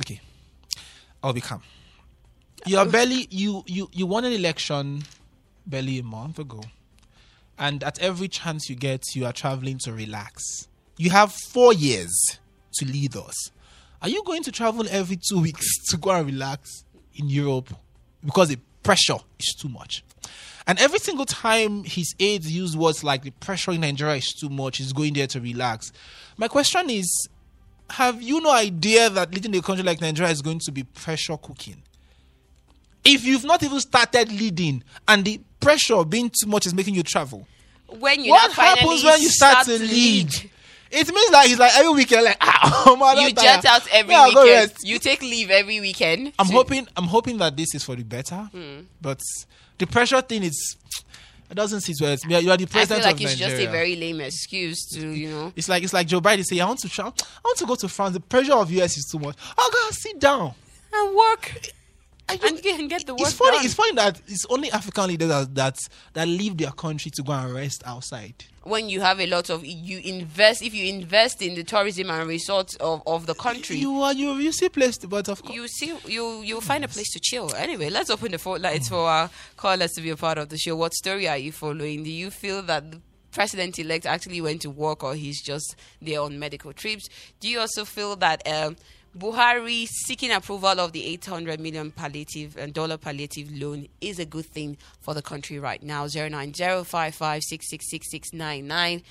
Okay, 0.00 0.20
I'll 1.22 1.32
be 1.32 1.40
calm. 1.40 1.62
You 2.66 2.78
are 2.78 2.86
uh, 2.86 2.90
barely 2.90 3.26
you 3.30 3.62
you 3.66 3.88
you 3.92 4.06
won 4.06 4.24
an 4.24 4.32
election 4.32 5.02
barely 5.66 5.98
a 5.98 6.02
month 6.02 6.38
ago, 6.38 6.62
and 7.58 7.82
at 7.84 7.98
every 8.00 8.28
chance 8.28 8.68
you 8.68 8.76
get, 8.76 9.02
you 9.14 9.26
are 9.26 9.32
traveling 9.32 9.78
to 9.84 9.92
relax. 9.92 10.68
You 10.96 11.10
have 11.10 11.32
four 11.52 11.72
years 11.72 12.12
to 12.74 12.84
lead 12.86 13.16
us. 13.16 13.50
Are 14.02 14.08
you 14.08 14.22
going 14.24 14.42
to 14.44 14.52
travel 14.52 14.86
every 14.90 15.16
two 15.16 15.40
weeks 15.46 15.66
to 15.90 15.96
go 15.96 16.10
and 16.10 16.26
relax 16.26 16.84
in 17.14 17.28
Europe 17.28 17.70
because 18.24 18.48
the 18.48 18.58
pressure 18.82 19.18
is 19.38 19.54
too 19.58 19.68
much? 19.68 20.04
And 20.66 20.78
every 20.78 20.98
single 20.98 21.24
time 21.24 21.84
his 21.84 22.14
aides 22.20 22.50
use 22.52 22.76
words 22.76 23.02
like 23.02 23.22
the 23.22 23.30
pressure 23.30 23.70
in 23.72 23.80
Nigeria 23.80 24.16
is 24.16 24.32
too 24.34 24.50
much, 24.50 24.78
he's 24.78 24.92
going 24.92 25.14
there 25.14 25.26
to 25.28 25.40
relax. 25.40 25.92
My 26.36 26.48
question 26.48 26.90
is 26.90 27.28
have 27.90 28.20
you 28.20 28.40
no 28.40 28.50
idea 28.52 29.08
that 29.10 29.32
leading 29.32 29.56
a 29.56 29.62
country 29.62 29.82
like 29.82 30.00
Nigeria 30.00 30.30
is 30.30 30.42
going 30.42 30.58
to 30.60 30.72
be 30.72 30.82
pressure 30.84 31.36
cooking? 31.38 31.82
If 33.04 33.24
you've 33.24 33.44
not 33.44 33.62
even 33.62 33.80
started 33.80 34.30
leading 34.30 34.82
and 35.06 35.24
the 35.24 35.40
pressure 35.60 36.04
being 36.04 36.30
too 36.30 36.48
much 36.48 36.66
is 36.66 36.74
making 36.74 36.94
you 36.94 37.02
travel, 37.02 37.46
When 37.98 38.22
you 38.22 38.32
what 38.32 38.52
happens 38.52 39.02
when 39.02 39.22
you 39.22 39.28
start, 39.30 39.64
to 39.66 39.78
lead? 39.78 40.50
It 40.90 41.06
means 41.12 41.30
like 41.32 41.48
he's 41.48 41.58
like 41.58 41.72
every 41.76 41.92
weekend, 41.92 42.24
like 42.24 42.36
ah, 42.40 42.84
oh, 42.86 42.96
man, 42.96 43.18
You 43.24 43.32
jet 43.32 43.64
out 43.66 43.86
every 43.92 44.12
Yeah, 44.12 44.28
weekend. 44.28 44.72
You 44.82 44.98
take 44.98 45.20
leave 45.22 45.50
every 45.50 45.80
weekend. 45.80 46.32
I'm 46.38 46.46
to- 46.46 46.52
hoping 46.52 46.88
I'm 46.96 47.04
hoping 47.04 47.36
that 47.38 47.56
this 47.56 47.74
is 47.74 47.84
for 47.84 47.94
the 47.96 48.04
better. 48.04 48.36
Hmm. 48.52 48.80
But 49.00 49.20
the 49.78 49.86
pressure 49.86 50.20
thing 50.22 50.42
is 50.44 50.76
it 51.50 51.54
doesn't 51.54 51.80
sit 51.82 51.96
well. 52.00 52.12
It's- 52.12 52.42
You 52.42 52.50
are 52.50 52.56
the 52.56 52.66
president. 52.66 53.06
I 53.06 53.10
feel 53.10 53.12
like 53.12 53.20
it's 53.22 53.40
Nigeria. 53.40 53.56
just 53.56 53.68
a 53.68 53.70
very 53.72 53.96
lame 53.96 54.20
excuse 54.20 54.86
to, 54.94 55.08
you 55.10 55.30
know. 55.30 55.52
it's 55.56 55.68
like 55.68 55.82
it's 55.82 55.92
like 55.92 56.06
Joe 56.06 56.20
Biden 56.20 56.44
say, 56.44 56.60
I 56.60 56.66
want 56.66 56.78
to 56.80 56.88
tra- 56.88 57.04
I 57.04 57.40
want 57.44 57.58
to 57.58 57.66
go 57.66 57.74
to 57.74 57.88
France. 57.88 58.14
The 58.14 58.20
pressure 58.20 58.54
of 58.54 58.70
US 58.70 58.96
is 58.96 59.08
too 59.10 59.18
much. 59.18 59.36
Oh 59.56 59.70
God, 59.72 59.94
sit 59.94 60.18
down. 60.18 60.54
And 60.92 61.14
work. 61.16 61.60
I 62.28 62.38
And 62.42 62.60
get, 62.62 62.88
get 62.88 63.06
the 63.06 63.14
work 63.14 63.22
it's 63.22 63.32
funny. 63.32 63.56
done. 63.56 63.64
It's 63.64 63.74
funny 63.74 63.92
that 63.94 64.20
it's 64.26 64.44
only 64.50 64.70
African 64.70 65.06
leaders 65.08 65.28
that, 65.28 65.54
that 65.54 65.78
that 66.12 66.28
leave 66.28 66.56
their 66.56 66.70
country 66.72 67.10
to 67.12 67.22
go 67.22 67.32
and 67.32 67.54
rest 67.54 67.82
outside. 67.86 68.34
when 68.64 68.88
you 68.90 69.00
have 69.00 69.18
a 69.18 69.26
lot 69.26 69.48
of 69.48 69.64
you 69.64 69.98
invest 70.04 70.60
if 70.62 70.74
you 70.74 70.84
invest 70.92 71.40
in 71.40 71.54
the 71.54 71.64
tourism 71.64 72.10
and 72.10 72.28
resorts 72.28 72.74
of, 72.76 73.02
of 73.06 73.24
the 73.24 73.34
country 73.34 73.76
you, 73.76 73.92
You 73.94 74.02
are 74.02 74.12
you 74.12 74.34
you 74.34 74.52
see 74.52 74.68
place, 74.68 74.98
but 74.98 75.28
of 75.30 75.42
course. 75.42 75.54
you 75.54 75.66
see 75.68 75.96
you 76.06 76.42
you'll 76.42 76.60
find 76.60 76.84
a 76.84 76.88
place 76.88 77.10
to 77.14 77.20
chill 77.20 77.54
anyway 77.54 77.88
let's 77.88 78.10
open 78.10 78.30
the 78.32 78.38
phone 78.38 78.60
lines 78.60 78.88
for 78.90 79.08
our 79.08 79.30
callers 79.56 79.92
to 79.92 80.02
be 80.02 80.10
a 80.10 80.16
part 80.16 80.36
of 80.36 80.50
the 80.50 80.58
show 80.58 80.76
what 80.76 80.92
story 80.92 81.26
are 81.26 81.38
you 81.38 81.50
following 81.50 82.02
do 82.04 82.10
you 82.10 82.30
feel 82.30 82.60
that 82.62 82.90
the 82.90 83.00
president-elect 83.30 84.04
actually 84.04 84.40
went 84.40 84.60
to 84.62 84.68
work 84.70 85.02
or 85.04 85.14
he's 85.14 85.40
just 85.42 85.76
there 86.02 86.20
on 86.20 86.38
medical 86.38 86.72
trips 86.72 87.08
do 87.40 87.48
you 87.48 87.60
also 87.60 87.84
feel 87.86 88.16
that 88.16 88.46
um 88.46 88.76
Buhari 89.16 89.86
seeking 89.88 90.30
approval 90.32 90.80
of 90.80 90.92
the 90.92 91.04
800 91.06 91.58
million 91.60 91.90
palliative 91.90 92.56
and 92.56 92.72
dollar 92.74 92.96
palliative 92.98 93.50
loan 93.52 93.88
is 94.00 94.18
a 94.18 94.24
good 94.26 94.46
thing 94.46 94.76
for 95.00 95.14
the 95.14 95.22
country 95.22 95.58
right 95.58 95.82
now. 95.82 96.06
09055666699 96.06 99.02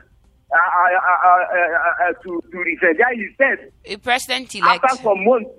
uh, 0.52 0.56
uh, 0.56 0.60
uh, 0.96 1.28
uh, 1.28 1.58
uh, 1.58 2.10
uh, 2.10 2.14
to, 2.24 2.42
to 2.52 2.58
refugiate 2.58 3.18
himself 3.18 3.60
A 3.86 3.96
president-elect. 3.98 4.84
after 4.84 5.04
some 5.04 5.24
months. 5.26 5.50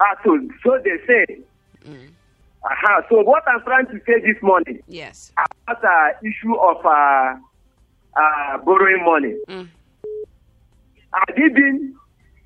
Uh, 0.00 0.04
so, 0.24 0.38
so 0.62 0.78
they 0.84 0.96
say. 1.06 1.38
Uh-huh. 1.86 3.02
So 3.10 3.22
what 3.22 3.42
I'm 3.46 3.60
trying 3.62 3.86
to 3.86 3.98
say 4.06 4.20
this 4.20 4.40
morning 4.42 4.80
Yes. 4.88 5.32
about 5.68 5.82
the 5.82 6.28
issue 6.28 6.54
of 6.56 6.84
uh, 6.84 7.34
uh, 8.16 8.58
borrowing 8.64 9.04
money. 9.04 9.34
Mm. 9.48 9.68
Adibin 11.14 11.92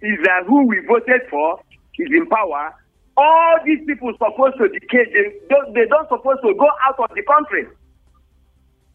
is 0.02 0.18
uh, 0.26 0.44
who 0.44 0.66
we 0.66 0.80
voted 0.86 1.22
for, 1.30 1.60
is 1.98 2.08
in 2.10 2.26
power. 2.28 2.74
All 3.16 3.56
these 3.64 3.78
people 3.86 4.12
supposed 4.12 4.56
to 4.58 4.68
decay. 4.68 5.04
They 5.12 5.56
they 5.74 5.86
don't 5.88 6.08
supposed 6.08 6.40
to 6.42 6.54
go 6.54 6.68
out 6.86 6.98
of 6.98 7.10
the 7.16 7.22
country. 7.22 7.66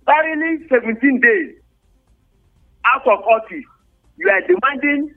Barely 0.06 0.68
17 0.70 1.20
days 1.22 1.56
out 2.86 3.08
of 3.08 3.20
office, 3.24 3.64
you 4.18 4.30
are 4.30 4.42
demanding 4.42 5.14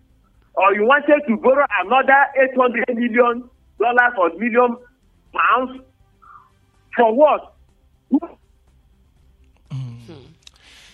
or 0.54 0.74
you 0.74 0.84
wanted 0.84 1.20
to 1.28 1.36
borrow 1.36 1.66
another 1.84 2.24
800 2.40 2.84
million 2.96 3.50
dollars 3.78 4.12
or 4.18 4.30
million 4.38 4.76
pounds 5.34 5.80
for 6.96 7.14
what? 7.14 7.52
Who 8.10 8.18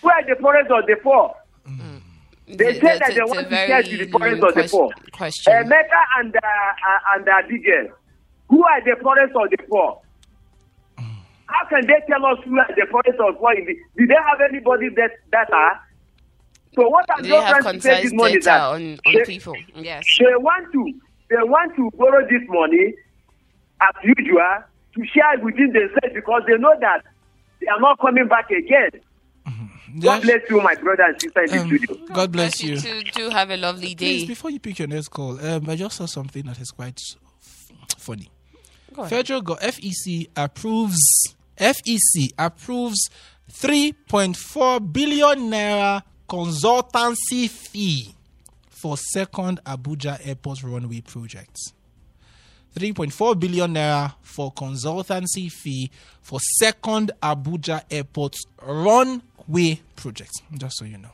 who 0.01 0.09
are 0.09 0.25
the 0.27 0.35
poorest 0.41 0.69
of 0.71 0.85
the 0.85 0.95
poor? 1.01 1.33
They 2.45 2.73
Th- 2.73 2.81
say 2.81 2.99
that 2.99 3.13
they 3.15 3.21
want 3.21 3.49
to 3.49 3.55
share 3.55 3.83
to 3.83 3.97
the 3.97 4.07
poorest 4.07 4.43
of 4.43 4.53
the 4.53 4.67
poor. 4.69 4.91
Question. 5.13 5.53
Uh, 5.53 5.63
Mecca 5.65 6.01
and 6.19 6.35
uh, 6.35 6.39
uh, 6.39 7.15
and 7.15 7.27
Abigail, 7.29 7.87
who 8.49 8.65
are 8.65 8.83
the 8.83 8.95
poorest 9.01 9.33
of 9.35 9.49
the 9.49 9.57
poor? 9.69 10.01
How 11.47 11.65
can 11.67 11.85
they 11.85 11.99
tell 12.07 12.25
us 12.25 12.39
who 12.45 12.57
are 12.57 12.67
the 12.75 12.85
poorest 12.89 13.19
of 13.19 13.35
the 13.35 13.39
poor? 13.39 13.53
in 13.53 13.65
the- 13.65 13.77
Do 13.97 14.07
they 14.07 14.13
have 14.15 14.39
anybody 14.49 14.89
that 14.95 15.11
data? 15.31 15.79
So 16.75 16.87
what 16.89 17.05
I'm 17.15 17.21
they 17.23 17.29
just 17.29 17.45
have 17.47 17.61
trying 17.61 17.75
to 17.75 17.81
say 17.81 17.89
this 17.89 18.11
concise 18.11 18.13
morning 18.13 18.37
is 18.37 18.45
data 18.45 18.57
that 18.57 18.61
on, 18.63 18.99
on 19.05 19.13
they, 19.13 19.23
people. 19.25 19.55
Yes. 19.75 20.03
they 20.19 20.35
want 20.37 20.71
to 20.73 20.93
they 21.29 21.35
want 21.43 21.75
to 21.75 21.91
borrow 21.97 22.21
this 22.27 22.41
money 22.47 22.93
as 23.81 23.95
usual 24.03 24.63
to 24.95 25.05
share 25.07 25.33
it 25.35 25.43
within 25.43 25.71
themselves 25.73 26.13
because 26.15 26.41
they 26.47 26.57
know 26.57 26.73
that 26.79 27.03
they 27.59 27.67
are 27.67 27.79
not 27.79 27.99
coming 27.99 28.27
back 28.27 28.49
again. 28.49 28.89
God 29.99 30.23
bless 30.23 30.41
you, 30.49 30.59
my 30.59 30.73
brother 30.73 31.03
and 31.03 31.21
sister 31.21 31.43
in 31.43 31.51
the 31.51 31.59
Um, 31.59 31.67
studio. 31.67 32.05
God 32.13 32.31
bless 32.31 32.63
you. 32.63 32.79
too. 32.79 33.03
Do 33.13 33.29
have 33.29 33.51
a 33.51 33.57
lovely 33.57 33.93
Please, 33.93 34.21
day. 34.23 34.27
before 34.27 34.49
you 34.49 34.59
pick 34.59 34.79
your 34.79 34.87
next 34.87 35.09
call, 35.09 35.39
um, 35.45 35.69
I 35.69 35.75
just 35.75 35.95
saw 35.97 36.07
something 36.07 36.41
that 36.45 36.59
is 36.59 36.71
quite 36.71 36.99
f- 37.39 37.71
funny. 37.99 38.27
Go. 38.93 39.05
Federal 39.05 39.41
go- 39.41 39.55
FEC 39.55 40.29
approves 40.35 40.99
FEC 41.57 42.31
approves 42.37 43.09
3.4 43.51 44.79
billion 44.93 45.49
naira 45.51 46.01
consultancy 46.27 47.49
fee 47.49 48.13
for 48.69 48.97
second 48.97 49.59
Abuja 49.65 50.19
Airport 50.25 50.63
runway 50.63 51.01
project. 51.01 51.55
3.4 52.75 53.39
billion 53.39 53.73
naira 53.73 54.13
for 54.21 54.51
consultancy 54.53 55.51
fee 55.51 55.91
for 56.21 56.39
second 56.59 57.11
Abuja 57.21 57.83
Airport 57.91 58.35
runway 58.61 59.79
project. 59.95 60.31
Just 60.57 60.77
so 60.77 60.85
you 60.85 60.97
know. 60.97 61.11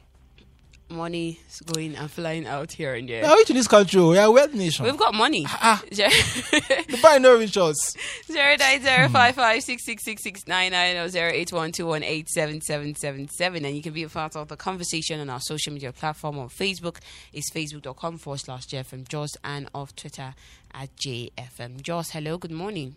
Money 0.89 1.39
is 1.47 1.61
going 1.61 1.95
and 1.95 2.09
flying 2.09 2.45
out 2.47 2.71
here 2.71 2.93
and 2.95 3.07
there. 3.07 3.21
Now, 3.23 3.35
which 3.35 3.49
in 3.49 3.55
this 3.55 3.67
country, 3.67 4.01
we 4.01 4.17
are 4.17 4.27
a 4.27 4.31
wealth 4.31 4.53
nation. 4.53 4.85
We've 4.85 4.97
got 4.97 5.13
money. 5.13 5.45
Ah. 5.47 5.81
Zero 5.93 6.09
the 6.09 6.99
buy 7.01 7.17
no 7.17 7.37
rich 7.37 7.57
us. 7.57 7.95
nine 8.29 8.81
zero 8.81 9.09
five 9.09 9.35
five 9.35 9.63
six 9.63 9.85
six 9.85 10.03
six 10.03 10.23
six 10.23 10.47
nine 10.47 10.71
nine 10.71 10.97
or 10.97 11.09
zero 11.09 11.31
eight 11.31 11.51
one 11.51 11.71
two 11.71 11.85
one 11.85 12.03
eight 12.03 12.29
seven 12.29 12.61
seven 12.61 12.95
seven 12.95 13.27
seven, 13.29 13.65
and 13.65 13.75
you 13.75 13.81
can 13.81 13.93
be 13.93 14.03
a 14.03 14.09
part 14.09 14.35
of 14.35 14.47
the 14.47 14.57
conversation 14.57 15.19
on 15.19 15.29
our 15.29 15.41
social 15.41 15.73
media 15.73 15.91
platform 15.91 16.39
on 16.39 16.49
Facebook. 16.49 16.97
It's 17.33 17.51
facebook.com 17.51 18.17
forward 18.17 18.39
slash 18.39 18.67
JFM 18.67 19.07
Jaws 19.07 19.37
and 19.43 19.69
of 19.73 19.95
Twitter 19.95 20.33
at 20.73 20.95
JFM 20.95 21.81
Jaws. 21.81 22.11
Hello, 22.11 22.37
good 22.37 22.51
morning. 22.51 22.95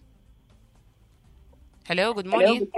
Hello, 1.87 2.15
good 2.15 2.27
morning. 2.27 2.69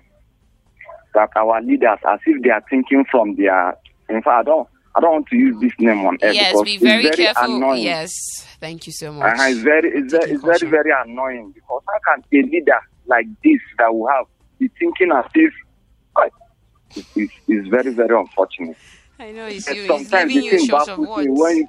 that 1.13 1.29
our 1.35 1.61
leaders, 1.61 1.99
as 2.11 2.19
if 2.25 2.41
they 2.41 2.49
are 2.49 2.63
thinking 2.67 3.05
from 3.11 3.35
their, 3.35 3.75
in 4.09 4.21
fact, 4.23 4.27
I 4.27 4.43
don't, 4.43 4.67
I 4.95 5.01
don't 5.01 5.11
want 5.11 5.27
to 5.27 5.35
use 5.35 5.55
this 5.61 5.73
name 5.77 6.05
on 6.05 6.17
air 6.21 6.33
yes, 6.33 6.51
because 6.51 6.65
be 6.65 6.77
very, 6.77 7.05
it's 7.05 7.15
very 7.15 7.33
careful. 7.33 7.55
annoying. 7.55 7.83
Yes, 7.83 8.11
thank 8.59 8.87
you 8.87 8.93
so 8.93 9.13
much. 9.13 9.33
Uh-huh, 9.33 9.49
it's 9.49 9.59
very, 9.59 9.89
it's, 9.89 10.11
very, 10.11 10.31
it's 10.31 10.43
very, 10.43 10.69
very 10.69 10.91
annoying 11.05 11.51
because 11.53 11.83
how 11.87 12.15
can 12.15 12.23
a 12.33 12.47
leader 12.47 12.79
like 13.05 13.27
this 13.43 13.59
that 13.77 13.93
we 13.93 14.07
have 14.11 14.25
be 14.59 14.69
thinking 14.79 15.11
as 15.11 15.25
if 15.35 15.53
uh, 15.53 15.70
it- 16.95 17.05
it's, 17.15 17.33
it's 17.47 17.67
very, 17.69 17.93
very 17.93 18.15
unfortunate. 18.17 18.77
I 19.19 19.31
know 19.31 19.45
it's 19.47 19.67
you. 19.67 19.73
It's 19.73 19.87
sometimes 19.87 20.33
leaving 20.33 20.49
the 20.49 20.57
you 20.57 20.65
short 20.67 20.81
of 20.81 20.87
baffles 20.87 21.17
me 21.25 21.29
words. 21.29 21.41
when 21.41 21.67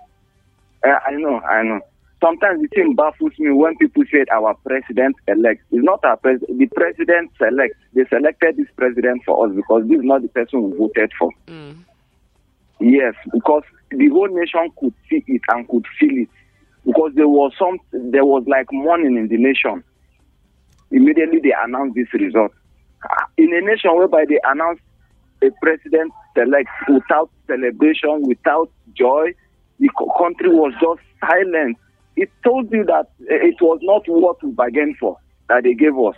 uh, 0.92 0.98
I 1.06 1.12
know, 1.12 1.40
I 1.40 1.62
know. 1.62 1.80
Sometimes 2.22 2.62
the 2.62 2.68
thing 2.68 2.94
baffles 2.94 3.32
me 3.38 3.50
when 3.52 3.76
people 3.78 4.02
say 4.12 4.24
our 4.32 4.54
president 4.64 5.16
elect. 5.26 5.60
It's 5.72 5.84
not 5.84 6.00
our 6.04 6.16
president. 6.16 6.58
The 6.58 6.66
president 6.66 7.30
select. 7.36 7.74
They 7.94 8.04
selected 8.08 8.56
this 8.56 8.68
president 8.76 9.22
for 9.26 9.46
us 9.46 9.54
because 9.54 9.88
this 9.88 9.98
is 9.98 10.04
not 10.04 10.22
the 10.22 10.28
person 10.28 10.70
we 10.70 10.78
voted 10.78 11.10
for. 11.18 11.30
Mm. 11.48 11.84
Yes, 12.80 13.14
because 13.32 13.62
the 13.90 14.08
whole 14.08 14.28
nation 14.28 14.70
could 14.78 14.94
see 15.10 15.22
it 15.26 15.42
and 15.48 15.68
could 15.68 15.84
feel 15.98 16.16
it. 16.22 16.28
Because 16.84 17.12
there 17.14 17.28
was 17.28 17.52
some, 17.58 17.78
there 17.92 18.24
was 18.24 18.44
like 18.46 18.66
mourning 18.72 19.16
in 19.16 19.28
the 19.28 19.36
nation. 19.36 19.84
Immediately 20.90 21.40
they 21.42 21.54
announced 21.64 21.94
this 21.94 22.12
result. 22.14 22.52
Ah, 23.04 23.26
In 23.36 23.52
a 23.54 23.60
nation 23.60 23.90
whereby 23.96 24.24
they 24.28 24.38
announced 24.44 24.82
a 25.42 25.50
president 25.62 26.12
select 26.36 26.68
without 26.88 27.30
celebration, 27.46 28.22
without 28.22 28.70
joy, 28.94 29.32
the 29.78 29.88
country 30.18 30.48
was 30.48 30.72
just 30.80 31.00
silent. 31.20 31.76
It 32.16 32.30
told 32.44 32.70
you 32.72 32.84
that 32.84 33.10
it 33.20 33.56
was 33.60 33.78
not 33.82 34.02
what 34.06 34.42
we 34.42 34.50
bargained 34.52 34.96
for 34.98 35.16
that 35.48 35.64
they 35.64 35.74
gave 35.74 35.98
us. 35.98 36.14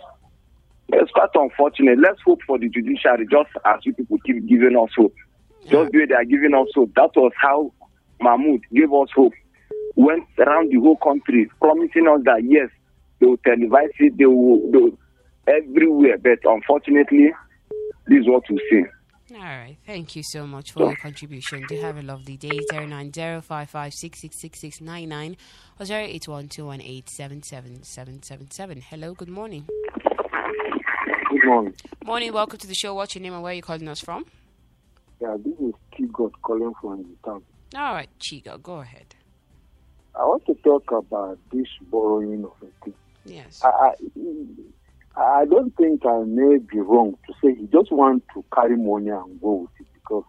It's 0.89 1.11
quite 1.11 1.29
unfortunate. 1.33 1.99
Let's 1.99 2.21
hope 2.25 2.41
for 2.45 2.59
the 2.59 2.69
judiciary, 2.69 3.25
just 3.29 3.49
as 3.65 3.79
you 3.83 3.93
people 3.93 4.19
keep 4.25 4.45
giving 4.47 4.77
us 4.77 4.89
hope. 4.95 5.15
Just 5.67 5.91
the 5.91 5.99
way 5.99 6.05
they 6.05 6.13
are 6.13 6.25
giving 6.25 6.53
us 6.53 6.67
hope. 6.75 6.91
That 6.95 7.09
was 7.15 7.31
how 7.41 7.73
Mahmoud 8.21 8.61
gave 8.71 8.93
us 8.93 9.09
hope. 9.15 9.33
Went 9.95 10.25
around 10.37 10.71
the 10.71 10.79
whole 10.79 10.97
country, 10.97 11.49
promising 11.59 12.07
us 12.07 12.21
that 12.25 12.43
yes, 12.43 12.69
they 13.19 13.25
will 13.25 13.37
televise 13.37 13.89
it, 13.99 14.17
they 14.17 14.25
will, 14.25 14.61
they 14.71 15.51
everywhere. 15.51 16.17
But 16.17 16.39
unfortunately, 16.43 17.31
this 18.07 18.19
is 18.19 18.27
what 18.27 18.43
we 18.49 18.59
see. 18.69 18.83
All 19.33 19.39
right. 19.39 19.75
Thank 19.87 20.15
you 20.15 20.21
so 20.23 20.45
much 20.45 20.71
for 20.71 20.81
your 20.83 20.95
contribution. 20.97 21.65
Do 21.67 21.81
have 21.81 21.97
a 21.97 22.03
lovely 22.03 22.37
day. 22.37 22.59
09055666699 22.71 25.35
or 25.79 25.85
08121877777. 25.85 28.83
Hello, 28.83 29.15
good 29.15 29.29
morning. 29.29 29.65
Good 31.31 31.43
morning. 31.43 31.73
Morning, 32.05 32.31
welcome 32.33 32.59
to 32.59 32.67
the 32.67 32.75
show. 32.75 32.93
What's 32.93 33.15
your 33.15 33.23
name 33.23 33.33
and 33.33 33.41
where 33.41 33.51
are 33.51 33.55
you 33.55 33.63
calling 33.63 33.87
us 33.87 33.99
from? 33.99 34.27
Yeah, 35.19 35.37
this 35.43 35.57
is 35.59 35.73
Kigot 35.97 36.33
calling 36.43 36.73
from 36.79 37.01
the 37.03 37.15
town. 37.27 37.41
All 37.75 37.95
right, 37.95 38.09
Chiga, 38.19 38.61
go 38.61 38.81
ahead. 38.81 39.15
I 40.13 40.23
want 40.23 40.45
to 40.45 40.53
talk 40.63 40.91
about 40.91 41.39
this 41.51 41.65
borrowing 41.89 42.43
of 42.45 42.51
a 42.61 42.67
thing. 42.85 42.93
Yes. 43.25 43.59
I, 43.63 43.69
I, 43.69 43.95
I 45.17 45.45
don't 45.45 45.73
think 45.77 46.01
I 46.05 46.23
may 46.25 46.57
be 46.57 46.79
wrong 46.79 47.15
to 47.27 47.33
say 47.43 47.55
he 47.55 47.67
just 47.67 47.91
wants 47.91 48.25
to 48.33 48.43
carry 48.53 48.75
money 48.75 49.09
and 49.09 49.39
go 49.41 49.53
with 49.63 49.69
it 49.79 49.87
because 49.93 50.23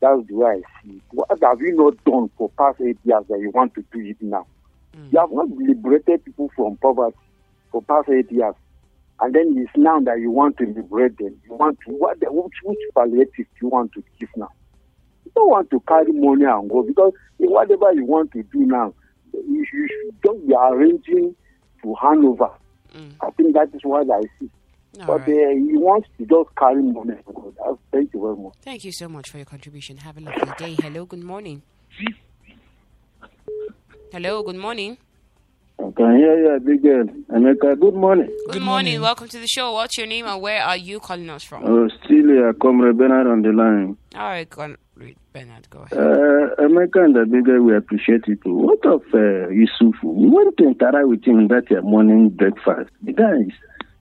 that's 0.00 0.20
the 0.28 0.34
way 0.36 0.46
I 0.46 0.60
see 0.82 0.96
it. 0.98 1.02
What 1.10 1.28
have 1.42 1.60
you 1.60 1.74
not 1.74 1.94
done 2.04 2.30
for 2.38 2.50
past 2.58 2.78
eight 2.80 2.98
years 3.04 3.24
that 3.28 3.40
you 3.40 3.50
want 3.52 3.74
to 3.74 3.82
do 3.92 4.00
it 4.00 4.16
now? 4.20 4.46
You 5.10 5.18
have 5.20 5.32
not 5.32 5.48
liberated 5.50 6.24
people 6.24 6.50
from 6.54 6.76
poverty 6.78 7.16
for 7.72 7.82
past 7.82 8.08
eight 8.10 8.30
years. 8.30 8.54
And 9.20 9.34
then 9.34 9.54
it's 9.58 9.72
now 9.76 9.98
that 10.00 10.20
you 10.20 10.30
want 10.30 10.56
to 10.58 10.66
liberate 10.66 11.18
them. 11.18 11.36
You 11.44 11.54
want 11.56 11.78
to, 11.86 11.92
what, 11.94 12.20
the- 12.20 12.30
which, 12.32 12.54
which 12.62 12.78
palliative 12.94 13.32
do 13.36 13.44
you 13.62 13.68
want 13.68 13.90
to 13.94 14.04
give 14.20 14.28
now? 14.36 14.48
You 15.24 15.32
don't 15.34 15.50
want 15.50 15.70
to 15.70 15.80
carry 15.88 16.12
money 16.12 16.44
and 16.44 16.70
go 16.70 16.84
because 16.84 17.12
whatever 17.38 17.92
you 17.92 18.04
want 18.04 18.30
to 18.32 18.42
do 18.44 18.60
now, 18.60 18.94
you, 19.34 19.66
you 19.70 19.88
should 19.88 20.14
just 20.24 20.46
be 20.46 20.54
arranging 20.54 21.34
to 21.82 21.94
hand 22.00 22.24
over. 22.24 22.48
Mm. 22.94 23.12
I 23.20 23.30
think 23.32 23.54
that 23.54 23.68
is 23.74 23.80
what 23.84 24.10
I 24.10 24.20
see. 24.38 24.50
All 25.00 25.06
but 25.06 25.20
right. 25.20 25.28
uh, 25.28 25.54
he 25.54 25.76
wants 25.76 26.08
to 26.18 26.24
just 26.26 26.56
carry 26.56 26.82
money 26.82 27.12
and 27.14 27.24
go. 27.34 27.54
That's, 27.64 27.78
thank 27.92 28.12
you 28.14 28.20
very 28.20 28.36
much. 28.36 28.54
Thank 28.62 28.84
you 28.84 28.92
so 28.92 29.08
much 29.08 29.30
for 29.30 29.36
your 29.36 29.46
contribution. 29.46 29.98
Have 29.98 30.16
a 30.16 30.20
lovely 30.20 30.52
day. 30.58 30.74
Hello, 30.80 31.04
good 31.04 31.22
morning. 31.22 31.62
Hello, 34.12 34.42
good 34.42 34.56
morning. 34.56 34.96
I 35.78 35.90
can 35.96 36.16
hear 36.16 36.54
you, 36.54 36.60
big 36.60 36.82
girl. 36.82 37.04
Emeka, 37.30 37.78
good 37.78 37.94
morning. 37.94 38.26
Good, 38.26 38.54
Good 38.54 38.62
morning. 38.62 38.94
morning. 38.94 39.00
Welcome 39.02 39.28
to 39.28 39.38
the 39.38 39.46
show. 39.46 39.72
What's 39.74 39.96
your 39.96 40.06
name 40.08 40.26
and 40.26 40.40
where 40.42 40.62
are 40.62 40.76
you 40.76 40.98
calling 40.98 41.30
us 41.30 41.44
from? 41.44 41.64
Oh, 41.64 41.88
still 42.04 42.26
here, 42.26 42.52
Comrade 42.54 42.96
Bernard 42.98 43.26
on 43.28 43.42
the 43.42 43.50
line. 43.50 43.96
All 44.16 44.22
right, 44.22 44.48
go 44.48 44.62
on. 44.62 44.76
Read 44.98 45.16
Bernard, 45.32 45.68
go 45.70 45.80
ahead. 45.80 45.98
Uh, 45.98 46.56
Emeka 46.62 47.04
and 47.04 47.30
big 47.30 47.46
we 47.46 47.74
appreciate 47.76 48.24
it. 48.26 48.40
What 48.44 48.84
of 48.84 49.02
uh, 49.14 49.48
Yusuf? 49.48 49.94
We 50.02 50.28
went 50.28 50.56
to 50.58 50.64
interact 50.64 51.06
with 51.06 51.24
him 51.24 51.48
that 51.48 51.70
uh, 51.70 51.82
morning 51.82 52.30
breakfast. 52.30 52.90
The 53.02 53.12
guy 53.12 53.36
is 53.46 53.52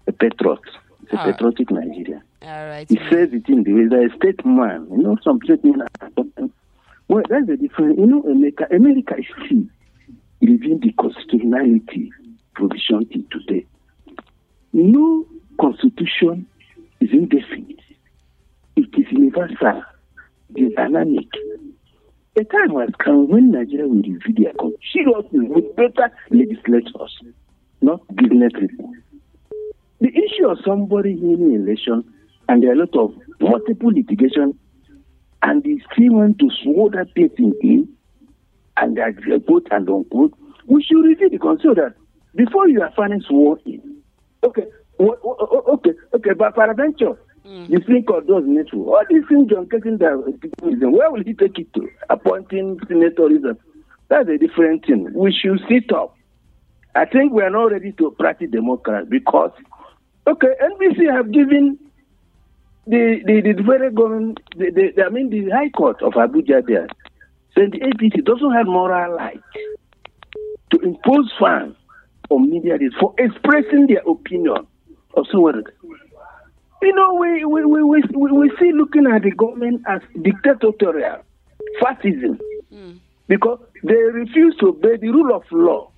a 0.08 0.12
patriot. 0.12 0.60
A 1.12 1.16
Ah. 1.18 1.24
patriotic 1.32 1.72
Nigerian. 1.72 2.22
All 2.42 2.68
right. 2.68 2.90
He 2.90 2.98
says 3.10 3.30
it 3.32 3.48
in 3.48 3.64
the 3.64 3.74
way 3.74 3.88
that 3.88 4.10
a 4.12 4.16
statesman. 4.18 4.88
You 4.92 4.98
know, 5.04 5.18
some 5.24 5.40
statement. 5.44 5.82
Well, 7.08 7.24
that's 7.30 7.48
the 7.48 7.56
difference. 7.58 7.98
You 7.98 8.06
know, 8.08 8.24
America, 8.24 8.66
America 8.72 9.16
is 9.18 9.26
still 9.46 9.64
living 10.42 10.80
the 10.82 10.92
constitutionality 11.00 12.12
provision 12.56 13.06
till 13.08 13.24
today. 13.32 13.66
No 14.74 15.26
constitution 15.62 16.46
is 17.00 17.10
indefinite. 17.12 17.80
It 18.76 18.90
is 18.98 19.06
universal. 19.12 19.84
Is 20.58 20.74
dynamic. 20.76 21.28
A 22.36 22.44
time 22.44 22.76
has 22.80 22.90
come 22.98 23.28
when 23.30 23.52
Nigeria 23.52 23.88
will 23.88 24.02
review 24.02 24.34
their 24.36 24.54
seriously 24.92 25.48
with 25.48 25.76
better 25.76 26.12
legislators, 26.32 27.16
not 27.82 28.02
business 28.16 28.52
people. 28.60 28.92
The 30.02 30.08
issue 30.10 30.48
of 30.48 30.58
somebody 30.66 31.16
winning 31.16 31.54
election 31.64 32.04
and 32.50 32.64
there 32.64 32.72
are 32.72 32.74
a 32.74 32.78
lot 32.78 32.96
of 32.96 33.14
multiple 33.40 33.92
litigation 33.94 34.58
and 35.44 35.64
they 35.64 35.78
still 35.94 36.14
want 36.14 36.40
to 36.40 36.50
swore 36.64 36.90
that 36.90 37.14
person 37.14 37.54
in 37.62 37.88
and 38.78 38.98
that 38.98 39.14
quote 39.46 39.68
and 39.70 39.88
unquote, 39.88 40.34
we 40.66 40.82
should 40.84 41.04
review 41.04 41.30
the 41.30 41.38
constitution 41.38 41.76
that 41.84 41.94
before 42.36 42.68
you 42.68 42.82
are 42.82 42.92
finally 42.96 43.24
sworn 43.28 43.60
in. 43.66 44.02
Okay, 44.44 44.64
o- 45.00 45.18
o- 45.24 45.38
o- 45.40 45.74
okay, 45.74 45.92
okay, 46.16 46.34
but 46.34 46.56
peradventure, 47.48 47.74
you 47.74 47.80
think 47.86 48.10
of 48.10 48.28
those 48.28 48.44
network, 48.46 48.88
all 48.88 49.04
these 49.10 49.24
things 49.28 49.50
John 49.50 49.66
Kekin 49.68 50.00
that 50.00 50.90
where 50.90 51.12
will 51.12 51.24
he 51.24 51.34
take 51.34 51.58
it 51.60 51.74
to? 51.74 51.90
Appointing 52.10 52.80
senatorism. 52.88 53.58
That's 54.10 54.30
a 54.30 54.38
different 54.38 54.86
thing. 54.86 55.12
We 55.14 55.32
should 55.34 55.60
sit 55.70 55.92
up. 55.92 56.16
I 56.96 57.06
think 57.06 57.34
we 57.34 57.44
are 57.44 57.50
not 57.50 57.72
ready 57.72 57.92
to 57.94 58.12
practice 58.12 58.50
democracy 58.50 59.08
because, 59.10 59.52
okay, 60.26 60.48
NBC 60.62 61.12
have 61.14 61.32
given 61.32 61.78
the 62.88 63.22
the, 63.26 63.42
the 63.42 63.64
federal 63.64 63.92
government, 63.92 64.40
the, 64.56 64.92
the, 64.96 65.04
I 65.04 65.10
mean 65.10 65.30
the 65.30 65.50
High 65.52 65.70
Court 65.70 66.02
of 66.02 66.14
Abuja 66.14 66.66
there, 66.66 66.88
then 67.56 67.72
the 67.72 67.80
APC 67.80 68.24
doesn't 68.24 68.52
have 68.54 68.66
moral 68.66 69.14
right 69.14 69.42
to 70.72 70.80
impose 70.80 71.32
fines 71.40 71.76
on 72.30 72.50
media 72.50 72.78
for 73.00 73.14
expressing 73.18 73.88
their 73.88 74.02
opinion 74.08 74.66
of 75.16 75.26
someone. 75.32 75.64
You 76.82 76.94
know, 76.94 77.14
we, 77.16 77.44
we, 77.46 77.66
we, 77.66 77.84
we, 77.84 78.32
we 78.32 78.52
see 78.60 78.72
looking 78.72 79.08
at 79.08 79.24
the 79.24 79.32
government 79.32 79.82
as 79.88 80.02
dictatorial, 80.22 81.24
fascism, 81.82 82.40
mm. 82.72 83.00
because 83.28 83.60
they 83.84 83.96
refuse 83.96 84.56
to 84.58 84.70
obey 84.70 84.98
the 84.98 85.10
rule 85.10 85.36
of 85.36 85.44
law. 85.52 85.90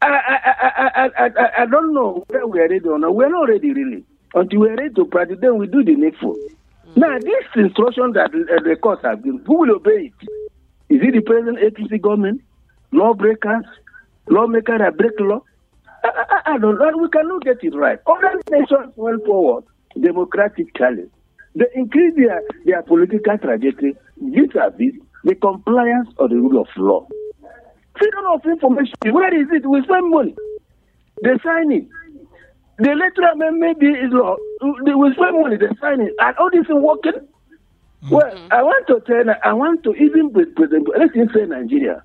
I, 0.00 0.06
I, 0.06 0.38
I, 0.46 1.10
I, 1.18 1.26
I, 1.26 1.62
I 1.62 1.66
don't 1.66 1.92
know 1.92 2.24
whether 2.28 2.46
we 2.46 2.60
are 2.60 2.68
ready 2.68 2.86
or 2.86 2.98
not. 2.98 3.14
We're 3.14 3.28
not 3.28 3.48
ready, 3.48 3.72
really. 3.72 4.04
Until 4.34 4.60
we're 4.60 4.76
ready 4.76 4.94
to 4.94 5.04
practice, 5.06 5.38
then 5.40 5.58
we 5.58 5.66
do 5.66 5.84
the 5.84 5.94
needful. 5.94 6.36
Mm. 6.88 6.96
Now, 6.96 7.18
this 7.18 7.44
instruction 7.56 8.12
that 8.12 8.30
uh, 8.34 8.62
the 8.62 8.76
courts 8.80 9.02
have 9.04 9.24
given, 9.24 9.42
who 9.44 9.58
will 9.58 9.76
obey 9.76 10.12
it? 10.12 10.28
Is 10.88 11.00
it 11.02 11.14
the 11.14 11.20
present 11.20 11.58
APC 11.58 12.00
government, 12.00 12.42
lawbreakers, 12.92 13.64
lawmakers 14.28 14.78
that 14.78 14.96
break 14.96 15.18
law? 15.18 15.42
I, 16.04 16.40
I, 16.54 16.58
don't 16.58 16.78
know. 16.78 16.96
We 16.98 17.08
cannot 17.08 17.42
get 17.42 17.62
it 17.62 17.74
right. 17.74 17.98
Other 18.06 18.40
nations 18.50 18.92
went 18.96 19.24
forward, 19.24 19.64
democratic 20.00 20.74
challenge. 20.76 21.10
They 21.54 21.66
increase 21.74 22.14
their, 22.16 22.42
their 22.64 22.82
political 22.82 23.38
trajectory 23.38 23.94
vis-a-vis 24.20 24.94
the 25.24 25.34
compliance 25.36 26.08
of 26.18 26.30
the 26.30 26.36
rule 26.36 26.60
of 26.60 26.68
law. 26.76 27.06
Freedom 27.98 28.24
of 28.32 28.44
information, 28.44 28.94
where 29.10 29.34
is 29.34 29.46
it? 29.52 29.66
We 29.68 29.82
spend 29.84 30.10
money. 30.10 30.34
They 31.22 31.38
sign 31.44 31.70
it. 31.72 31.86
The 32.78 32.90
electoral 32.90 33.34
amendment 33.34 33.82
is 33.82 34.10
law. 34.12 34.36
They 34.84 34.94
will 34.94 35.12
spend 35.14 35.40
money, 35.40 35.56
they 35.56 35.68
sign 35.80 36.00
it. 36.00 36.14
And 36.18 36.36
all 36.38 36.50
this 36.50 36.62
is 36.62 36.72
working. 36.72 37.12
Mm-hmm. 37.12 38.14
Well, 38.14 38.48
I 38.50 38.62
want 38.62 38.86
to 38.88 39.00
tell 39.06 39.34
I 39.44 39.52
want 39.52 39.84
to 39.84 39.94
even 39.94 40.32
present, 40.32 40.88
let's 40.98 41.14
say 41.14 41.44
Nigeria 41.46 42.02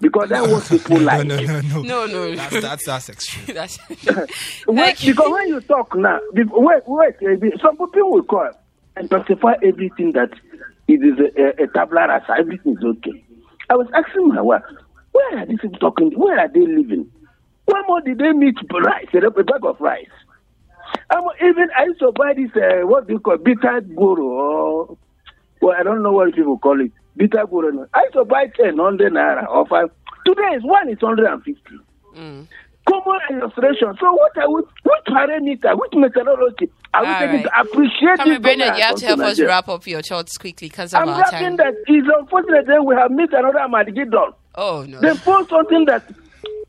because 0.00 0.28
that's 0.28 0.46
what 0.48 0.64
people 0.68 1.00
like. 1.00 1.26
No, 1.26 1.36
no, 1.36 1.60
no, 1.60 1.82
no, 1.82 2.06
no. 2.06 2.34
That's 2.34 2.60
that's, 2.60 2.86
that's 2.86 3.08
extreme. 3.08 3.46
that's, 3.54 3.78
wait, 4.66 5.00
because 5.04 5.30
when 5.30 5.48
you 5.48 5.60
talk 5.62 5.96
now, 5.96 6.20
wait, 6.32 6.82
wait, 6.86 7.14
some 7.60 7.76
people 7.76 8.12
will 8.12 8.22
call 8.22 8.50
and 8.96 9.10
justify 9.10 9.54
everything 9.62 10.12
that 10.12 10.30
it 10.88 11.00
is 11.02 11.18
a, 11.18 11.62
a, 11.62 11.64
a 11.64 11.68
tabla 11.68 12.08
rasa, 12.08 12.34
everything 12.38 12.76
is 12.76 12.84
okay. 12.84 13.24
I 13.70 13.76
was 13.76 13.86
asking 13.94 14.28
my 14.28 14.40
wife, 14.40 14.62
where 15.12 15.38
are 15.38 15.46
these 15.46 15.60
people 15.60 15.78
talking? 15.78 16.12
Where 16.12 16.38
are 16.38 16.48
they 16.48 16.60
living? 16.60 17.10
When 17.66 17.82
more 17.86 18.00
did 18.00 18.18
they 18.18 18.32
meet 18.32 18.56
rice, 18.72 19.06
a 19.12 19.30
bag 19.30 19.64
of 19.64 19.80
rice? 19.80 20.06
I'm, 21.10 21.22
even 21.42 21.68
I 21.76 21.84
used 21.84 22.00
to 22.00 22.12
buy 22.12 22.32
this, 22.34 22.50
uh, 22.56 22.86
what 22.86 23.06
do 23.06 23.14
you 23.14 23.20
call 23.20 23.36
bitter 23.36 23.80
guru, 23.82 24.24
or, 24.24 24.96
well, 25.60 25.76
I 25.78 25.82
don't 25.82 26.02
know 26.02 26.12
what 26.12 26.34
people 26.34 26.58
call 26.58 26.80
it 26.80 26.92
bitter 27.18 27.46
guru. 27.46 27.86
I 27.92 28.02
used 28.02 28.14
to 28.14 28.24
buy 28.24 28.46
10, 28.46 28.76
100 28.76 29.12
naira 29.12 29.48
or 29.48 29.66
5. 29.66 29.90
Today 30.24 30.56
is 30.56 30.62
one 30.62 30.88
is 30.88 31.02
150. 31.02 31.60
Mm. 32.16 32.46
Common 32.88 33.20
illustration. 33.30 33.94
So 34.00 34.12
what 34.12 34.36
are 34.38 34.50
we, 34.50 34.62
which 34.62 35.04
parameter, 35.08 35.78
which 35.78 35.92
methodology 35.94 36.70
are 36.94 37.04
we 37.04 37.26
taking 37.26 37.42
to 37.42 37.60
appreciate 37.60 38.16
Come 38.16 38.28
this? 38.30 38.38
Bernard, 38.38 38.76
you 38.76 38.82
have 38.82 38.96
to 38.96 39.06
help 39.06 39.20
us 39.20 39.40
wrap 39.40 39.68
up 39.68 39.86
your 39.86 40.00
thoughts 40.02 40.38
quickly 40.38 40.68
because 40.68 40.94
I'm 40.94 41.08
our 41.08 41.30
time. 41.30 41.44
I'm 41.44 41.56
that 41.58 41.74
it's 41.86 42.08
unfortunate 42.18 42.66
that 42.66 42.84
we 42.84 42.94
have 42.94 43.10
missed 43.10 43.32
another 43.34 43.60
Armageddon. 43.60 44.32
Oh, 44.54 44.86
no. 44.88 45.00
They 45.00 45.14
post 45.14 45.50
something 45.50 45.84
that 45.84 46.02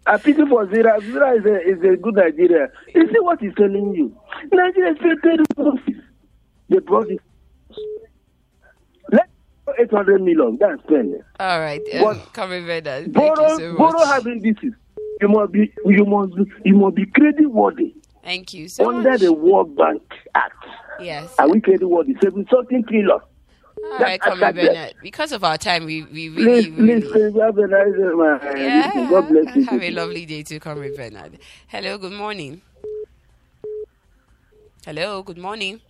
I 0.05 0.17
pity 0.17 0.45
for 0.45 0.65
Zira. 0.67 0.99
Zira 0.99 1.39
is 1.39 1.45
a, 1.45 1.61
is 1.61 1.93
a 1.93 1.97
good 1.97 2.15
Nigeria. 2.15 2.67
You 2.93 3.07
see 3.07 3.19
what 3.19 3.39
he's 3.39 3.53
telling 3.55 3.93
you. 3.95 4.15
Nigeria 4.51 4.91
is 4.91 4.97
terrible. 5.23 5.79
They 6.67 6.79
brought 6.79 7.07
this 7.07 7.19
800 9.77 10.21
million. 10.21 10.57
That's 10.59 10.81
spend. 10.83 11.15
All 11.39 11.59
right. 11.59 11.81
Um, 11.95 12.21
Coming 12.33 12.65
Thank 12.65 13.13
borrow, 13.13 13.49
you 13.49 13.57
so 13.57 13.73
much. 13.73 13.77
borrow 13.77 14.05
having 14.05 14.41
this 14.41 14.55
is 14.63 14.73
you 15.21 15.27
must 15.27 15.51
be 15.51 15.71
you 15.85 16.05
must 16.05 16.33
you 16.63 16.75
must 16.75 16.95
be 16.95 17.05
credit 17.05 17.47
worthy. 17.47 17.93
Thank 18.23 18.53
you 18.53 18.67
so 18.67 18.89
under 18.89 19.11
much. 19.11 19.21
the 19.21 19.33
World 19.33 19.75
Bank 19.75 20.01
Act. 20.35 20.65
Yes. 20.99 21.33
Are 21.39 21.49
we 21.49 21.61
credit 21.61 21.87
worthy? 21.87 22.15
Seven 22.21 22.45
something 22.49 22.83
trillion. 22.83 23.19
All 23.91 23.99
right, 23.99 24.19
Comrade 24.19 24.55
Bernard. 24.55 24.93
Because 25.01 25.31
of 25.31 25.43
our 25.43 25.57
time, 25.57 25.85
we, 25.85 26.03
we 26.03 26.29
really, 26.29 26.69
please, 26.69 26.69
really... 26.77 27.01
Please, 27.01 27.41
have 27.41 27.57
a 27.57 27.67
nice 27.67 27.93
day, 27.93 28.13
man. 28.13 28.57
Yeah. 28.57 29.09
God 29.09 29.29
bless 29.29 29.55
you. 29.55 29.63
Have 29.65 29.81
a 29.81 29.91
lovely 29.91 30.25
day 30.25 30.43
too, 30.43 30.59
Comrade 30.59 30.97
Bernard. 30.97 31.39
Hello, 31.67 31.97
good 31.97 32.11
morning. 32.11 32.61
Hello, 34.85 35.23
good 35.23 35.37
morning. 35.37 35.81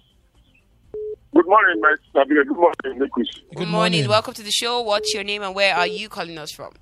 Good 1.40 1.48
morning, 1.48 1.80
my 1.80 1.96
Sabina. 2.12 2.44
Good 2.44 2.58
morning, 2.58 3.00
Nikus. 3.00 3.16
Good, 3.16 3.60
good 3.60 3.68
morning. 3.70 4.10
Welcome 4.10 4.34
to 4.34 4.44
the 4.44 4.52
show. 4.52 4.82
What's 4.82 5.14
your 5.14 5.24
name 5.24 5.42
and 5.42 5.56
where 5.56 5.74
are 5.74 5.88
you 5.88 6.10
calling 6.10 6.38
us 6.38 6.52
from? 6.52 6.74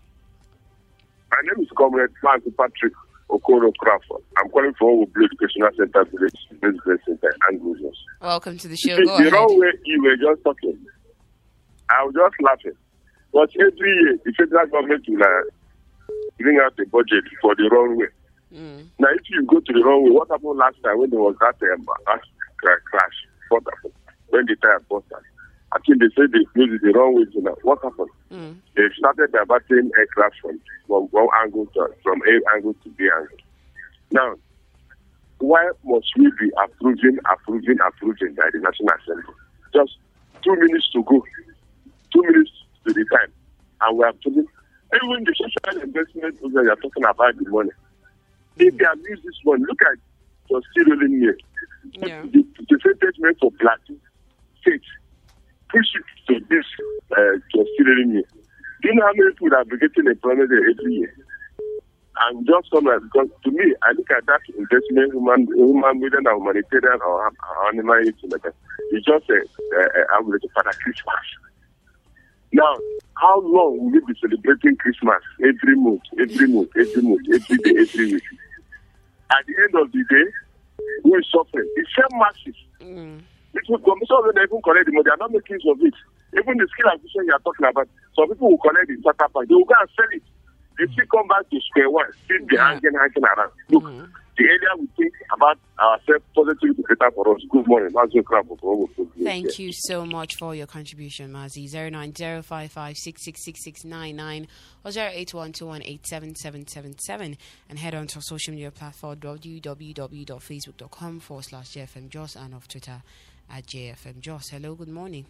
My 1.29 1.37
name 1.43 1.63
is 1.63 1.69
Comrade 1.77 2.09
Francis 2.19 2.53
Patrick 2.57 2.93
Okoro 3.29 3.71
Crawford. 3.77 4.23
I'm 4.35 4.49
calling 4.49 4.73
from 4.73 4.87
Owu 4.87 5.25
Educational 5.25 5.69
Center 5.77 6.05
Village, 6.05 6.33
Business 6.59 6.99
Center, 7.05 7.35
and 7.47 7.63
Losers. 7.63 8.03
Welcome 8.19 8.57
to 8.57 8.67
the 8.67 8.75
show. 8.75 8.95
See, 8.95 9.05
Go 9.05 9.17
the 9.17 9.27
ahead. 9.27 9.33
wrong 9.33 9.59
way 9.59 9.73
you 9.85 10.01
were 10.01 10.17
just 10.17 10.43
talking. 10.43 10.75
I 11.91 12.03
was 12.05 12.15
just 12.15 12.41
laughing. 12.41 12.73
But 13.31 13.51
every 13.61 13.93
year, 13.93 14.17
the 14.25 14.33
federal 14.39 14.65
government 14.65 15.05
will 15.07 15.21
uh, 15.21 16.15
bring 16.39 16.57
out 16.65 16.75
the 16.77 16.85
budget 16.87 17.25
for 17.43 17.53
the 17.53 17.69
wrong 17.71 17.95
way. 17.95 18.07
Mm. 18.51 18.87
Now, 18.97 19.09
if 19.13 19.21
you 19.29 19.45
go 19.45 19.59
to 19.59 19.71
the 19.71 19.83
wrong 19.85 20.03
way, 20.03 20.09
what 20.09 20.29
happened 20.31 20.57
last 20.57 20.77
time 20.83 20.97
when 20.97 21.11
there 21.11 21.19
was 21.19 21.35
that, 21.41 21.61
um, 21.75 21.85
crash? 22.57 23.13
What 23.49 23.63
happened? 23.71 23.93
When 24.37 24.45
the 24.45 24.55
tire 24.57 24.79
burst 24.89 25.11
out. 25.13 25.23
I 25.73 25.79
think 25.79 25.99
they 25.99 26.13
said 26.15 26.31
they 26.31 26.45
used 26.55 26.73
it 26.77 26.81
the 26.81 26.93
wrong 26.93 27.15
way. 27.15 27.25
You 27.33 27.41
know. 27.41 27.57
What 27.63 27.83
happened? 27.83 28.09
Mm. 28.31 28.55
They 28.75 28.83
started 28.97 29.31
diverting 29.33 29.91
aircraft 29.97 30.35
from, 30.41 30.61
from 30.87 31.03
one 31.11 31.27
angle 31.41 31.65
to, 31.65 31.89
from 32.03 32.21
A 32.21 32.55
angle 32.55 32.75
to 32.83 32.89
B 32.91 33.09
angle. 33.09 33.37
Now, 34.11 34.35
why 35.39 35.69
must 35.83 36.07
we 36.17 36.31
be 36.39 36.51
approving, 36.63 37.17
approving, 37.33 37.77
approving 37.85 38.35
by 38.35 38.49
the 38.53 38.59
National 38.59 38.93
Assembly? 39.01 39.33
Just 39.73 39.97
two 40.43 40.55
minutes 40.55 40.89
to 40.93 41.03
go, 41.03 41.23
two 42.13 42.21
minutes 42.21 42.51
to 42.85 42.93
the 42.93 43.05
time, 43.11 43.33
and 43.81 43.97
we 43.97 44.03
are 44.05 44.09
approving. 44.09 44.47
Even 44.95 45.25
the 45.25 45.35
social 45.35 45.83
investment 45.83 46.39
program 46.39 46.63
you 46.63 46.71
are 46.71 46.75
talking 46.77 47.03
about 47.03 47.37
the 47.37 47.49
money. 47.49 47.71
If 48.55 48.77
they 48.77 48.85
abuse 48.85 49.19
this 49.23 49.35
money, 49.43 49.65
look 49.67 49.81
at 49.81 49.97
still 50.47 50.85
rolling 50.85 51.19
here. 51.19 51.37
Yeah. 51.91 52.21
The, 52.21 52.45
the 52.69 52.79
statement 52.79 53.37
for 53.41 53.51
Plateau 53.51 53.99
state 54.67 54.83
push 55.71 55.87
it 55.95 56.05
to 56.27 56.45
this 56.49 56.65
uh, 57.11 57.39
considering 57.53 58.15
me. 58.15 58.23
Do 58.81 58.89
you 58.89 58.95
know 58.95 59.05
how 59.05 59.13
many 59.15 59.31
people 59.33 59.55
are 59.55 59.65
getting 59.65 60.07
employment 60.07 60.51
every 60.51 60.93
year? 60.93 61.13
And 62.19 62.47
just 62.47 62.71
come 62.71 62.85
because 62.85 63.29
to 63.43 63.51
me, 63.51 63.75
I 63.83 63.91
look 63.91 64.09
at 64.09 64.25
that 64.25 64.41
investment, 64.57 65.13
human, 65.13 65.45
human 65.53 65.99
million 65.99 66.25
and 66.25 66.41
humanitarian 66.41 66.99
or, 67.01 67.27
or 67.27 67.67
animal 67.71 67.95
aid, 68.01 68.15
it's 68.17 69.05
just 69.05 69.29
a, 69.29 69.37
a, 69.37 69.81
a 69.83 70.17
amulet 70.17 70.41
for 70.53 70.63
Christmas. 70.63 71.25
Now, 72.53 72.73
how 73.21 73.41
long 73.41 73.77
will 73.77 73.91
we 73.91 73.99
be 73.99 74.19
celebrating 74.19 74.77
Christmas 74.77 75.21
every 75.43 75.75
month, 75.75 76.01
every 76.19 76.47
month, 76.47 76.69
every 76.79 77.01
month, 77.03 77.21
every 77.31 77.57
day, 77.57 77.81
every 77.81 78.13
week? 78.13 78.23
At 79.29 79.45
the 79.45 79.53
end 79.61 79.75
of 79.75 79.91
the 79.91 80.03
day, 80.09 80.31
who 81.03 81.15
is 81.17 81.25
suffering? 81.31 81.69
The 81.75 81.85
same 81.93 82.19
masses. 82.19 82.55
Mm. 82.81 83.21
It 83.57 83.65
will 83.69 83.79
come. 83.81 83.97
Some 84.05 84.21
of 84.21 84.29
them 84.35 84.43
even 84.45 84.61
collect 84.61 84.85
the 84.85 84.91
money. 84.93 85.01
They 85.05 85.09
are 85.11 85.17
not 85.17 85.31
making 85.33 85.55
use 85.57 85.65
of 85.73 85.81
it. 85.81 85.95
Even 86.37 86.57
the 86.61 86.67
skill 86.69 86.89
acquisition 86.93 87.25
you 87.25 87.33
are 87.33 87.39
talking 87.41 87.65
about, 87.65 87.89
some 88.15 88.29
people 88.29 88.49
will 88.53 88.59
collect 88.61 88.85
the 88.87 88.97
startup 89.01 89.33
and 89.35 89.47
they 89.49 89.55
will 89.57 89.65
go 89.65 89.73
and 89.81 89.89
sell 89.97 90.05
it. 90.13 90.21
They 90.77 90.85
still 90.93 91.07
come 91.09 91.25
back 91.27 91.49
to 91.49 91.57
square 91.73 91.89
one, 91.89 92.05
still 92.25 92.37
Yeah. 92.53 92.77
hanging, 92.77 92.93
hanging 92.93 93.25
around. 93.25 93.49
Look, 93.73 93.83
Mhm. 93.89 94.05
the 94.37 94.43
earlier 94.45 94.75
we 94.77 94.85
think 94.93 95.09
about 95.33 95.57
ourselves, 95.79 96.23
positively 96.35 96.83
better 96.87 97.09
for 97.15 97.25
us. 97.33 97.41
Good 97.49 97.65
morning. 97.65 97.89
Mazu 97.93 98.21
Crab 98.23 98.51
of 98.51 98.59
Owo 98.61 98.85
Food. 98.93 99.09
Thank 99.23 99.57
you 99.57 99.71
so 99.73 100.05
much 100.05 100.35
for 100.37 100.53
your 100.53 100.67
contribution, 100.67 101.31
Mazi. 101.33 101.67
09055666699 101.67 104.47
or 104.85 104.91
08121877777 104.91 107.37
and 107.69 107.79
head 107.79 107.95
on 107.95 108.05
to 108.07 108.17
our 108.17 108.21
social 108.21 108.53
media 108.53 108.69
platform 108.71 109.15
www.facebook.com 109.19 111.19
forward 111.19 111.43
slash 111.45 111.73
JFMJoss 111.73 112.35
and 112.35 112.53
off 112.53 112.67
Twitter 112.67 113.01
at 113.49 113.65
JFMJoss. 113.67 114.49
Hello, 114.51 114.75
good 114.75 114.89
morning. 114.89 115.25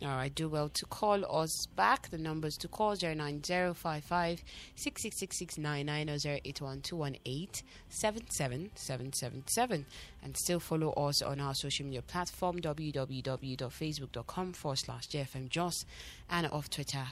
All 0.00 0.14
right, 0.14 0.32
do 0.32 0.48
well 0.48 0.68
to 0.68 0.86
call 0.86 1.24
us 1.42 1.66
back. 1.74 2.08
The 2.10 2.18
numbers 2.18 2.56
to 2.58 2.68
call 2.68 2.94
09055 2.94 4.44
66699 4.76 6.08
or 6.08 6.12
081218 6.12 7.48
77777. 7.88 9.86
And 10.22 10.36
still 10.36 10.60
follow 10.60 10.92
us 10.92 11.20
on 11.20 11.40
our 11.40 11.52
social 11.54 11.84
media 11.86 12.02
platform 12.02 12.60
www.facebook.com 12.60 14.52
forward 14.52 14.78
slash 14.78 15.08
JFM 15.08 15.48
JFMJoss 15.48 15.84
and 16.30 16.46
off 16.46 16.70
Twitter 16.70 17.06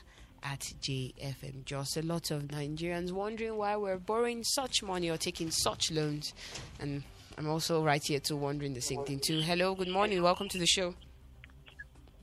at 0.44 0.60
JFMJoss. 0.80 1.96
A 1.96 2.02
lot 2.02 2.30
of 2.30 2.44
Nigerians 2.44 3.10
wondering 3.10 3.56
why 3.56 3.74
we're 3.76 3.98
borrowing 3.98 4.44
such 4.44 4.84
money 4.84 5.10
or 5.10 5.16
taking 5.16 5.50
such 5.50 5.90
loans. 5.90 6.32
And 6.78 7.02
I'm 7.38 7.48
also 7.48 7.84
right 7.84 8.02
here 8.02 8.18
too 8.18 8.36
wondering 8.36 8.72
the 8.72 8.80
same 8.80 9.04
thing 9.04 9.20
too. 9.20 9.40
Hello, 9.40 9.74
good 9.74 9.88
morning. 9.88 10.22
Welcome 10.22 10.48
to 10.48 10.58
the 10.58 10.66
show. 10.66 10.94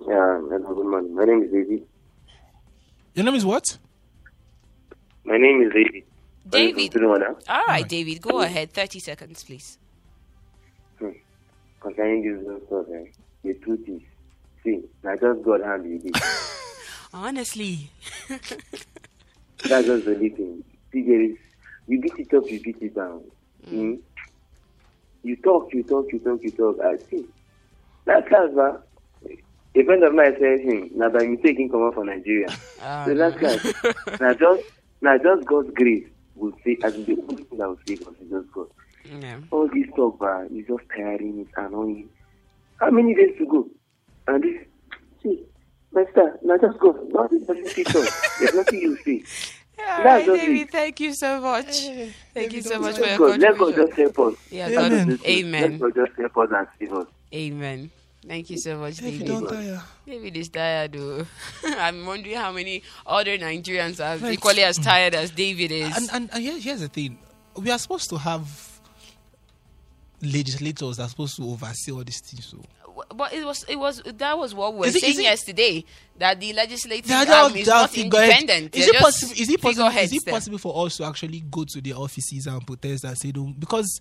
Yeah, 0.02 0.40
hello, 0.50 0.74
good 0.74 0.88
morning. 0.88 1.14
My 1.14 1.26
name 1.26 1.44
is 1.44 1.52
David. 1.52 1.86
Your 3.14 3.26
name 3.26 3.36
is 3.36 3.46
what? 3.46 3.78
My 5.24 5.38
name 5.38 5.62
is 5.62 5.72
David. 5.72 6.04
David. 6.50 6.92
Calling 6.92 6.92
from 6.92 7.02
Tudunwada. 7.02 7.44
All 7.48 7.66
right, 7.68 7.88
David, 7.88 8.22
go 8.22 8.42
ahead. 8.42 8.72
30 8.74 9.00
seconds, 9.00 9.44
please. 9.44 9.78
Hmm. 10.98 11.10
Concerning 11.80 12.24
this 12.24 12.48
whole 12.48 12.84
stuff, 12.84 12.96
eh, 12.96 13.06
the 13.44 13.54
truth 13.54 13.88
is, 13.88 14.02
see, 14.64 14.82
I 15.08 15.16
just 15.16 15.44
God 15.44 15.62
hand 15.62 15.86
you 15.86 16.00
this. 16.00 16.22
Honestly. 17.14 17.92
That's 18.30 18.50
just 19.88 20.06
the 20.06 20.16
only 20.16 20.30
thing. 20.30 20.64
See, 20.92 21.04
there 21.04 21.22
is, 21.22 21.38
you 21.88 22.02
beat 22.02 22.14
it 22.18 22.34
up, 22.34 22.50
you 22.50 22.60
beat 22.60 22.82
it 22.82 22.96
down. 22.96 23.22
Mm. 23.70 24.00
You 25.24 25.36
talk, 25.38 25.74
you 25.74 25.84
talk, 25.84 26.06
you 26.12 26.20
talk, 26.20 26.44
you 26.44 26.52
talk. 26.52 26.78
I 26.84 26.98
see. 27.10 27.26
That's 28.06 28.28
class, 28.28 28.50
man. 28.54 28.78
A 29.76 29.84
friend 29.84 30.04
of 30.04 30.14
mine 30.14 30.36
said, 30.40 30.60
hmm, 30.62 31.00
now 31.00 31.10
by 31.10 31.26
mistake, 31.26 31.58
he 31.58 31.68
come 31.70 31.84
out 31.84 31.96
from 31.96 32.08
Nigeria. 32.08 32.48
Ah, 32.82 33.06
so 33.06 33.16
that's 33.16 33.38
class. 33.38 33.74
now 34.20 34.34
just, 34.34 34.64
now 35.02 35.18
just 35.18 35.46
God's 35.46 35.74
grace 35.74 36.08
will 36.36 36.54
say, 36.64 36.78
as 36.84 36.94
the 36.94 37.18
only 37.28 37.44
thing 37.44 37.58
that 37.58 37.68
will 37.68 37.80
save 37.88 38.02
us 38.08 38.14
is 38.22 38.30
just 38.30 38.52
God. 38.52 38.68
yeah. 39.20 39.40
All 39.52 39.68
this 39.70 39.88
talk, 39.96 40.22
man, 40.22 40.50
is 40.56 40.68
just 40.68 40.84
tiring, 40.96 41.40
it's 41.40 41.52
annoying. 41.58 42.10
How 42.78 42.92
many 42.92 43.16
days 43.16 43.36
to 43.40 43.46
go? 43.46 43.68
And 44.28 44.44
this, 44.44 44.66
see, 45.24 45.44
Master, 45.94 46.38
now 46.44 46.58
just 46.58 46.78
go. 46.80 46.92
Nothing 47.10 47.44
doesn't 47.46 47.68
see 47.70 47.84
talk. 47.84 48.10
There's 48.40 48.54
nothing 48.54 48.80
you 48.82 48.98
see. 49.04 49.24
All 49.80 50.04
That's 50.04 50.26
David, 50.26 50.70
thank 50.72 51.00
you 51.00 51.14
so 51.14 51.42
much. 51.42 51.88
Thank 52.34 52.54
you 52.54 52.62
so 52.62 52.80
much 52.80 52.96
for 52.96 53.02
Let 53.02 53.10
your 53.20 53.30
God, 53.30 53.40
let 53.40 53.58
God 53.58 53.74
contribution. 53.76 53.88
just 53.88 54.16
help 54.16 54.20
us. 54.34 54.40
Yeah, 54.52 54.68
Amen. 54.68 55.08
God, 55.08 55.20
Let 55.20 55.28
amen. 55.30 55.78
God 55.80 55.96
just 55.96 56.12
help 56.20 56.38
us 56.38 56.50
and 56.56 56.68
save 56.80 56.94
us. 56.94 57.08
Amen. 57.34 57.92
Thank 58.26 58.50
you 58.52 58.58
so 58.58 58.78
much, 58.78 58.98
David, 58.98 59.26
David. 59.26 59.28
don't 59.28 59.48
tire. 59.50 59.82
David 60.06 60.38
is 60.38 60.50
tired, 60.50 60.94
though. 60.94 61.26
I'm 61.66 62.06
wondering 62.06 62.38
how 62.38 62.52
many 62.54 62.84
other 63.06 63.38
Nigerians 63.38 64.00
are 64.00 64.18
Right. 64.24 64.34
equally 64.34 64.64
as 64.64 64.78
tired 64.78 65.14
as 65.16 65.32
David 65.32 65.72
is. 65.72 65.98
And, 65.98 66.10
and, 66.14 66.30
and 66.34 66.42
here- 66.44 66.60
here's 66.60 66.80
the 66.80 66.88
thing 66.88 67.18
we 67.58 67.70
are 67.70 67.78
supposed 67.80 68.10
to 68.12 68.18
have 68.18 68.48
legislators 70.22 70.98
that 70.98 71.04
are 71.04 71.10
supposed 71.10 71.36
to 71.36 71.44
oversee 71.44 71.92
all 71.92 72.04
these 72.04 72.22
things. 72.22 72.46
So 72.46 72.64
but 73.14 73.34
it 73.34 73.46
was 73.46 73.64
it 73.68 73.76
was 73.76 74.02
that 74.06 74.38
was 74.38 74.54
what 74.54 74.74
we 74.74 74.80
were 74.82 74.86
Is 74.88 75.00
saying 75.00 75.20
it- 75.20 75.24
yesterday 75.24 75.86
that 76.18 76.40
the 76.40 76.54
legislative 76.54 77.12
are 77.12 77.28
arm 77.28 77.56
is 77.56 77.68
not 77.68 77.98
independent. 77.98 78.76
Is 78.76 78.88
it? 78.88 78.96
Is 79.40 79.50
it 79.50 79.62
possible? 79.62 79.88
Is 79.98 80.14
it 80.14 80.26
possible 80.26 80.58
for 80.58 80.86
us 80.86 80.98
to 80.98 81.06
actually 81.06 81.42
go 81.50 81.64
to 81.64 81.82
the 81.82 81.94
offices 81.94 82.48
and 82.48 82.66
protest 82.66 83.04
and 83.04 83.18
say 83.18 83.32
don't 83.32 83.60
because 83.60 84.00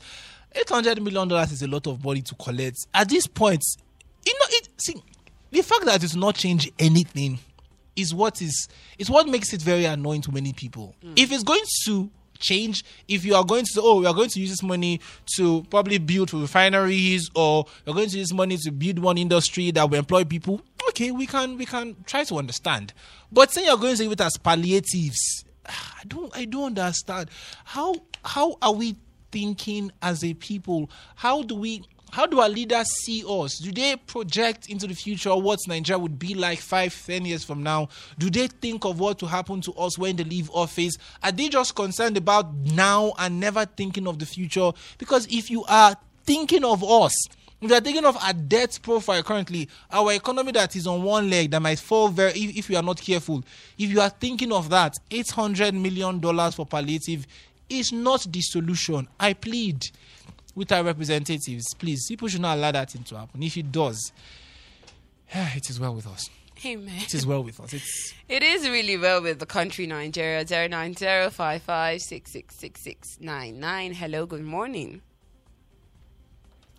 eight 0.55 0.69
hundred 0.69 1.03
million 1.03 1.29
dollars 1.29 1.53
is 1.53 1.63
a 1.63 1.69
lot 1.69 1.87
of 1.87 2.05
money 2.05 2.23
to 2.23 2.35
collect. 2.35 2.77
At 2.93 3.09
this 3.09 3.27
point, 3.27 3.63
you 4.27 4.33
know 4.35 4.47
it. 4.51 4.69
See, 4.79 5.03
the 5.51 5.63
fact 5.63 5.85
that 5.87 6.03
it's 6.03 6.15
not 6.15 6.35
change 6.35 6.71
anything 6.79 7.39
is 7.97 8.15
what 8.15 8.41
is 8.43 8.69
is 8.99 9.11
what 9.11 9.29
makes 9.29 9.53
it 9.53 9.63
very 9.63 9.85
annoying 9.85 10.23
to 10.23 10.33
many 10.33 10.53
people. 10.53 10.95
Hmm. 11.03 11.15
If 11.17 11.33
it's 11.33 11.43
going 11.43 11.63
to 11.85 12.11
change, 12.43 12.85
if 13.09 13.25
you 13.25 13.35
are 13.35 13.45
going 13.45 13.65
to 13.65 13.71
say, 13.73 13.81
oh, 13.83 14.01
we 14.01 14.07
are 14.07 14.15
going 14.15 14.29
to 14.29 14.41
use 14.41 14.51
this 14.51 14.63
money 14.63 15.01
to 15.37 15.63
probably 15.71 15.99
build 15.99 16.33
refineries, 16.35 17.31
or 17.35 17.65
we're 17.87 17.95
going 17.95 18.09
to 18.11 18.19
use 18.19 18.33
money 18.35 18.57
to 18.59 18.71
build 18.71 18.99
one 18.99 19.17
industry 19.17 19.71
that 19.71 19.89
will 19.89 19.99
employ 19.99 20.25
people, 20.25 20.61
okay, 20.89 21.11
we 21.11 21.27
can 21.27 21.57
we 21.57 21.65
can 21.65 21.97
try 22.05 22.25
to 22.25 22.37
understand. 22.37 22.93
But 23.31 23.51
saying 23.51 23.67
you're 23.67 23.77
going 23.77 23.97
to 23.97 24.05
use 24.05 24.13
it 24.13 24.21
as 24.21 24.37
palliatives, 24.37 25.45
I 25.67 26.03
don't 26.07 26.37
I 26.37 26.45
don't 26.45 26.79
understand. 26.79 27.31
How 27.65 27.95
how 28.25 28.57
are 28.61 28.75
we 28.75 28.97
thinking 29.31 29.91
as 30.03 30.23
a 30.23 30.35
people? 30.35 30.91
How 31.17 31.43
do 31.43 31.55
we 31.55 31.83
how 32.13 32.27
do 32.27 32.41
our 32.41 32.49
leaders 32.49 32.87
see 33.05 33.25
us? 33.27 33.59
Do 33.59 33.73
they 33.73 33.97
project 33.97 34.69
into 34.69 34.87
the 34.87 34.95
future 34.95 35.35
what 35.35 35.59
Nigeria 35.67 35.99
would 35.99 36.19
be 36.19 36.35
like 36.35 36.59
five, 36.59 36.95
ten 37.07 37.25
years 37.25 37.43
from 37.43 37.63
now? 37.63 37.89
Do 38.19 38.29
they 38.29 38.49
think 38.49 38.85
of 38.85 39.01
what 39.01 39.23
will 39.23 39.29
happen 39.31 39.63
to 39.63 39.73
us 39.73 39.97
when 39.97 40.17
they 40.17 40.25
leave 40.25 40.51
office? 40.53 40.99
Are 41.23 41.33
they 41.33 41.49
just 41.49 41.75
concerned 41.75 42.19
about 42.19 42.53
now 42.55 43.15
and 43.19 43.41
never 43.41 43.65
thinking 43.65 44.07
of 44.07 44.19
the 44.19 44.27
future? 44.27 44.73
Because 44.99 45.27
if 45.31 45.51
you 45.51 45.65
are 45.65 45.97
thinking 46.25 46.65
of 46.65 46.85
us, 46.85 47.15
if 47.63 47.71
you 47.71 47.77
are 47.77 47.81
thinking 47.81 48.05
of 48.05 48.19
our 48.23 48.35
debt 48.35 48.79
profile 48.83 49.23
currently, 49.23 49.71
our 49.91 50.13
economy 50.13 50.53
that 50.53 50.77
is 50.77 50.87
on 50.87 51.03
one 51.03 51.31
leg 51.31 51.51
that 51.53 51.63
might 51.63 51.79
fall 51.79 52.09
very 52.09 52.33
if, 52.33 52.59
if 52.59 52.71
you 52.71 52.77
are 52.77 52.83
not 52.83 53.01
careful. 53.01 53.43
If 53.79 53.91
you 53.91 54.03
are 54.03 54.11
thinking 54.11 54.53
of 54.53 54.69
that, 54.69 54.97
eight 55.11 55.31
hundred 55.31 55.73
million 55.73 56.21
dollars 56.21 56.57
for 56.57 56.67
palliative 56.67 57.27
is 57.71 57.91
not 57.91 58.27
the 58.31 58.43
solution. 58.43 59.09
I 59.19 59.33
plead 59.33 59.89
with 60.55 60.71
our 60.73 60.85
representatives, 60.85 61.75
please. 61.75 62.07
People 62.09 62.29
should 62.29 62.41
not 62.41 62.57
allow 62.59 62.73
that 62.73 62.91
thing 62.91 63.03
to 63.05 63.17
happen. 63.17 63.43
If 63.43 63.57
it 63.57 63.71
does, 63.73 64.13
it 65.33 65.71
is 65.71 65.81
well 65.81 65.95
with 65.95 66.07
us. 66.07 66.29
Amen. 66.65 66.95
It 67.03 67.15
is 67.15 67.27
well 67.27 67.43
with 67.43 67.59
us. 67.59 67.73
It's 67.73 68.15
It 68.29 68.43
is 68.43 68.69
really 68.69 68.97
well 68.97 69.21
with 69.21 69.41
the 69.41 69.47
country 69.47 69.87
Nigeria. 69.87 70.47
Zero 70.47 70.69
nine 70.69 70.95
zero 70.95 71.29
five 71.31 71.63
five 71.63 72.01
six 72.01 72.33
six 72.33 72.57
six 72.57 72.83
six 72.85 73.19
nine 73.21 73.59
nine. 73.59 73.93
Hello, 73.93 74.27
good 74.27 74.45
morning. 74.45 75.03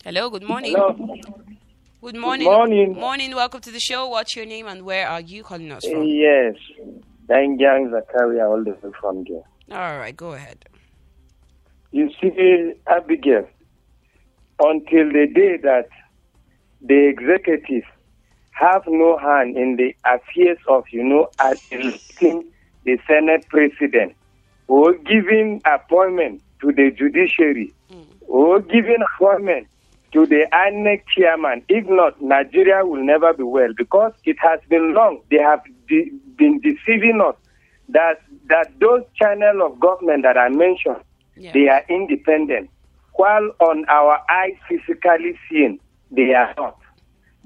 Hello, 0.06 0.30
good 0.30 0.44
morning. 0.44 0.74
Good 0.74 2.16
morning. 2.16 2.46
morning. 2.46 2.94
Morning. 2.94 3.36
Welcome 3.36 3.62
to 3.62 3.72
the 3.72 3.80
show. 3.80 4.08
What's 4.08 4.36
your 4.36 4.46
name 4.46 4.68
and 4.68 4.84
where 4.84 5.08
are 5.08 5.22
you 5.22 5.44
calling 5.44 5.72
us 5.72 5.86
from? 5.86 6.04
Yes, 6.04 6.56
Dangang 7.28 7.92
Zakaria, 7.92 8.50
all 8.50 8.64
the 8.64 8.72
way 8.72 8.94
from 9.00 9.26
there. 9.26 9.44
All 9.78 9.98
right, 9.98 10.16
go 10.16 10.34
ahead. 10.34 10.66
You 11.92 12.10
see, 12.20 12.74
Abigail, 12.88 13.48
until 14.60 15.12
the 15.12 15.28
day 15.34 15.58
that 15.64 15.90
the 16.82 17.08
executive 17.08 17.84
have 18.52 18.84
no 18.88 19.18
hand 19.18 19.58
in 19.58 19.78
the 19.78 19.96
affairs 20.06 20.60
of, 20.68 20.84
you 20.92 21.04
know, 21.04 21.30
electing 21.72 22.44
the 22.86 22.98
Senate 23.08 23.48
president 23.50 24.16
or 24.68 24.94
giving 24.94 25.62
appointment 25.66 26.42
to 26.62 26.72
the 26.72 26.92
judiciary 26.92 27.74
or 28.28 28.60
giving 28.62 28.98
appointment 29.16 29.68
to 30.14 30.26
the 30.28 30.46
INEC 30.54 31.02
chairman. 31.18 31.64
If 31.68 31.86
not, 31.88 32.22
Nigeria 32.22 32.86
will 32.86 33.04
never 33.04 33.34
be 33.34 33.44
well 33.44 33.70
because 33.76 34.14
it 34.26 34.38
has 34.42 34.60
been 34.70 34.94
long. 34.94 35.22
They 35.32 35.38
have 35.40 35.62
de- 35.88 36.12
been 36.38 36.60
deceiving 36.62 37.22
us 37.26 37.36
that 37.90 38.22
that 38.50 38.68
those 38.80 39.02
channels 39.16 39.62
of 39.64 39.80
government 39.80 40.24
that 40.24 40.38
I 40.38 40.50
mentioned, 40.50 41.04
they 41.54 41.68
are 41.70 41.84
independent, 41.90 42.70
while 43.16 43.52
on 43.60 43.86
our 43.90 44.20
eyes 44.30 44.56
physically 44.68 45.38
seeing, 45.50 45.80
they 46.12 46.34
are 46.34 46.54
not. 46.58 46.78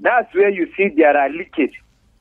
That's 0.00 0.32
where 0.34 0.50
you 0.50 0.70
see 0.76 0.88
there 0.96 1.16
are 1.16 1.28
leakage. 1.28 1.74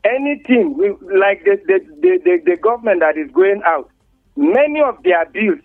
Anything 0.03 0.77
we, 0.77 0.89
like 1.17 1.43
the 1.43 1.59
the, 1.65 1.79
the, 2.01 2.19
the 2.23 2.41
the 2.45 2.57
government 2.57 3.01
that 3.01 3.17
is 3.17 3.29
going 3.31 3.61
out, 3.65 3.89
many 4.35 4.81
of 4.81 5.01
their 5.03 5.25
bills 5.25 5.59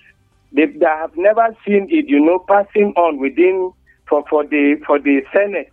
they, 0.53 0.66
they 0.66 0.87
have 0.87 1.16
never 1.16 1.57
seen 1.66 1.87
it, 1.91 2.09
you 2.09 2.20
know, 2.20 2.45
passing 2.47 2.93
on 2.97 3.18
within 3.18 3.72
for, 4.09 4.24
for 4.28 4.45
the 4.45 4.76
for 4.87 4.99
the 4.99 5.22
Senate 5.33 5.72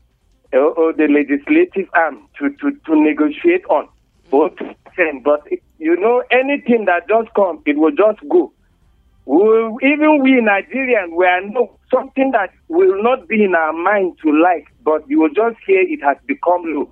uh, 0.53 0.57
or, 0.57 0.72
or 0.74 0.93
the 0.93 1.07
legislative 1.07 1.89
arm 1.93 2.28
to, 2.38 2.49
to, 2.62 2.72
to 2.86 2.95
negotiate 2.95 3.66
on 3.66 3.88
send. 4.95 5.24
But 5.24 5.41
you 5.78 5.99
know, 5.99 6.24
anything 6.32 6.86
that 6.86 7.07
does 7.07 7.26
come, 7.36 7.62
it 7.66 7.78
will 7.78 7.91
just 7.91 8.20
go. 8.30 8.53
We'll, 9.26 9.78
even 9.84 10.22
we 10.22 10.41
Nigerians, 10.41 11.16
we 11.16 11.26
are 11.26 11.41
no 11.41 11.79
something 11.94 12.32
that 12.32 12.52
will 12.68 13.02
not 13.02 13.28
be 13.28 13.44
in 13.44 13.56
our 13.56 13.74
mind 13.74 14.18
to 14.24 14.32
like, 14.32 14.68
but 14.84 15.08
you 15.10 15.20
will 15.20 15.30
just 15.30 15.58
hear 15.66 15.82
it 15.82 16.02
has 16.04 16.18
become 16.26 16.64
low. 16.66 16.92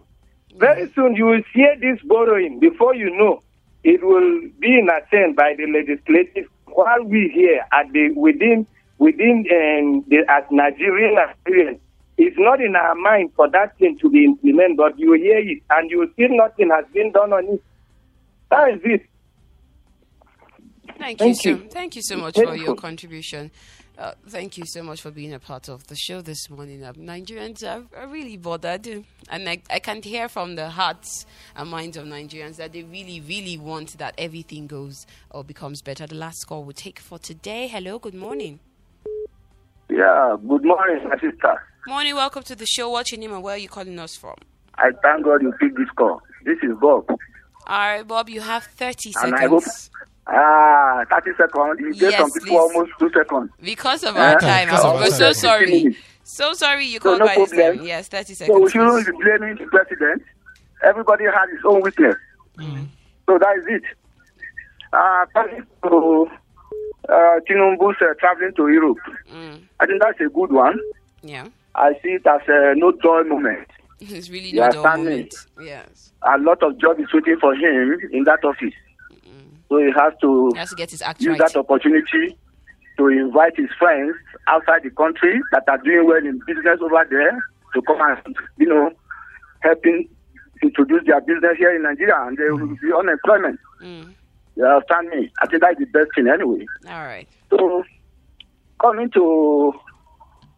Very 0.57 0.91
soon 0.93 1.15
you 1.15 1.25
will 1.25 1.41
hear 1.53 1.75
this 1.79 1.99
borrowing. 2.03 2.59
Before 2.59 2.95
you 2.95 3.15
know, 3.15 3.43
it 3.83 4.03
will 4.03 4.41
be 4.59 4.79
in 4.79 4.89
assent 4.89 5.35
by 5.35 5.53
the 5.55 5.67
legislative. 5.67 6.49
While 6.65 7.03
we 7.05 7.31
here 7.33 7.63
at 7.71 7.91
the 7.91 8.11
within 8.15 8.65
within 8.97 9.45
um, 9.51 10.03
the 10.07 10.23
as 10.29 10.43
Nigerian 10.51 11.15
experience. 11.17 11.79
it's 12.17 12.35
not 12.39 12.59
in 12.59 12.75
our 12.75 12.95
mind 12.95 13.31
for 13.35 13.49
that 13.51 13.77
thing 13.77 13.97
to 13.99 14.09
be 14.09 14.25
implemented, 14.25 14.77
but 14.77 14.97
you 14.97 15.13
hear 15.13 15.37
it 15.37 15.61
and 15.69 15.89
you 15.91 16.11
see 16.17 16.27
nothing 16.29 16.69
has 16.71 16.85
been 16.93 17.11
done 17.11 17.31
on 17.31 17.45
it. 17.45 17.63
That 18.49 18.69
is 18.73 18.81
it. 18.83 19.05
Thank, 20.97 21.19
Thank 21.19 21.45
you, 21.45 21.51
you. 21.51 21.57
so 21.61 21.67
thank 21.69 21.95
you 21.95 22.01
so 22.01 22.17
much 22.17 22.35
Thank 22.35 22.47
for 22.49 22.55
you. 22.55 22.65
your 22.65 22.75
contribution. 22.75 23.51
Uh, 23.97 24.11
thank 24.29 24.59
you 24.59 24.63
so 24.67 24.83
much 24.83 25.01
for 25.01 25.09
being 25.09 25.33
a 25.33 25.39
part 25.39 25.67
of 25.67 25.87
the 25.87 25.95
show 25.95 26.21
this 26.21 26.51
morning. 26.51 26.83
Uh, 26.83 26.93
Nigerians 26.93 27.63
are, 27.63 27.83
are 27.99 28.07
really 28.07 28.37
bothered, 28.37 28.85
and 29.29 29.49
I, 29.49 29.59
I 29.71 29.79
can 29.79 30.03
hear 30.03 30.29
from 30.29 30.53
the 30.55 30.69
hearts 30.69 31.25
and 31.55 31.71
minds 31.71 31.97
of 31.97 32.05
Nigerians 32.05 32.57
that 32.57 32.73
they 32.73 32.83
really, 32.83 33.21
really 33.21 33.57
want 33.57 33.97
that 33.97 34.13
everything 34.19 34.67
goes 34.67 35.07
or 35.31 35.43
becomes 35.43 35.81
better. 35.81 36.05
The 36.05 36.13
last 36.13 36.45
call 36.45 36.63
we'll 36.63 36.73
take 36.73 36.99
for 36.99 37.17
today. 37.17 37.67
Hello, 37.67 37.97
good 37.97 38.13
morning. 38.13 38.59
Yeah, 39.89 40.35
good 40.47 40.63
morning, 40.63 41.09
my 41.09 41.15
sister. 41.15 41.59
Morning, 41.87 42.13
welcome 42.13 42.43
to 42.43 42.55
the 42.55 42.67
show. 42.67 42.91
What's 42.91 43.11
your 43.11 43.19
name 43.19 43.33
and 43.33 43.41
where 43.41 43.55
are 43.55 43.59
you 43.59 43.69
calling 43.69 43.97
us 43.97 44.15
from? 44.15 44.35
I 44.75 44.91
thank 45.01 45.25
God 45.25 45.41
you 45.41 45.51
picked 45.59 45.75
this 45.75 45.89
call. 45.95 46.21
This 46.45 46.57
is 46.61 46.77
Bob. 46.79 47.09
All 47.09 47.17
right, 47.67 48.07
Bob, 48.07 48.29
you 48.29 48.41
have 48.41 48.63
30 48.63 49.13
And 49.23 49.39
seconds. 49.39 49.89
Ah, 50.27 51.05
30 51.09 51.31
seconds. 51.37 51.79
You 51.79 51.93
gave 51.93 52.11
Yes, 52.11 52.19
some 52.19 52.31
people 52.31 52.57
almost 52.57 52.91
two 52.99 53.09
seconds. 53.11 53.49
Because 53.61 54.03
of 54.03 54.15
Eh? 54.15 54.19
our 54.33 54.39
time, 54.39 54.67
Because 54.67 54.85
of 54.85 54.95
we're 54.99 55.09
so 55.11 55.31
sorry. 55.33 55.95
So 56.23 56.53
sorry 56.53 56.85
you 56.85 56.99
So 56.99 57.03
called 57.03 57.19
no 57.19 57.25
by 57.25 57.35
this 57.35 57.49
problem. 57.49 57.77
time. 57.77 57.85
Yes, 57.87 58.07
30 58.09 58.33
seconds. 58.33 58.57
So 58.57 58.63
we 58.63 58.69
shouldn't 58.69 59.05
be 59.07 59.11
blaming 59.23 59.55
the 59.55 59.65
president. 59.67 60.21
everybody 60.83 61.23
has 61.25 61.49
his 61.51 61.59
own 61.65 61.81
weakness. 61.81 62.15
So 63.25 63.37
that 63.37 63.55
is 63.59 63.65
it. 63.67 63.83
Uh, 64.93 65.25
to 65.83 66.27
uh, 67.09 67.39
Tinubu's 67.49 67.97
uh, 68.01 68.13
traveling 68.19 68.53
to 68.55 68.67
Europe, 68.69 68.97
I 69.79 69.85
think 69.85 70.01
that's 70.01 70.19
a 70.21 70.29
good 70.29 70.51
one. 70.51 70.77
Yeah. 71.21 71.47
I 71.75 71.93
see 72.01 72.09
it 72.19 72.25
as 72.25 72.41
a 72.47 72.73
no 72.75 72.91
joy 73.03 73.23
moment. 73.23 73.67
It's 73.99 74.29
really 74.29 74.49
You 74.49 74.61
a 74.61 74.65
understand 74.65 75.03
moment. 75.03 75.33
Yes. 75.61 76.11
A 76.23 76.37
lot 76.37 76.61
of 76.63 76.77
job 76.79 76.99
is 76.99 77.07
waiting 77.13 77.37
for 77.39 77.53
him 77.55 77.99
in 78.11 78.23
that 78.25 78.43
office. 78.43 78.73
So 79.69 79.77
he 79.77 79.91
has 79.95 80.13
to 80.21 80.51
He 80.53 80.59
has 80.59 80.69
to 80.69 80.75
get 80.75 80.91
his 80.91 81.01
act 81.01 81.21
use 81.21 81.37
right. 81.37 81.51
that 81.51 81.59
opportunity 81.59 82.37
to 82.97 83.07
invite 83.07 83.55
his 83.57 83.69
friends 83.77 84.15
outside 84.47 84.83
the 84.83 84.89
country 84.91 85.39
that 85.51 85.63
are 85.67 85.77
doing 85.77 86.07
well 86.07 86.17
in 86.17 86.39
business 86.47 86.79
over 86.81 87.05
there 87.09 87.37
to 87.73 87.81
come 87.83 87.99
and, 88.01 88.35
you 88.57 88.67
know, 88.67 88.91
help 89.59 89.85
him 89.85 90.07
introduce 90.63 91.03
their 91.05 91.21
business 91.21 91.57
here 91.57 91.75
in 91.75 91.83
Nigeria 91.83 92.15
and 92.25 92.37
there 92.37 92.55
will 92.55 92.67
be 92.67 92.91
unemployment. 92.97 93.59
Mm. 93.81 94.13
You 94.55 94.65
understand 94.65 95.09
me? 95.09 95.31
I 95.41 95.47
think 95.47 95.61
that's 95.61 95.77
the 95.77 95.85
best 95.85 96.09
thing 96.15 96.27
anyway. 96.27 96.65
All 96.87 97.05
right. 97.05 97.27
So, 97.51 97.83
coming 98.81 99.11
to 99.11 99.73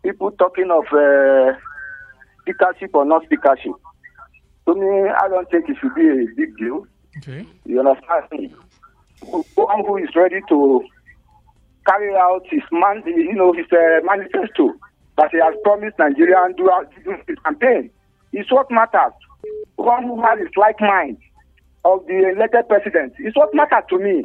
people 0.03 0.32
talking 0.32 0.72
of 0.72 0.86
uh, 0.93 1.53
speakership 2.41 2.91
or 2.95 3.03
not 3.03 3.26
speakership, 3.26 3.74
to 4.68 4.76
me, 4.76 5.10
I 5.10 5.28
don't 5.28 5.49
think 5.49 5.68
it 5.68 5.78
should 5.82 5.93
be 5.95 6.07
a 6.07 6.26
big 6.38 6.55
deal. 6.57 6.88
Okay. 7.18 7.45
You 7.66 7.80
understand 7.80 8.24
me? 8.32 8.53
One 9.22 9.86
who 9.86 9.97
is 9.97 10.09
ready 10.15 10.39
to 10.49 10.84
carry 11.88 12.15
out 12.15 12.43
his 12.49 12.61
man, 12.72 13.03
you 13.05 13.34
know, 13.34 13.53
his 13.53 13.65
uh, 13.72 13.99
manifesto 14.03 14.74
that 15.17 15.30
he 15.32 15.38
has 15.39 15.53
promised 15.63 15.97
Nigeria 15.99 16.43
and 16.43 16.55
do 16.55 16.70
out 16.72 16.91
do 17.03 17.11
his 17.28 17.38
campaign 17.43 17.89
is 18.34 18.45
what 18.49 18.70
matters. 18.72 19.13
One 19.76 20.03
who 20.03 20.22
has 20.22 20.39
his 20.39 20.49
like 20.55 20.80
mind 20.80 21.17
of 21.86 22.05
the 22.07 22.30
elected 22.36 22.67
president 22.70 23.13
is 23.20 23.34
what 23.36 23.53
matters 23.53 23.84
to 23.89 23.97
me 23.99 24.24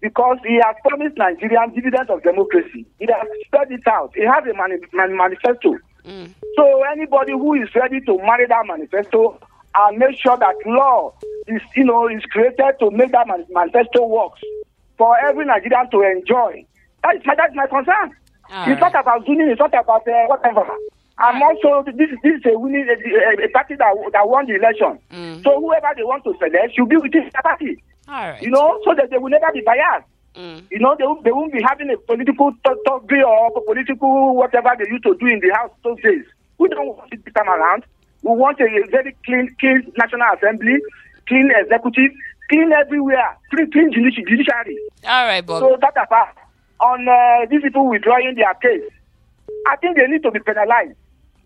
because 0.00 0.38
he 0.46 0.54
has 0.64 0.76
promised 0.86 1.16
Nigerian 1.16 1.74
dividends 1.74 2.08
of 2.10 2.22
democracy. 2.22 2.86
He 2.98 3.06
has 3.06 3.26
spread 3.46 3.70
it 3.70 3.86
out. 3.86 4.12
He 4.14 4.22
has 4.24 4.44
a 4.48 4.54
mani- 4.56 4.78
man- 4.92 5.16
manifesto. 5.16 5.76
So 6.56 6.82
anybody 6.92 7.32
who 7.32 7.54
is 7.54 7.68
ready 7.74 8.00
to 8.02 8.16
marry 8.18 8.46
that 8.46 8.64
manifesto 8.66 9.38
and 9.78 9.98
make 9.98 10.18
sure 10.18 10.36
that 10.36 10.54
law 10.66 11.12
is, 11.46 11.62
you 11.76 11.84
know, 11.84 12.08
is 12.08 12.22
created 12.24 12.72
to 12.80 12.90
make 12.90 13.12
that 13.12 13.26
man- 13.28 13.46
manifesto 13.50 14.06
works 14.06 14.40
for 14.96 15.16
every 15.26 15.44
Nigerian 15.44 15.88
to 15.90 16.02
enjoy. 16.02 16.64
That 17.02 17.16
is 17.16 17.22
my, 17.24 17.34
that 17.36 17.50
is 17.50 17.56
my 17.56 17.66
concern. 17.66 18.16
All 18.50 18.70
it's 18.70 18.80
not 18.80 18.94
about 18.94 19.24
zoning. 19.26 19.48
It's 19.50 19.58
not 19.60 19.74
about 19.74 20.06
uh, 20.08 20.26
whatever. 20.26 20.66
I'm 21.18 21.42
also 21.42 21.82
this 21.90 22.10
is 22.10 22.18
this 22.22 22.34
is 22.38 22.46
a 22.46 22.58
winning 22.58 22.86
a, 22.88 23.44
a, 23.44 23.48
party 23.48 23.74
that 23.76 23.92
that 24.12 24.28
won 24.28 24.46
the 24.46 24.54
election. 24.54 24.98
So 25.42 25.60
whoever 25.60 25.88
they 25.96 26.04
want 26.04 26.24
to 26.24 26.34
select 26.38 26.74
should 26.74 26.88
be 26.88 26.96
within 26.96 27.24
the 27.26 27.42
party. 27.42 27.82
All 28.08 28.14
right. 28.14 28.42
You 28.42 28.50
know, 28.50 28.80
so 28.84 28.94
that 28.94 29.10
they 29.10 29.18
will 29.18 29.30
never 29.30 29.50
be 29.52 29.60
biased. 29.60 30.06
You 30.70 30.78
know, 30.78 30.94
they, 30.98 31.04
won't- 31.04 31.24
they 31.24 31.32
won't 31.32 31.52
be 31.52 31.60
having 31.62 31.90
a 31.90 31.96
political 31.98 32.52
toggery 32.86 33.22
or 33.22 33.50
political 33.66 34.36
whatever 34.36 34.70
they 34.78 34.88
used 34.88 35.02
to 35.04 35.14
do 35.18 35.26
in 35.26 35.40
the 35.40 35.50
house 35.54 35.70
those 35.84 36.00
days. 36.00 36.24
We 36.58 36.68
don't 36.68 36.86
want 36.96 37.12
it 37.12 37.24
this 37.24 37.34
time 37.34 37.48
around. 37.48 37.84
We 38.22 38.32
want 38.32 38.60
a, 38.60 38.64
a 38.64 38.86
very 38.90 39.16
clean, 39.24 39.54
clean 39.60 39.92
National 39.96 40.26
Assembly, 40.36 40.76
clean 41.26 41.50
executive, 41.54 42.12
clean 42.48 42.72
everywhere, 42.72 43.36
clean, 43.50 43.70
clean 43.70 43.92
judiciary. 43.92 44.78
All 45.04 45.26
right, 45.26 45.44
Bob. 45.44 45.60
So 45.60 45.76
that 45.80 45.96
apart, 46.02 46.36
on 46.80 47.06
uh, 47.08 47.46
these 47.50 47.62
people 47.62 47.86
withdrawing 47.88 48.34
their 48.34 48.52
case, 48.54 48.82
I 49.66 49.76
think 49.76 49.96
they 49.96 50.06
need 50.06 50.22
to 50.22 50.30
be 50.30 50.40
penalized 50.40 50.94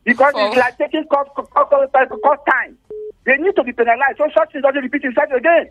because 0.04 0.32
it's 0.36 0.56
like 0.56 0.78
taking 0.78 1.04
court, 1.04 1.28
court, 1.34 1.50
court, 1.52 1.92
court 2.22 2.40
time. 2.50 2.76
They 3.24 3.36
need 3.36 3.54
to 3.56 3.62
be 3.64 3.72
penalized 3.72 4.18
so 4.18 4.28
such 4.36 4.52
thing 4.52 4.62
doesn't 4.62 4.82
repeat 4.82 5.04
itself 5.04 5.30
again. 5.30 5.70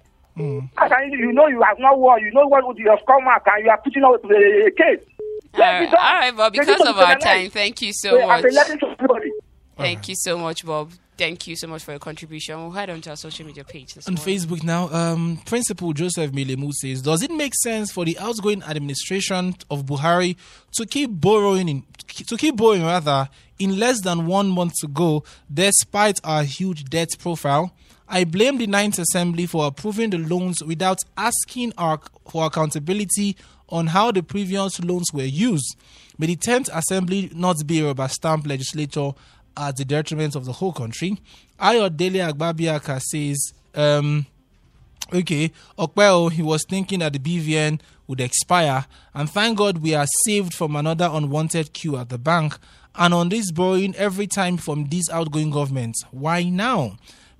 As 0.78 0.92
I, 0.92 1.04
you 1.12 1.32
know 1.34 1.48
you 1.48 1.62
have 1.62 1.78
not 1.80 2.00
won, 2.00 2.22
you 2.22 2.32
know 2.32 2.48
what 2.48 2.66
would 2.66 2.80
have 2.88 3.06
come 3.06 3.26
mark, 3.26 3.46
and 3.48 3.66
you 3.66 3.70
are 3.70 3.78
putting 3.82 4.04
out 4.04 4.24
a, 4.24 4.66
a 4.68 4.72
case. 4.72 5.06
All 5.54 5.60
right, 5.60 5.94
all 5.94 6.00
right, 6.00 6.36
Bob. 6.36 6.54
They 6.54 6.60
Because 6.60 6.80
of 6.82 6.98
our 6.98 7.18
penalized. 7.18 7.22
time, 7.24 7.50
thank 7.50 7.82
you 7.82 7.92
so 7.92 8.16
They 8.16 8.22
are 8.24 8.42
much. 8.42 8.46
A 9.84 9.94
lesson 9.94 9.96
to 9.96 9.96
everybody. 9.96 9.96
Thank 9.96 10.10
you 10.10 10.16
so 10.16 10.38
much, 10.38 10.66
Bob. 10.66 10.92
Thank 11.18 11.46
you 11.48 11.56
so 11.56 11.68
much 11.68 11.84
for 11.84 11.92
your 11.92 12.00
contribution. 12.00 12.58
We'll 12.58 12.72
head 12.72 12.90
on 12.90 13.02
to 13.02 13.12
our 13.12 13.16
social 13.16 13.46
media 13.46 13.64
page 13.64 13.96
On 14.08 14.16
morning. 14.16 14.40
Facebook 14.40 14.64
now, 14.64 14.90
um, 14.92 15.40
Principal 15.46 15.94
Joseph 15.94 16.32
Milemu 16.32 16.72
says, 16.74 17.02
"Does 17.04 17.22
it 17.22 17.30
make 17.30 17.54
sense 17.54 17.92
for 17.92 18.06
the 18.06 18.18
outgoing 18.18 18.64
administration 18.64 19.56
of 19.70 19.86
Buhari 19.86 20.36
to 20.74 20.86
keep 20.86 21.12
borrowing, 21.12 21.70
in, 21.70 21.84
to 22.26 22.38
keep 22.38 22.56
borrowing 22.56 22.84
rather, 22.84 23.30
in 23.60 23.78
less 23.78 24.02
than 24.02 24.26
one 24.26 24.50
month 24.50 24.74
to 24.82 24.88
go, 24.88 25.24
despite 25.54 26.20
our 26.24 26.44
huge 26.44 26.86
debt 26.86 27.10
profile? 27.20 27.72
I 28.08 28.24
blame 28.24 28.58
the 28.58 28.68
Ninth 28.68 28.98
Assembly 29.00 29.46
for 29.46 29.68
approving 29.68 30.10
the 30.10 30.18
loans 30.18 30.64
without 30.64 30.98
asking 31.16 31.74
our, 31.78 32.00
for 32.28 32.46
accountability 32.46 33.38
on 33.70 33.88
how 33.88 34.12
the 34.12 34.22
previous 34.24 34.80
loans 34.84 35.14
were 35.14 35.24
used. 35.24 35.76
May 36.18 36.28
the 36.28 36.36
Tenth 36.36 36.70
Assembly 36.74 37.32
not 37.34 37.66
be 37.66 37.80
a 37.80 37.86
rubber 37.86 38.08
stamp 38.10 38.46
legislature 38.46 39.12
at 39.58 39.78
the 39.78 39.86
detriment 39.86 40.36
of 40.36 40.46
the 40.46 40.54
whole 40.54 40.74
country." 40.74 41.20
Ayodele 41.60 42.32
Agbabiaka 42.34 43.02
says. 43.02 43.54
Um, 43.76 44.26
Okay, 45.14 45.52
Okpeo, 45.78 46.32
he 46.32 46.42
was 46.42 46.64
thinking 46.70 47.00
that 47.00 47.12
the 47.12 47.20
BVN 47.20 47.82
would 48.08 48.22
expire, 48.22 48.86
and 49.14 49.30
thank 49.30 49.58
God 49.58 49.80
we 49.80 49.94
are 49.94 50.08
saved 50.24 50.54
from 50.54 50.74
another 50.74 51.10
unwanted 51.12 51.74
queue 51.74 51.98
at 51.98 52.08
the 52.08 52.18
bank. 52.18 52.58
And 52.96 53.14
on 53.14 53.28
this 53.28 53.52
borrowing 53.52 53.94
every 53.96 54.28
time 54.28 54.56
from 54.56 54.86
these 54.86 55.10
outgoing 55.10 55.52
governments, 55.52 56.04
why 56.12 56.44
now? 56.44 56.98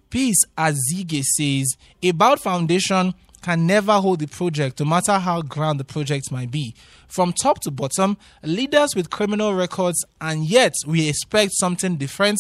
Peace 0.10 0.44
Azige 0.58 1.24
says 1.24 1.78
about 2.04 2.42
foundation 2.42 3.14
can 3.42 3.66
never 3.66 3.94
hold 3.94 4.20
the 4.20 4.28
project, 4.28 4.80
no 4.80 4.86
matter 4.86 5.18
how 5.18 5.42
grand 5.42 5.80
the 5.80 5.84
project 5.84 6.32
might 6.32 6.52
be. 6.52 6.76
From 7.08 7.34
top 7.34 7.60
to 7.62 7.72
bottom, 7.72 8.18
leaders 8.44 8.96
with 8.96 9.10
criminal 9.10 9.54
records, 9.54 10.04
and 10.20 10.46
yet 10.46 10.74
we 10.86 11.10
expect 11.10 11.52
something 11.54 11.98
different. 11.98 12.40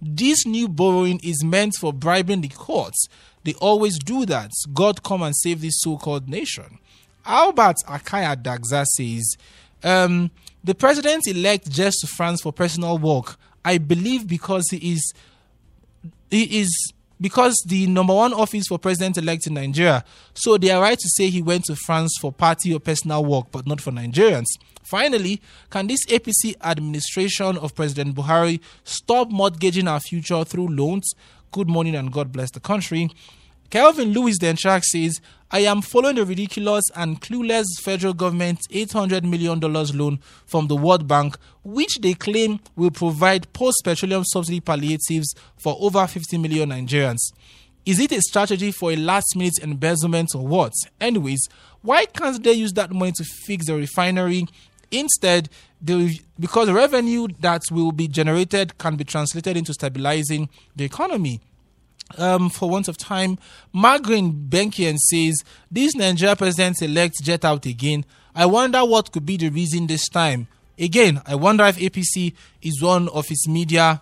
This 0.00 0.46
new 0.46 0.68
borrowing 0.68 1.20
is 1.22 1.44
meant 1.44 1.74
for 1.78 1.92
bribing 1.92 2.40
the 2.40 2.48
courts. 2.48 3.06
They 3.44 3.54
always 3.54 3.98
do 3.98 4.26
that. 4.26 4.50
God 4.72 5.02
come 5.02 5.22
and 5.22 5.36
save 5.36 5.60
this 5.60 5.80
so-called 5.80 6.28
nation. 6.28 6.78
Albert 7.24 7.76
Akaya 7.86 8.36
Dagza 8.36 8.84
says, 8.86 9.36
um, 9.82 10.30
the 10.64 10.74
president-elect 10.74 11.70
just 11.70 12.00
to 12.00 12.06
France 12.06 12.42
for 12.42 12.52
personal 12.52 12.98
work. 12.98 13.36
I 13.64 13.78
believe 13.78 14.26
because 14.26 14.68
he 14.70 14.92
is 14.92 15.12
he 16.30 16.60
is 16.60 16.92
because 17.20 17.62
the 17.66 17.86
number 17.86 18.14
one 18.14 18.32
office 18.32 18.66
for 18.68 18.78
president 18.78 19.18
elect 19.18 19.46
in 19.46 19.54
Nigeria. 19.54 20.04
So 20.34 20.56
they 20.58 20.70
are 20.70 20.80
right 20.82 20.98
to 20.98 21.08
say 21.16 21.28
he 21.28 21.42
went 21.42 21.64
to 21.64 21.76
France 21.76 22.16
for 22.20 22.32
party 22.32 22.72
or 22.74 22.80
personal 22.80 23.24
work, 23.24 23.46
but 23.50 23.66
not 23.66 23.80
for 23.80 23.90
Nigerians. 23.90 24.46
Finally, 24.84 25.40
can 25.70 25.86
this 25.86 26.06
APC 26.06 26.54
administration 26.64 27.58
of 27.58 27.74
President 27.74 28.14
Buhari 28.14 28.60
stop 28.84 29.30
mortgaging 29.30 29.88
our 29.88 30.00
future 30.00 30.44
through 30.44 30.68
loans? 30.68 31.12
Good 31.52 31.68
morning 31.68 31.94
and 31.94 32.12
God 32.12 32.32
bless 32.32 32.50
the 32.50 32.60
country. 32.60 33.10
Kelvin 33.70 34.12
Lewis 34.12 34.38
Denchak 34.38 34.82
says, 34.82 35.20
I 35.50 35.60
am 35.60 35.82
following 35.82 36.16
the 36.16 36.24
ridiculous 36.24 36.84
and 36.96 37.20
clueless 37.20 37.66
federal 37.82 38.14
government 38.14 38.60
$800 38.70 39.24
million 39.24 39.60
loan 39.60 40.20
from 40.46 40.68
the 40.68 40.76
World 40.76 41.06
Bank, 41.06 41.36
which 41.64 41.98
they 42.00 42.14
claim 42.14 42.60
will 42.76 42.90
provide 42.90 43.52
post 43.52 43.82
petroleum 43.84 44.24
subsidy 44.24 44.60
palliatives 44.60 45.34
for 45.58 45.76
over 45.80 46.06
50 46.06 46.38
million 46.38 46.70
Nigerians. 46.70 47.18
Is 47.84 48.00
it 48.00 48.12
a 48.12 48.20
strategy 48.22 48.72
for 48.72 48.90
a 48.92 48.96
last 48.96 49.36
minute 49.36 49.58
embezzlement 49.62 50.28
or 50.34 50.46
what? 50.46 50.72
Anyways, 51.00 51.46
why 51.82 52.06
can't 52.06 52.42
they 52.42 52.52
use 52.52 52.72
that 52.74 52.90
money 52.90 53.12
to 53.12 53.24
fix 53.24 53.66
the 53.66 53.74
refinery? 53.74 54.46
Instead, 54.90 55.50
because 55.84 56.70
revenue 56.70 57.28
that 57.40 57.62
will 57.70 57.92
be 57.92 58.08
generated 58.08 58.78
can 58.78 58.96
be 58.96 59.04
translated 59.04 59.56
into 59.58 59.74
stabilizing 59.74 60.48
the 60.74 60.84
economy 60.84 61.40
um, 62.16 62.50
for 62.50 62.70
want 62.70 62.88
of 62.88 62.96
time, 62.96 63.38
Margaret 63.72 64.48
Benkian 64.50 64.96
says, 64.96 65.42
This 65.70 65.94
Nigeria 65.94 66.36
president 66.36 66.80
elect 66.82 67.16
jet 67.22 67.44
out 67.44 67.66
again. 67.66 68.04
I 68.34 68.46
wonder 68.46 68.84
what 68.84 69.12
could 69.12 69.26
be 69.26 69.36
the 69.36 69.48
reason 69.50 69.86
this 69.86 70.08
time. 70.08 70.48
Again, 70.78 71.20
I 71.26 71.34
wonder 71.34 71.64
if 71.64 71.76
APC 71.76 72.34
is 72.62 72.80
one 72.82 73.08
of 73.08 73.30
its 73.30 73.48
media. 73.48 74.00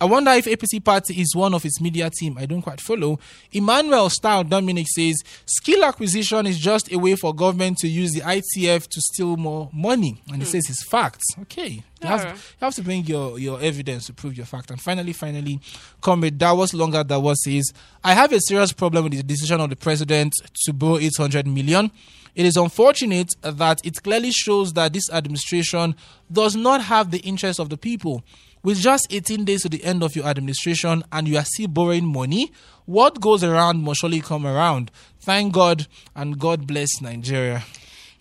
I 0.00 0.06
wonder 0.06 0.30
if 0.30 0.46
APC 0.46 0.82
party 0.82 1.20
is 1.20 1.36
one 1.36 1.52
of 1.52 1.64
its 1.64 1.78
media 1.80 2.08
team. 2.08 2.38
I 2.38 2.46
don't 2.46 2.62
quite 2.62 2.80
follow. 2.80 3.18
Emmanuel 3.52 4.08
Style 4.08 4.44
Dominic 4.44 4.86
says 4.88 5.22
skill 5.44 5.84
acquisition 5.84 6.46
is 6.46 6.58
just 6.58 6.90
a 6.90 6.98
way 6.98 7.16
for 7.16 7.34
government 7.34 7.76
to 7.78 7.88
use 7.88 8.12
the 8.12 8.20
ITF 8.20 8.88
to 8.88 9.00
steal 9.00 9.36
more 9.36 9.68
money, 9.72 10.22
and 10.28 10.36
he 10.36 10.42
hmm. 10.42 10.50
says 10.50 10.70
it's 10.70 10.84
facts. 10.84 11.24
Okay, 11.42 11.82
you 12.02 12.08
have, 12.08 12.24
you 12.24 12.64
have 12.64 12.74
to 12.76 12.82
bring 12.82 13.04
your, 13.04 13.38
your 13.38 13.60
evidence 13.60 14.06
to 14.06 14.14
prove 14.14 14.36
your 14.36 14.46
fact. 14.46 14.70
And 14.70 14.80
finally, 14.80 15.12
finally, 15.12 15.60
Comrade 16.00 16.38
Davos 16.38 16.72
Longer 16.72 17.04
Davos 17.04 17.42
says, 17.44 17.70
I 18.02 18.14
have 18.14 18.32
a 18.32 18.40
serious 18.40 18.72
problem 18.72 19.04
with 19.04 19.12
the 19.12 19.22
decision 19.22 19.60
of 19.60 19.68
the 19.68 19.76
president 19.76 20.32
to 20.64 20.72
borrow 20.72 20.96
800 20.96 21.46
million. 21.46 21.90
It 22.34 22.46
is 22.46 22.56
unfortunate 22.56 23.28
that 23.42 23.84
it 23.84 24.02
clearly 24.02 24.30
shows 24.30 24.72
that 24.74 24.92
this 24.92 25.10
administration 25.10 25.94
does 26.30 26.54
not 26.56 26.80
have 26.82 27.10
the 27.10 27.18
interest 27.18 27.58
of 27.58 27.68
the 27.68 27.76
people. 27.76 28.24
With 28.62 28.78
just 28.78 29.06
18 29.10 29.44
days 29.46 29.62
to 29.62 29.68
the 29.70 29.82
end 29.84 30.02
of 30.02 30.14
your 30.14 30.26
administration 30.26 31.02
and 31.10 31.26
you 31.26 31.38
are 31.38 31.44
still 31.44 31.68
borrowing 31.68 32.06
money, 32.06 32.52
what 32.84 33.20
goes 33.20 33.42
around 33.42 33.82
must 33.82 34.00
surely 34.00 34.20
come 34.20 34.46
around. 34.46 34.90
Thank 35.20 35.54
God 35.54 35.86
and 36.14 36.38
God 36.38 36.66
bless 36.66 37.00
Nigeria. 37.00 37.64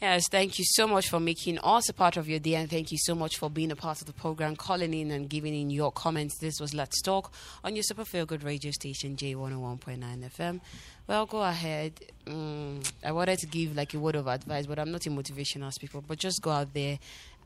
Yes, 0.02 0.30
thank 0.30 0.58
you 0.58 0.64
so 0.66 0.88
much 0.88 1.10
for 1.10 1.20
making 1.20 1.60
us 1.60 1.90
a 1.90 1.94
part 1.94 2.16
of 2.16 2.30
your 2.30 2.40
day, 2.40 2.56
and 2.56 2.70
thank 2.70 2.90
you 2.90 2.98
so 2.98 3.14
much 3.14 3.36
for 3.36 3.50
being 3.50 3.70
a 3.70 3.76
part 3.76 4.00
of 4.00 4.08
the 4.08 4.14
program, 4.14 4.56
calling 4.56 4.94
in 4.94 5.12
and 5.12 5.30
giving 5.30 5.54
in 5.54 5.70
your 5.70 5.92
comments. 5.92 6.38
This 6.38 6.62
was 6.62 6.74
Let's 6.74 7.02
Talk 7.02 7.34
on 7.66 7.76
your 7.76 7.84
Super 7.84 8.06
Feel 8.06 8.26
Good 8.26 8.42
radio 8.42 8.72
station, 8.72 9.18
J101.9 9.18 10.00
FM. 10.00 10.62
Well, 11.06 11.26
go 11.26 11.44
ahead. 11.44 12.00
Mm, 12.26 12.90
I 13.04 13.12
wanted 13.12 13.40
to 13.40 13.48
give 13.48 13.76
like 13.76 13.94
a 13.94 14.00
word 14.00 14.16
of 14.16 14.28
advice, 14.28 14.68
but 14.68 14.80
I'm 14.80 14.90
not 14.90 15.06
a 15.06 15.10
motivational 15.10 15.74
speaker. 15.74 16.00
But 16.00 16.18
just 16.18 16.42
go 16.42 16.52
out 16.52 16.74
there 16.74 16.98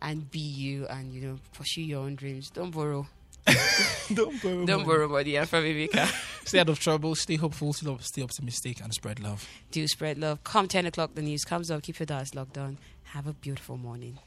and 0.04 0.30
be 0.30 0.38
you, 0.38 0.86
and 0.86 1.12
you 1.12 1.22
know, 1.22 1.40
pursue 1.54 1.82
your 1.82 2.04
own 2.04 2.14
dreams. 2.14 2.52
Don't 2.52 2.70
borrow. 2.70 3.08
Don't 4.14 4.42
borrow. 4.42 4.66
Don't 4.66 4.86
borrow 4.86 5.08
money. 5.08 5.38
I'm 5.38 5.46
from 5.46 5.64
Ibika. 5.64 6.08
Stay 6.46 6.60
out 6.60 6.70
of 6.70 6.80
trouble, 6.80 7.16
stay 7.16 7.36
hopeful, 7.36 7.74
stay 7.74 8.22
optimistic, 8.22 8.82
and 8.82 8.94
spread 8.94 9.20
love. 9.20 9.48
Do 9.72 9.88
spread 9.88 10.18
love. 10.18 10.44
Come 10.44 10.68
10 10.68 10.86
o'clock, 10.86 11.16
the 11.16 11.22
news 11.22 11.46
comes 11.46 11.72
up. 11.72 11.84
Keep 11.84 12.00
your 12.00 12.06
doors 12.06 12.36
locked 12.36 12.58
on. 12.58 12.78
Have 13.04 13.28
a 13.28 13.34
beautiful 13.34 13.78
morning. 13.78 14.20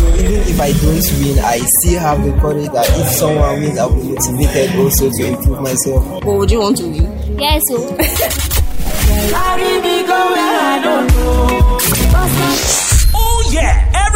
So 0.00 0.06
even 0.14 0.40
if 0.48 0.58
I 0.60 0.72
don't 0.72 1.12
win, 1.20 1.38
I 1.44 1.58
still 1.58 2.00
have 2.00 2.24
the 2.24 2.32
courage 2.40 2.70
that 2.70 2.88
if 2.88 3.08
someone 3.08 3.60
wins, 3.60 3.78
I'll 3.78 3.94
be 3.94 4.02
motivated 4.08 4.76
also 4.76 5.10
to 5.10 5.24
improve 5.26 5.60
myself. 5.60 6.22
But 6.24 6.34
would 6.36 6.50
you 6.50 6.60
want 6.60 6.78
to 6.78 6.88
win? 6.88 7.38
Yes, 7.38 7.62
so. 7.68 7.76
Oh 7.78 7.96
yeah! 12.86 12.89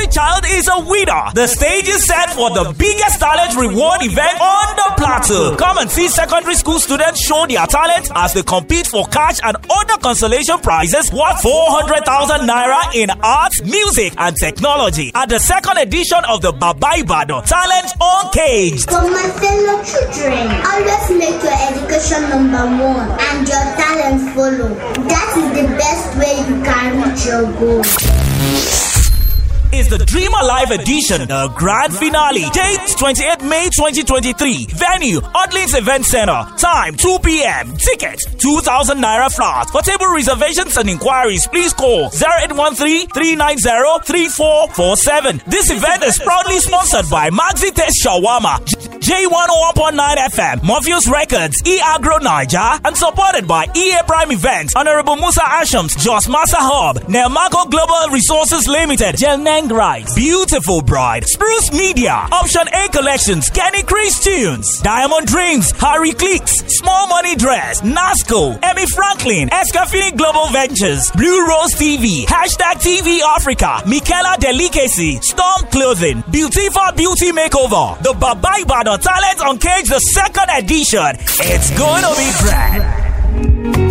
Every 0.04 0.12
child 0.20 0.44
is 0.44 0.68
a 0.68 0.84
winner. 0.84 1.32
The 1.32 1.46
stage 1.46 1.88
is 1.88 2.04
set 2.04 2.28
for 2.36 2.50
the 2.52 2.74
biggest 2.76 3.20
talent 3.20 3.56
reward 3.56 4.02
event 4.04 4.36
on 4.38 4.76
the 4.76 4.88
plateau. 5.00 5.56
Come 5.56 5.78
and 5.78 5.88
see 5.90 6.08
secondary 6.08 6.56
school 6.56 6.78
students 6.78 7.24
show 7.24 7.46
their 7.48 7.64
talent 7.64 8.10
as 8.14 8.34
they 8.34 8.42
compete 8.42 8.86
for 8.86 9.06
cash 9.06 9.40
and 9.42 9.56
other 9.70 9.96
consolation 10.02 10.58
prizes 10.60 11.10
worth 11.10 11.40
400,000 11.40 12.44
naira 12.44 12.94
in 12.94 13.08
arts, 13.24 13.62
music, 13.64 14.12
and 14.18 14.36
technology 14.36 15.10
at 15.14 15.30
the 15.30 15.38
second 15.38 15.78
edition 15.78 16.20
of 16.28 16.42
the 16.42 16.52
Baba 16.52 17.00
Ibadan 17.00 17.40
Talent 17.48 17.88
on 17.98 18.30
Cage. 18.30 18.84
For 18.84 19.08
my 19.08 19.24
fellow 19.40 19.80
children, 19.88 20.52
always 20.68 21.04
make 21.16 21.40
your 21.40 21.56
education 21.72 22.28
number 22.28 22.84
one 22.92 23.08
and 23.08 23.48
your 23.48 23.64
talent 23.80 24.20
follow. 24.36 24.68
That 25.08 25.32
is 25.32 25.48
the 25.56 25.66
best 25.80 26.12
way 26.20 26.44
you 26.44 26.60
can 26.60 27.00
reach 27.00 27.24
your 27.24 27.48
goal. 27.56 28.13
Is 29.78 29.88
the 29.88 29.98
Dream 29.98 30.32
Alive 30.32 30.70
edition, 30.70 31.26
the 31.26 31.48
grand 31.56 31.92
finale. 31.94 32.44
Date 32.50 32.94
28 32.96 33.42
May 33.42 33.68
2023. 33.70 34.66
Venue, 34.70 35.20
Odlins 35.20 35.76
Event 35.76 36.04
Center. 36.04 36.46
Time 36.58 36.94
2 36.94 37.18
p.m. 37.24 37.76
Ticket 37.76 38.20
2000 38.38 38.98
naira 38.98 39.34
flat. 39.34 39.68
For 39.70 39.82
table 39.82 40.06
reservations 40.14 40.76
and 40.76 40.88
inquiries, 40.88 41.46
please 41.48 41.72
call 41.72 42.06
0813 42.06 43.08
390 43.08 44.04
3447. 44.06 45.42
This 45.46 45.70
event 45.70 46.02
is 46.04 46.18
proudly 46.18 46.58
sponsored 46.58 47.10
by 47.10 47.30
Maxi 47.30 47.74
Test 47.74 47.98
Shawarma. 48.04 48.60
J101.9 49.04 50.16
FM, 50.32 50.62
Morpheus 50.62 51.08
Records, 51.10 51.60
E 51.66 51.78
Agro 51.84 52.18
Niger, 52.18 52.80
and 52.84 52.96
supported 52.96 53.46
by 53.46 53.66
EA 53.76 53.98
Prime 54.06 54.32
Events, 54.32 54.74
Honorable 54.76 55.16
Musa 55.16 55.42
Ashams, 55.42 55.98
Joss 55.98 56.26
Massa 56.28 56.56
Hub, 56.58 57.00
Nelmaco 57.02 57.68
Global 57.70 58.10
Resources 58.12 58.66
Limited, 58.66 59.16
Jelnang 59.16 59.63
Rice, 59.72 60.14
Beautiful 60.14 60.82
Bride, 60.82 61.24
Spruce 61.26 61.72
Media, 61.72 62.12
Option 62.30 62.62
A 62.72 62.88
Collections, 62.88 63.48
Kenny 63.50 63.82
Chris 63.82 64.18
Tunes, 64.22 64.80
Diamond 64.80 65.26
Dreams, 65.26 65.70
Harry 65.72 66.12
Clicks, 66.12 66.52
Small 66.78 67.08
Money 67.08 67.36
Dress, 67.36 67.80
Nasco, 67.82 68.58
Emmy 68.62 68.86
Franklin, 68.86 69.48
Escafini 69.48 70.16
Global 70.16 70.48
Ventures, 70.48 71.10
Blue 71.12 71.46
Rose 71.48 71.74
TV, 71.74 72.24
Hashtag 72.24 72.82
TV 72.82 73.20
Africa, 73.20 73.82
Michaela 73.86 74.36
Delicacy, 74.38 75.20
Storm 75.20 75.68
Clothing, 75.70 76.22
Beauty 76.30 76.68
for 76.70 76.92
Beauty 76.96 77.32
Makeover, 77.32 78.00
the 78.02 78.12
Baba 78.14 78.48
Ibadan 78.60 78.98
Talent 79.00 79.40
on 79.46 79.58
Cage, 79.58 79.88
the 79.88 80.00
second 80.00 80.50
edition. 80.56 81.16
It's 81.40 81.70
to 81.70 82.14
be 82.16 82.30
grand. 82.42 83.83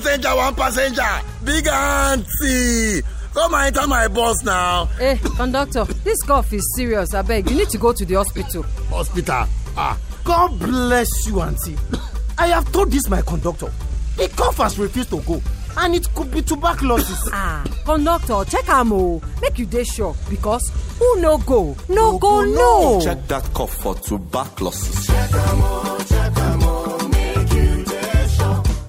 Passenger 0.00 0.36
one 0.36 0.54
passenger 0.54 1.02
big 1.44 1.66
aunty 1.66 3.02
come 3.34 3.54
and 3.54 3.76
enter 3.76 3.86
my 3.88 4.08
bus 4.08 4.42
now. 4.44 4.86
Hey, 4.98 5.16
conductor, 5.36 5.84
this 6.02 6.20
cough 6.22 6.52
is 6.52 6.74
serious. 6.76 7.14
I 7.14 7.22
beg, 7.22 7.48
you 7.50 7.56
need 7.56 7.68
to 7.70 7.78
go 7.78 7.92
to 7.92 8.04
the 8.04 8.14
hospital. 8.14 8.62
hospital 8.90 9.46
ah 9.76 9.98
god 10.24 10.58
bless 10.58 11.08
you 11.26 11.40
aunty 11.40 11.76
i 12.38 12.48
have 12.48 12.70
told 12.72 12.90
this 12.90 13.08
my 13.08 13.22
conductor 13.22 13.70
the 14.16 14.28
cough 14.36 14.56
has 14.56 14.76
refused 14.78 15.08
to 15.10 15.20
go 15.22 15.40
and 15.76 15.94
it 15.94 16.12
could 16.14 16.30
be 16.32 16.42
tuberculosis. 16.42 17.28
Ah, 17.32 17.62
conductor, 17.84 18.42
check 18.50 18.68
am 18.68 18.92
o. 18.92 19.22
Make 19.40 19.58
you 19.60 19.66
dey 19.66 19.84
sure 19.84 20.14
because 20.28 20.62
who 20.98 21.20
no 21.20 21.38
go, 21.38 21.76
no, 21.88 22.18
go, 22.18 22.42
no. 22.44 23.00
Check 23.02 23.26
that 23.28 23.44
cough 23.54 23.74
for 23.74 23.94
tuberculosis. 23.94 25.06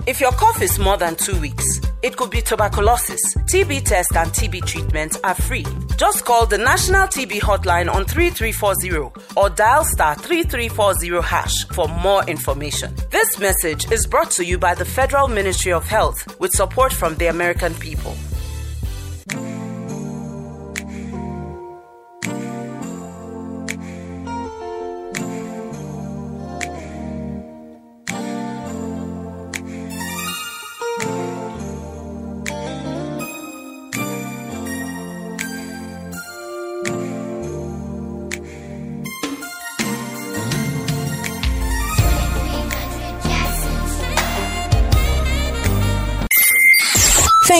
If 0.09 0.19
your 0.19 0.31
cough 0.31 0.63
is 0.63 0.79
more 0.79 0.97
than 0.97 1.15
two 1.15 1.39
weeks, 1.39 1.81
it 2.01 2.17
could 2.17 2.31
be 2.31 2.41
tuberculosis. 2.41 3.21
TB 3.45 3.85
test 3.85 4.15
and 4.15 4.31
TB 4.31 4.65
treatment 4.65 5.19
are 5.23 5.35
free. 5.35 5.67
Just 5.97 6.25
call 6.25 6.47
the 6.47 6.57
National 6.57 7.05
TB 7.05 7.39
Hotline 7.41 7.93
on 7.93 8.05
3340 8.05 9.21
or 9.37 9.51
dial 9.51 9.83
star 9.83 10.15
3340 10.15 11.21
hash 11.21 11.63
for 11.67 11.87
more 11.87 12.23
information. 12.25 12.91
This 13.11 13.37
message 13.37 13.91
is 13.91 14.07
brought 14.07 14.31
to 14.31 14.43
you 14.43 14.57
by 14.57 14.73
the 14.73 14.83
Federal 14.83 15.27
Ministry 15.27 15.73
of 15.73 15.85
Health 15.85 16.39
with 16.39 16.49
support 16.53 16.91
from 16.91 17.13
the 17.17 17.27
American 17.27 17.75
people. 17.75 18.17